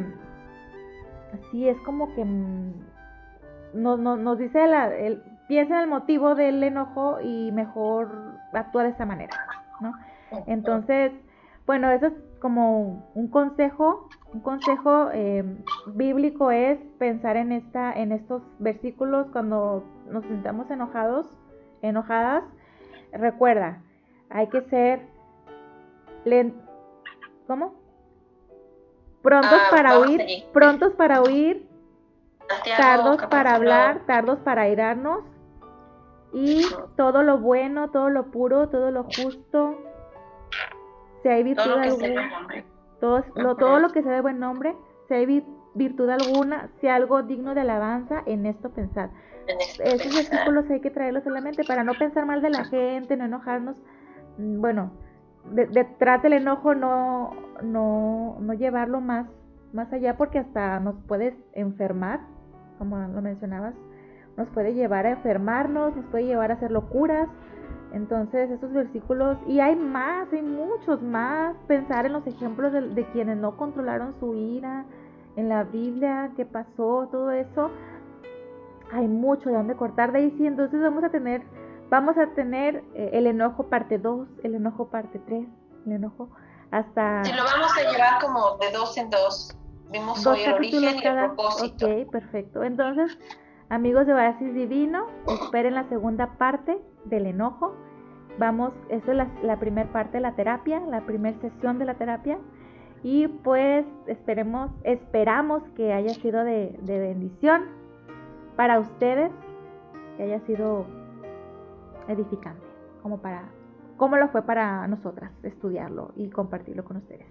sí 1.50 1.68
es 1.68 1.78
como 1.80 2.14
que 2.14 2.24
mm, 2.24 2.72
nos, 3.74 3.98
nos 3.98 4.38
dice, 4.38 4.66
la, 4.66 4.94
el, 4.94 5.22
piensa 5.48 5.74
en 5.74 5.80
el 5.82 5.88
motivo 5.88 6.34
del 6.34 6.62
enojo 6.62 7.20
y 7.20 7.50
mejor 7.52 8.38
actúa 8.52 8.84
de 8.84 8.90
esta 8.90 9.06
manera, 9.06 9.36
¿no? 9.80 9.92
Entonces, 10.46 11.12
bueno, 11.66 11.90
eso 11.90 12.06
es 12.06 12.12
como 12.40 13.10
un 13.14 13.28
consejo, 13.28 14.08
un 14.34 14.40
consejo 14.40 15.10
eh, 15.12 15.44
bíblico 15.86 16.50
es 16.50 16.78
pensar 16.98 17.36
en 17.36 17.52
esta, 17.52 17.92
en 17.92 18.10
estos 18.10 18.42
versículos 18.58 19.28
cuando 19.32 19.84
nos 20.10 20.24
sentamos 20.24 20.68
enojados, 20.70 21.26
enojadas. 21.82 22.42
Recuerda, 23.12 23.80
hay 24.30 24.48
que 24.48 24.62
ser 24.62 25.06
¿cómo? 27.46 27.74
Prontos 29.22 29.52
ah, 29.52 29.68
para 29.70 30.00
huir, 30.00 30.22
prontos 30.52 30.92
para 30.94 31.22
huir, 31.22 31.68
tardos 32.76 33.24
para 33.26 33.54
hablar, 33.54 34.00
tardos 34.06 34.38
para 34.40 34.68
irarnos 34.68 35.24
Y 36.32 36.66
todo 36.96 37.22
lo 37.22 37.38
bueno, 37.38 37.90
todo 37.90 38.10
lo 38.10 38.32
puro, 38.32 38.68
todo 38.68 38.90
lo 38.90 39.04
justo, 39.04 39.78
si 41.22 41.28
hay 41.28 41.44
virtud 41.44 41.70
alguna, 41.70 42.44
todo, 43.04 43.22
lo, 43.36 43.54
todo 43.56 43.80
lo 43.80 43.90
que 43.90 44.02
se 44.02 44.08
de 44.08 44.22
buen 44.22 44.38
nombre, 44.38 44.74
si 45.08 45.14
hay 45.14 45.44
virtud 45.74 46.08
alguna, 46.08 46.70
si 46.80 46.88
algo 46.88 47.22
digno 47.22 47.54
de 47.54 47.60
alabanza, 47.60 48.22
en 48.24 48.46
esto 48.46 48.70
pensar. 48.70 49.10
Esos 49.46 50.14
versículos 50.14 50.70
hay 50.70 50.80
que 50.80 50.90
traerlos 50.90 51.26
en 51.26 51.34
la 51.34 51.42
mente 51.42 51.64
para 51.64 51.84
no 51.84 51.92
pensar 51.92 52.24
mal 52.24 52.40
de 52.40 52.48
la 52.48 52.64
gente, 52.64 53.14
no 53.18 53.26
enojarnos. 53.26 53.76
Mm, 54.38 54.58
bueno, 54.58 54.92
detrás 55.52 56.22
del 56.22 56.32
enojo 56.32 56.74
no, 56.74 57.32
no, 57.62 58.38
no 58.40 58.54
llevarlo 58.54 59.02
más, 59.02 59.26
más 59.74 59.92
allá 59.92 60.16
porque 60.16 60.38
hasta 60.38 60.80
nos 60.80 60.94
puede 61.02 61.36
enfermar, 61.52 62.20
como 62.78 62.96
lo 62.96 63.20
mencionabas, 63.20 63.74
nos 64.38 64.48
puede 64.48 64.72
llevar 64.72 65.04
a 65.04 65.10
enfermarnos, 65.10 65.94
nos 65.94 66.06
puede 66.06 66.24
llevar 66.24 66.52
a 66.52 66.54
hacer 66.54 66.70
locuras. 66.70 67.28
Entonces 67.94 68.50
esos 68.50 68.72
versículos, 68.72 69.38
y 69.46 69.60
hay 69.60 69.76
más, 69.76 70.32
hay 70.32 70.42
muchos 70.42 71.00
más, 71.00 71.56
pensar 71.68 72.06
en 72.06 72.12
los 72.12 72.26
ejemplos 72.26 72.72
de, 72.72 72.80
de 72.80 73.06
quienes 73.12 73.38
no 73.38 73.56
controlaron 73.56 74.14
su 74.20 74.34
ira, 74.34 74.84
en 75.36 75.48
la 75.48 75.64
Biblia, 75.64 76.30
qué 76.36 76.44
pasó, 76.44 77.08
todo 77.10 77.30
eso, 77.30 77.70
hay 78.92 79.08
mucho 79.08 79.48
de 79.48 79.56
dónde 79.56 79.76
cortar 79.76 80.12
de 80.12 80.18
ahí, 80.18 80.34
sí, 80.36 80.46
entonces 80.46 80.80
vamos 80.80 81.02
a 81.04 81.08
tener 81.08 81.42
Vamos 81.90 82.16
a 82.18 82.26
tener 82.34 82.82
eh, 82.94 83.10
el 83.12 83.26
enojo 83.26 83.68
parte 83.68 83.98
2, 83.98 84.26
el 84.42 84.54
enojo 84.54 84.88
parte 84.88 85.20
3, 85.26 85.46
el 85.86 85.92
enojo 85.92 86.30
hasta... 86.70 87.24
Sí, 87.24 87.32
lo 87.32 87.44
vamos 87.44 87.70
a 87.76 87.90
llevar 87.90 88.20
como 88.20 88.56
de 88.56 88.72
dos 88.72 88.96
en 88.96 89.10
dos. 89.10 89.56
Vimos 89.90 90.26
hoy 90.26 90.40
el 90.42 90.54
origen 90.54 90.82
y 90.82 90.86
el 90.86 91.14
propósito. 91.14 91.86
Ok, 91.86 92.10
perfecto. 92.10 92.64
Entonces, 92.64 93.16
amigos 93.74 94.06
de 94.06 94.14
Oasis 94.14 94.54
Divino, 94.54 95.06
esperen 95.26 95.74
la 95.74 95.88
segunda 95.88 96.38
parte 96.38 96.78
del 97.06 97.26
enojo. 97.26 97.74
Vamos, 98.38 98.72
esa 98.88 99.12
es 99.12 99.28
la, 99.42 99.58
primera 99.58 99.90
parte 99.90 100.18
de 100.18 100.20
la 100.20 100.36
terapia, 100.36 100.80
la 100.80 101.00
primera 101.00 101.36
sesión 101.40 101.78
de 101.80 101.84
la 101.84 101.94
terapia. 101.94 102.38
Y 103.02 103.26
pues 103.26 103.84
esperemos, 104.06 104.70
esperamos 104.84 105.62
que 105.76 105.92
haya 105.92 106.14
sido 106.14 106.44
de, 106.44 106.78
de 106.82 106.98
bendición 107.00 107.64
para 108.56 108.78
ustedes, 108.78 109.32
que 110.16 110.22
haya 110.22 110.38
sido 110.46 110.86
edificante, 112.06 112.64
como 113.02 113.18
para, 113.18 113.42
como 113.96 114.16
lo 114.16 114.28
fue 114.28 114.42
para 114.42 114.86
nosotras 114.86 115.32
estudiarlo 115.42 116.12
y 116.14 116.30
compartirlo 116.30 116.84
con 116.84 116.98
ustedes. 116.98 117.26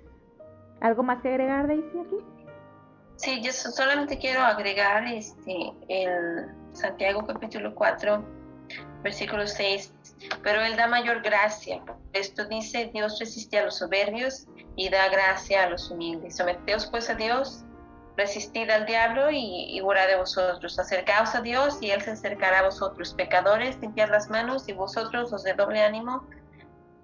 ¿Algo 0.81 1.03
más 1.03 1.21
que 1.21 1.29
agregar, 1.29 1.67
Daisy, 1.67 1.99
aquí? 1.99 2.17
Sí, 3.15 3.41
yo 3.41 3.51
solamente 3.53 4.17
quiero 4.17 4.41
agregar 4.41 5.05
este, 5.07 5.71
el 5.87 6.47
Santiago 6.73 7.25
capítulo 7.25 7.73
4, 7.75 8.23
versículo 9.03 9.45
6, 9.45 9.93
pero 10.41 10.61
Él 10.61 10.75
da 10.75 10.87
mayor 10.87 11.21
gracia. 11.21 11.83
Esto 12.13 12.45
dice, 12.45 12.89
Dios 12.93 13.19
resiste 13.19 13.59
a 13.59 13.65
los 13.65 13.77
soberbios 13.77 14.47
y 14.75 14.89
da 14.89 15.09
gracia 15.09 15.63
a 15.63 15.69
los 15.69 15.89
humildes. 15.91 16.37
Someteos 16.37 16.87
pues 16.87 17.09
a 17.09 17.15
Dios 17.15 17.63
resistid 18.17 18.69
al 18.69 18.85
diablo 18.85 19.31
y, 19.31 19.77
y 19.77 19.79
de 19.79 20.15
vosotros. 20.17 20.77
Acercaos 20.79 21.35
a 21.35 21.41
Dios 21.41 21.77
y 21.81 21.91
Él 21.91 22.01
se 22.01 22.11
acercará 22.11 22.59
a 22.59 22.63
vosotros. 22.63 23.13
Pecadores, 23.13 23.79
limpiad 23.79 24.09
las 24.09 24.29
manos 24.29 24.67
y 24.67 24.73
vosotros, 24.73 25.31
los 25.31 25.43
de 25.43 25.53
doble 25.53 25.81
ánimo, 25.81 26.25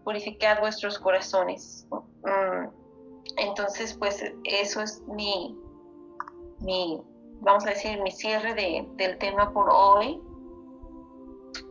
purificad 0.04 0.60
vuestros 0.60 1.00
corazones. 1.00 1.88
Mm, 1.92 2.68
entonces, 3.38 3.94
pues 3.94 4.24
eso 4.44 4.82
es 4.82 5.02
mi, 5.08 5.58
mi, 6.62 7.02
vamos 7.42 7.66
a 7.66 7.70
decir, 7.70 8.02
mi 8.02 8.12
cierre 8.12 8.54
de, 8.54 8.88
del 8.94 9.18
tema 9.18 9.52
por 9.52 9.70
hoy. 9.70 10.22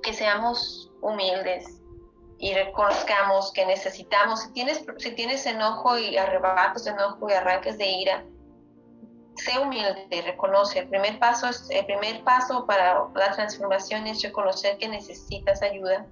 Que 0.02 0.12
seamos 0.12 0.90
humildes 1.00 1.80
y 2.38 2.54
reconozcamos 2.54 3.52
que 3.52 3.66
necesitamos, 3.66 4.42
si 4.42 4.52
tienes, 4.52 4.84
si 4.98 5.10
tienes 5.12 5.44
enojo 5.46 5.98
y 5.98 6.16
arrebatos 6.16 6.84
de 6.84 6.92
enojo 6.92 7.28
y 7.28 7.32
arranques 7.32 7.78
de 7.78 7.86
ira, 7.86 8.24
sé 9.36 9.58
humilde, 9.58 10.22
reconoce. 10.22 10.80
El 10.80 10.88
primer 10.88 11.18
paso, 11.18 11.48
es, 11.48 11.68
el 11.70 11.84
primer 11.86 12.22
paso 12.24 12.66
para 12.66 13.08
la 13.14 13.32
transformación 13.32 14.06
es 14.06 14.22
reconocer 14.22 14.78
que 14.78 14.88
necesitas 14.88 15.62
ayuda, 15.62 16.06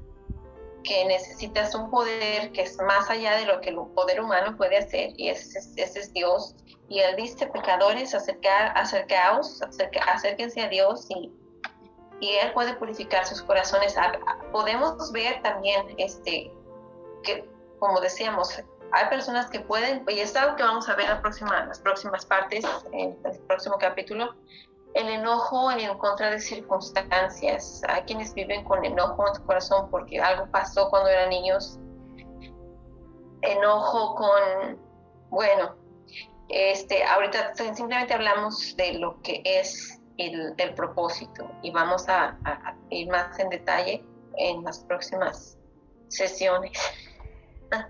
que 0.87 1.05
necesitas 1.05 1.75
un 1.75 1.91
poder 1.91 2.53
que 2.53 2.63
es 2.63 2.79
más 2.79 3.11
allá 3.11 3.37
de 3.37 3.45
lo 3.45 3.61
que 3.61 3.71
el 3.71 3.77
poder 3.95 4.21
humano 4.21 4.57
puede 4.57 4.79
hacer, 4.79 5.11
y 5.17 5.29
ese, 5.29 5.59
es 5.77 6.13
Dios. 6.13 6.55
Y 6.89 7.01
Él 7.01 7.17
dice, 7.17 7.47
pecadores, 7.49 8.15
acercar, 8.15 8.73
acercaos, 8.77 9.61
acérquense 9.63 10.63
a 10.63 10.69
Dios 10.69 11.07
y, 11.11 11.33
y 12.21 12.31
Él 12.37 12.53
puede 12.53 12.75
purificar 12.75 13.27
sus 13.27 13.43
corazones. 13.43 13.97
Podemos 14.53 15.11
ver 15.13 15.43
también 15.43 15.95
este, 15.99 16.53
que, 17.25 17.45
como 17.81 18.01
decíamos, 18.01 18.63
hay 18.93 19.09
personas 19.09 19.51
que 19.51 19.61
pueden, 19.61 20.05
y 20.09 20.21
es 20.21 20.37
algo 20.37 20.55
que 20.55 20.63
vamos 20.63 20.89
a 20.89 20.95
ver 20.95 21.07
en, 21.07 21.69
las 21.69 21.81
próximas 21.81 22.25
partes, 22.25 22.65
en 22.93 23.19
el 23.25 23.39
próximo 23.49 23.77
capítulo, 23.79 24.35
el 24.95 25.09
enojo 25.09 25.71
en 25.71 25.97
contra 25.99 26.31
de 26.31 26.41
circunstancias. 26.41 27.83
Hay 27.89 28.03
quienes 28.03 28.33
viven 28.35 28.65
con 28.65 28.85
enojo 28.85 29.29
en 29.29 29.35
su 29.35 29.45
corazón 29.45 29.91
porque 29.91 30.21
algo 30.21 30.51
pasó 30.51 30.89
cuando 30.89 31.11
eran 31.11 31.31
niños. 31.31 31.79
Enojo 33.43 34.15
con, 34.15 34.79
bueno, 35.31 35.77
este, 36.49 37.05
ahorita 37.05 37.55
simplemente 37.55 38.15
hablamos 38.15 38.75
de 38.77 38.95
lo 38.95 39.21
que 39.23 39.43
es 39.45 40.01
el 40.19 40.57
del 40.57 40.75
propósito 40.75 41.51
y 41.63 41.71
vamos 41.71 42.09
a 42.09 42.39
ir 42.91 43.09
más 43.11 43.39
en 43.39 43.51
detalle 43.51 44.05
en 44.39 44.65
las 44.65 44.81
próximas 44.81 45.59
sesiones. 46.09 46.73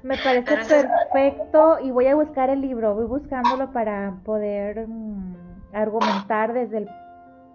Me 0.03 0.17
parece 0.17 0.65
perfecto 0.65 1.79
y 1.81 1.91
voy 1.91 2.07
a 2.07 2.15
buscar 2.15 2.49
el 2.51 2.63
libro, 2.63 2.95
voy 2.95 3.07
buscándolo 3.07 3.73
para 3.73 4.19
poder 4.25 4.89
mm, 4.89 5.46
argumentar 5.83 6.53
desde 6.53 6.79
el 6.79 6.91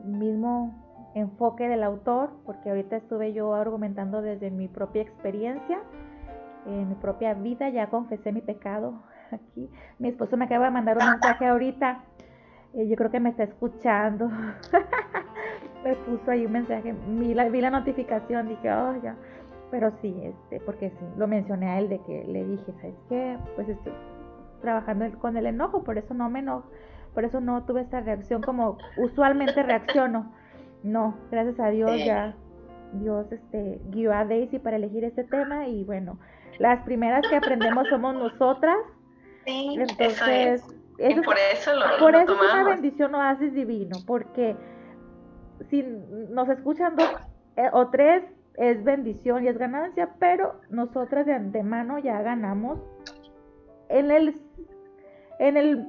mismo 0.04 1.12
enfoque 1.16 1.68
del 1.68 1.84
autor, 1.84 2.32
porque 2.46 2.70
ahorita 2.70 2.96
estuve 2.98 3.34
yo 3.34 3.54
argumentando 3.54 4.22
desde 4.22 4.50
mi 4.50 4.68
propia 4.68 5.02
experiencia, 5.02 5.80
en 6.66 6.90
mi 6.90 6.96
propia 6.96 7.34
vida, 7.34 7.70
ya 7.70 7.88
confesé 7.88 8.32
mi 8.32 8.42
pecado 8.42 9.02
aquí. 9.32 9.70
Mi 10.00 10.10
esposo 10.10 10.38
me 10.38 10.46
acaba 10.46 10.66
de 10.66 10.72
mandar 10.72 10.98
un 10.98 11.10
mensaje 11.10 11.48
ahorita, 11.48 12.04
y 12.74 12.88
yo 12.88 12.96
creo 12.96 13.12
que 13.12 13.20
me 13.20 13.30
está 13.30 13.44
escuchando. 13.44 14.30
me 15.84 15.96
puso 15.96 16.32
ahí 16.32 16.46
un 16.46 16.52
mensaje, 16.52 16.96
vi 17.08 17.34
la, 17.34 17.50
vi 17.50 17.60
la 17.60 17.72
notificación, 17.72 18.48
dije, 18.48 18.72
oh, 18.72 19.02
ya 19.02 19.16
pero 19.72 19.94
sí, 20.02 20.14
este, 20.22 20.60
porque 20.60 20.90
sí, 20.90 21.06
lo 21.18 21.28
mencioné 21.28 21.70
a 21.70 21.80
él 21.80 21.88
de 21.88 22.00
que 22.00 22.26
le 22.26 22.46
dije, 22.46 22.74
¿sabes 22.74 22.96
qué? 23.08 23.38
Pues 23.56 23.70
estoy 23.70 23.94
trabajando 24.62 25.06
con 25.18 25.38
el 25.38 25.46
enojo, 25.48 25.84
por 25.84 25.98
eso 25.98 26.14
no 26.14 26.30
me 26.30 26.40
enojo, 26.40 26.70
por 27.14 27.26
eso 27.26 27.42
no 27.42 27.64
tuve 27.66 27.82
esta 27.82 28.00
reacción 28.02 28.42
como 28.42 28.78
usualmente 28.98 29.64
reacciono. 29.64 30.34
No, 30.84 31.16
gracias 31.30 31.60
a 31.60 31.70
Dios 31.70 31.92
ya 32.04 32.36
Dios 32.94 33.32
este, 33.32 33.80
guió 33.90 34.14
a 34.14 34.26
Daisy 34.26 34.60
para 34.60 34.76
elegir 34.76 35.04
este 35.04 35.24
tema 35.24 35.68
y 35.68 35.84
bueno, 35.84 36.20
las 36.60 36.84
primeras 36.84 37.28
que 37.28 37.36
aprendemos 37.36 37.88
somos 37.90 38.16
nosotras. 38.16 38.78
Sí, 39.46 39.76
entonces, 39.80 40.64
eso 40.98 41.20
es. 41.20 41.26
por 41.26 41.36
eso 41.38 41.74
lo, 41.76 41.86
por 42.00 42.16
eso 42.16 42.34
es 42.34 42.54
una 42.54 42.64
bendición 42.64 43.16
oasis 43.16 43.54
divino, 43.54 43.98
porque 44.06 44.56
si 45.70 45.84
nos 46.30 46.50
escuchan 46.50 46.96
dos 46.96 47.10
eh, 47.56 47.70
o 47.72 47.90
tres 47.90 48.24
es 48.56 48.84
bendición 48.84 49.44
y 49.44 49.48
es 49.48 49.58
ganancia, 49.58 50.10
pero 50.20 50.60
nosotras 50.70 51.26
de 51.26 51.34
antemano 51.34 51.98
ya 52.00 52.22
ganamos 52.22 52.80
en 53.90 54.12
el, 54.12 54.36
en 55.40 55.58
el 55.58 55.88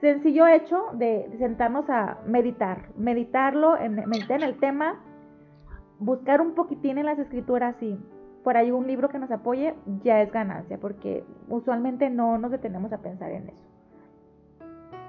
sencillo 0.00 0.46
hecho 0.46 0.86
de 0.94 1.30
sentarnos 1.38 1.88
a 1.88 2.18
meditar, 2.26 2.88
meditarlo, 2.96 3.76
en, 3.76 3.96
meditar 4.08 4.42
en 4.42 4.48
el 4.48 4.58
tema, 4.58 5.00
buscar 5.98 6.40
un 6.40 6.54
poquitín 6.54 6.98
en 6.98 7.06
las 7.06 7.18
escrituras 7.18 7.74
y 7.82 7.98
por 8.42 8.56
ahí 8.56 8.70
un 8.70 8.86
libro 8.86 9.08
que 9.08 9.18
nos 9.18 9.30
apoye, 9.30 9.74
ya 10.02 10.22
es 10.22 10.32
ganancia, 10.32 10.78
porque 10.78 11.24
usualmente 11.48 12.08
no 12.08 12.38
nos 12.38 12.50
detenemos 12.50 12.92
a 12.92 12.98
pensar 12.98 13.30
en 13.30 13.48
eso. 13.50 13.64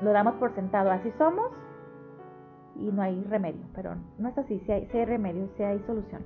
Lo 0.02 0.12
damos 0.12 0.36
por 0.36 0.54
sentado, 0.54 0.92
así 0.92 1.12
somos 1.18 1.52
y 2.76 2.92
no 2.92 3.02
hay 3.02 3.24
remedio, 3.24 3.62
pero 3.74 3.96
no 4.18 4.30
es 4.30 4.38
así, 4.38 4.60
si 4.66 4.72
hay, 4.72 4.88
si 4.88 4.98
hay 4.98 5.06
remedio, 5.06 5.48
si 5.56 5.64
hay 5.64 5.80
solución. 5.88 6.24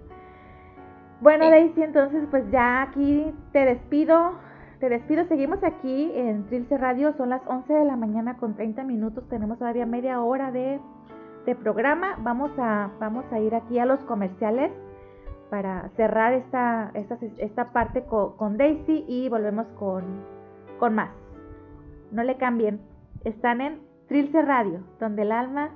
Bueno, 1.21 1.49
Daisy, 1.49 1.81
entonces 1.81 2.27
pues 2.29 2.43
ya 2.51 2.81
aquí 2.81 3.33
te 3.51 3.65
despido. 3.65 4.33
Te 4.85 4.89
despido, 4.89 5.25
seguimos 5.25 5.63
aquí 5.63 6.11
en 6.13 6.45
Trilce 6.45 6.77
Radio, 6.77 7.11
son 7.17 7.29
las 7.29 7.41
11 7.47 7.73
de 7.73 7.85
la 7.85 7.95
mañana 7.95 8.37
con 8.37 8.53
30 8.53 8.83
minutos, 8.83 9.27
tenemos 9.29 9.57
todavía 9.57 9.87
media 9.87 10.21
hora 10.21 10.51
de, 10.51 10.79
programa. 11.63 12.17
Vamos 12.19 12.51
a, 12.59 12.91
vamos 12.99 13.25
a 13.31 13.39
ir 13.39 13.55
aquí 13.55 13.79
a 13.79 13.87
los 13.87 13.99
comerciales 14.01 14.71
para 15.49 15.89
cerrar 15.95 16.33
esta, 16.33 16.91
esta, 16.93 17.17
esta 17.39 17.71
parte 17.71 18.03
con, 18.03 18.57
Daisy 18.57 19.05
y 19.07 19.27
volvemos 19.27 19.65
con, 19.69 20.03
con 20.77 20.93
más. 20.93 21.09
No 22.11 22.21
le 22.21 22.37
cambien, 22.37 22.79
están 23.23 23.61
en 23.61 23.81
Trilce 24.07 24.39
Radio, 24.43 24.81
donde 24.99 25.23
el 25.23 25.31
alma 25.31 25.71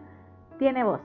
tiene 0.59 0.83
voz. 0.83 1.01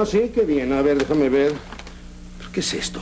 Ah, 0.00 0.06
sí, 0.06 0.30
qué 0.32 0.42
bien. 0.42 0.72
A 0.72 0.82
ver, 0.82 0.98
déjame 0.98 1.28
ver. 1.28 1.54
¿Qué 2.52 2.60
es 2.60 2.74
esto? 2.74 3.00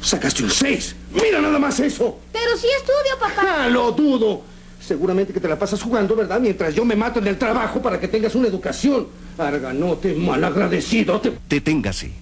Sacaste 0.00 0.42
un 0.42 0.50
6. 0.50 0.96
Mira 1.12 1.40
nada 1.40 1.58
más 1.58 1.78
eso. 1.80 2.18
Pero 2.32 2.56
sí 2.56 2.66
estudio, 2.78 3.18
papá. 3.20 3.64
Ah, 3.64 3.68
lo 3.68 3.92
dudo. 3.92 4.42
Seguramente 4.80 5.32
que 5.32 5.40
te 5.40 5.48
la 5.48 5.58
pasas 5.58 5.82
jugando, 5.82 6.16
¿verdad? 6.16 6.40
Mientras 6.40 6.74
yo 6.74 6.84
me 6.84 6.96
mato 6.96 7.18
en 7.18 7.26
el 7.26 7.36
trabajo 7.36 7.82
para 7.82 8.00
que 8.00 8.08
tengas 8.08 8.34
una 8.34 8.48
educación. 8.48 9.08
Arganote, 9.36 10.14
malagradecido. 10.14 11.20
Te... 11.20 11.36
Deténgase. 11.48 12.12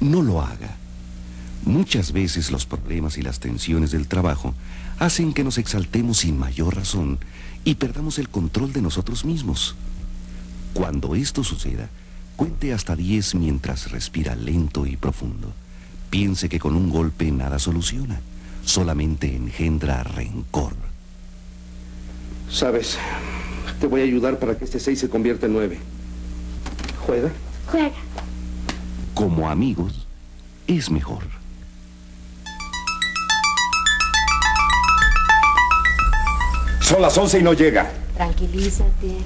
No 0.00 0.20
lo 0.20 0.40
haga. 0.40 0.76
Muchas 1.64 2.12
veces 2.12 2.50
los 2.50 2.66
problemas 2.66 3.18
y 3.18 3.22
las 3.22 3.38
tensiones 3.38 3.92
del 3.92 4.08
trabajo 4.08 4.52
hacen 4.98 5.32
que 5.32 5.44
nos 5.44 5.58
exaltemos 5.58 6.18
sin 6.18 6.38
mayor 6.38 6.74
razón 6.74 7.20
y 7.64 7.76
perdamos 7.76 8.18
el 8.18 8.28
control 8.28 8.72
de 8.72 8.82
nosotros 8.82 9.24
mismos. 9.24 9.76
Cuando 10.74 11.14
esto 11.14 11.44
suceda, 11.44 11.88
cuente 12.36 12.72
hasta 12.72 12.96
10 12.96 13.34
mientras 13.36 13.90
respira 13.90 14.34
lento 14.34 14.86
y 14.86 14.96
profundo. 14.96 15.52
Piense 16.10 16.48
que 16.48 16.58
con 16.58 16.76
un 16.76 16.90
golpe 16.90 17.30
nada 17.30 17.58
soluciona, 17.58 18.20
solamente 18.64 19.34
engendra 19.34 20.02
rencor. 20.02 20.74
Sabes, 22.50 22.98
te 23.80 23.86
voy 23.86 24.02
a 24.02 24.04
ayudar 24.04 24.38
para 24.38 24.56
que 24.58 24.64
este 24.64 24.78
6 24.78 24.98
se 24.98 25.08
convierta 25.08 25.46
en 25.46 25.54
9. 25.54 25.78
¿Juega? 27.06 27.30
Juega. 27.70 27.94
Como 29.14 29.48
amigos, 29.48 30.06
es 30.66 30.90
mejor. 30.90 31.22
Son 36.80 37.00
las 37.00 37.16
11 37.16 37.38
y 37.38 37.42
no 37.42 37.54
llega. 37.54 37.90
Tranquilízate. 38.16 39.16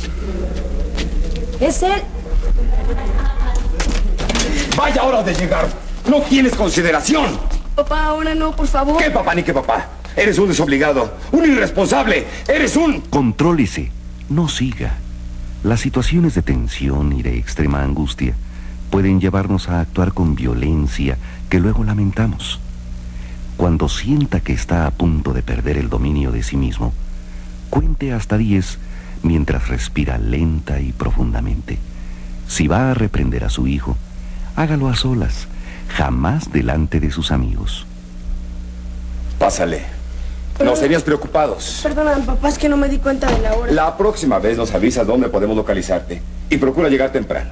Es 1.60 1.82
él. 1.82 2.02
Vaya 4.76 5.04
hora 5.04 5.22
de 5.22 5.32
llegar. 5.32 5.66
No 6.06 6.20
tienes 6.20 6.54
consideración. 6.54 7.38
Papá, 7.74 8.04
ahora 8.04 8.34
no, 8.34 8.54
por 8.54 8.66
favor. 8.66 9.02
¿Qué 9.02 9.10
papá 9.10 9.34
ni 9.34 9.42
qué 9.42 9.54
papá? 9.54 9.88
Eres 10.14 10.38
un 10.38 10.48
desobligado, 10.48 11.14
un 11.32 11.44
irresponsable. 11.50 12.26
Eres 12.46 12.76
un... 12.76 13.00
Contrólese, 13.00 13.90
no 14.28 14.48
siga. 14.48 14.94
Las 15.64 15.80
situaciones 15.80 16.34
de 16.34 16.42
tensión 16.42 17.14
y 17.14 17.22
de 17.22 17.38
extrema 17.38 17.82
angustia 17.82 18.34
pueden 18.90 19.18
llevarnos 19.18 19.70
a 19.70 19.80
actuar 19.80 20.12
con 20.12 20.34
violencia 20.34 21.16
que 21.48 21.58
luego 21.58 21.82
lamentamos. 21.82 22.60
Cuando 23.56 23.88
sienta 23.88 24.40
que 24.40 24.52
está 24.52 24.86
a 24.86 24.90
punto 24.90 25.32
de 25.32 25.42
perder 25.42 25.78
el 25.78 25.88
dominio 25.88 26.32
de 26.32 26.42
sí 26.42 26.58
mismo, 26.58 26.92
cuente 27.70 28.12
hasta 28.12 28.36
10 28.36 28.78
mientras 29.22 29.68
respira 29.68 30.18
lenta 30.18 30.80
y 30.80 30.92
profundamente. 30.92 31.78
Si 32.46 32.68
va 32.68 32.90
a 32.90 32.94
reprender 32.94 33.42
a 33.44 33.50
su 33.50 33.66
hijo, 33.66 33.96
hágalo 34.56 34.88
a 34.88 34.96
solas, 34.96 35.46
jamás 35.88 36.50
delante 36.50 36.98
de 36.98 37.10
sus 37.10 37.30
amigos. 37.30 37.86
Pásale. 39.38 39.82
Nos 40.64 40.80
tenías 40.80 41.02
preocupados. 41.02 41.80
Perdona, 41.82 42.16
papá, 42.24 42.48
es 42.48 42.56
que 42.56 42.68
no 42.68 42.78
me 42.78 42.88
di 42.88 42.96
cuenta 42.98 43.30
de 43.30 43.42
la 43.42 43.54
hora. 43.54 43.72
La 43.72 43.96
próxima 43.96 44.38
vez 44.38 44.56
nos 44.56 44.74
avisas 44.74 45.06
dónde 45.06 45.28
podemos 45.28 45.54
localizarte. 45.54 46.22
Y 46.48 46.56
procura 46.56 46.88
llegar 46.88 47.12
temprano. 47.12 47.50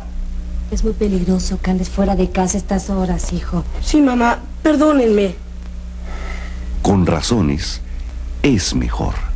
Es 0.70 0.82
muy 0.82 0.94
peligroso 0.94 1.60
que 1.60 1.70
andes 1.70 1.90
fuera 1.90 2.16
de 2.16 2.30
casa 2.30 2.56
estas 2.56 2.88
horas, 2.88 3.32
hijo. 3.34 3.62
Sí, 3.82 4.00
mamá, 4.00 4.38
perdónenme. 4.62 5.34
Con 6.80 7.04
razones, 7.04 7.82
es 8.42 8.74
mejor. 8.74 9.33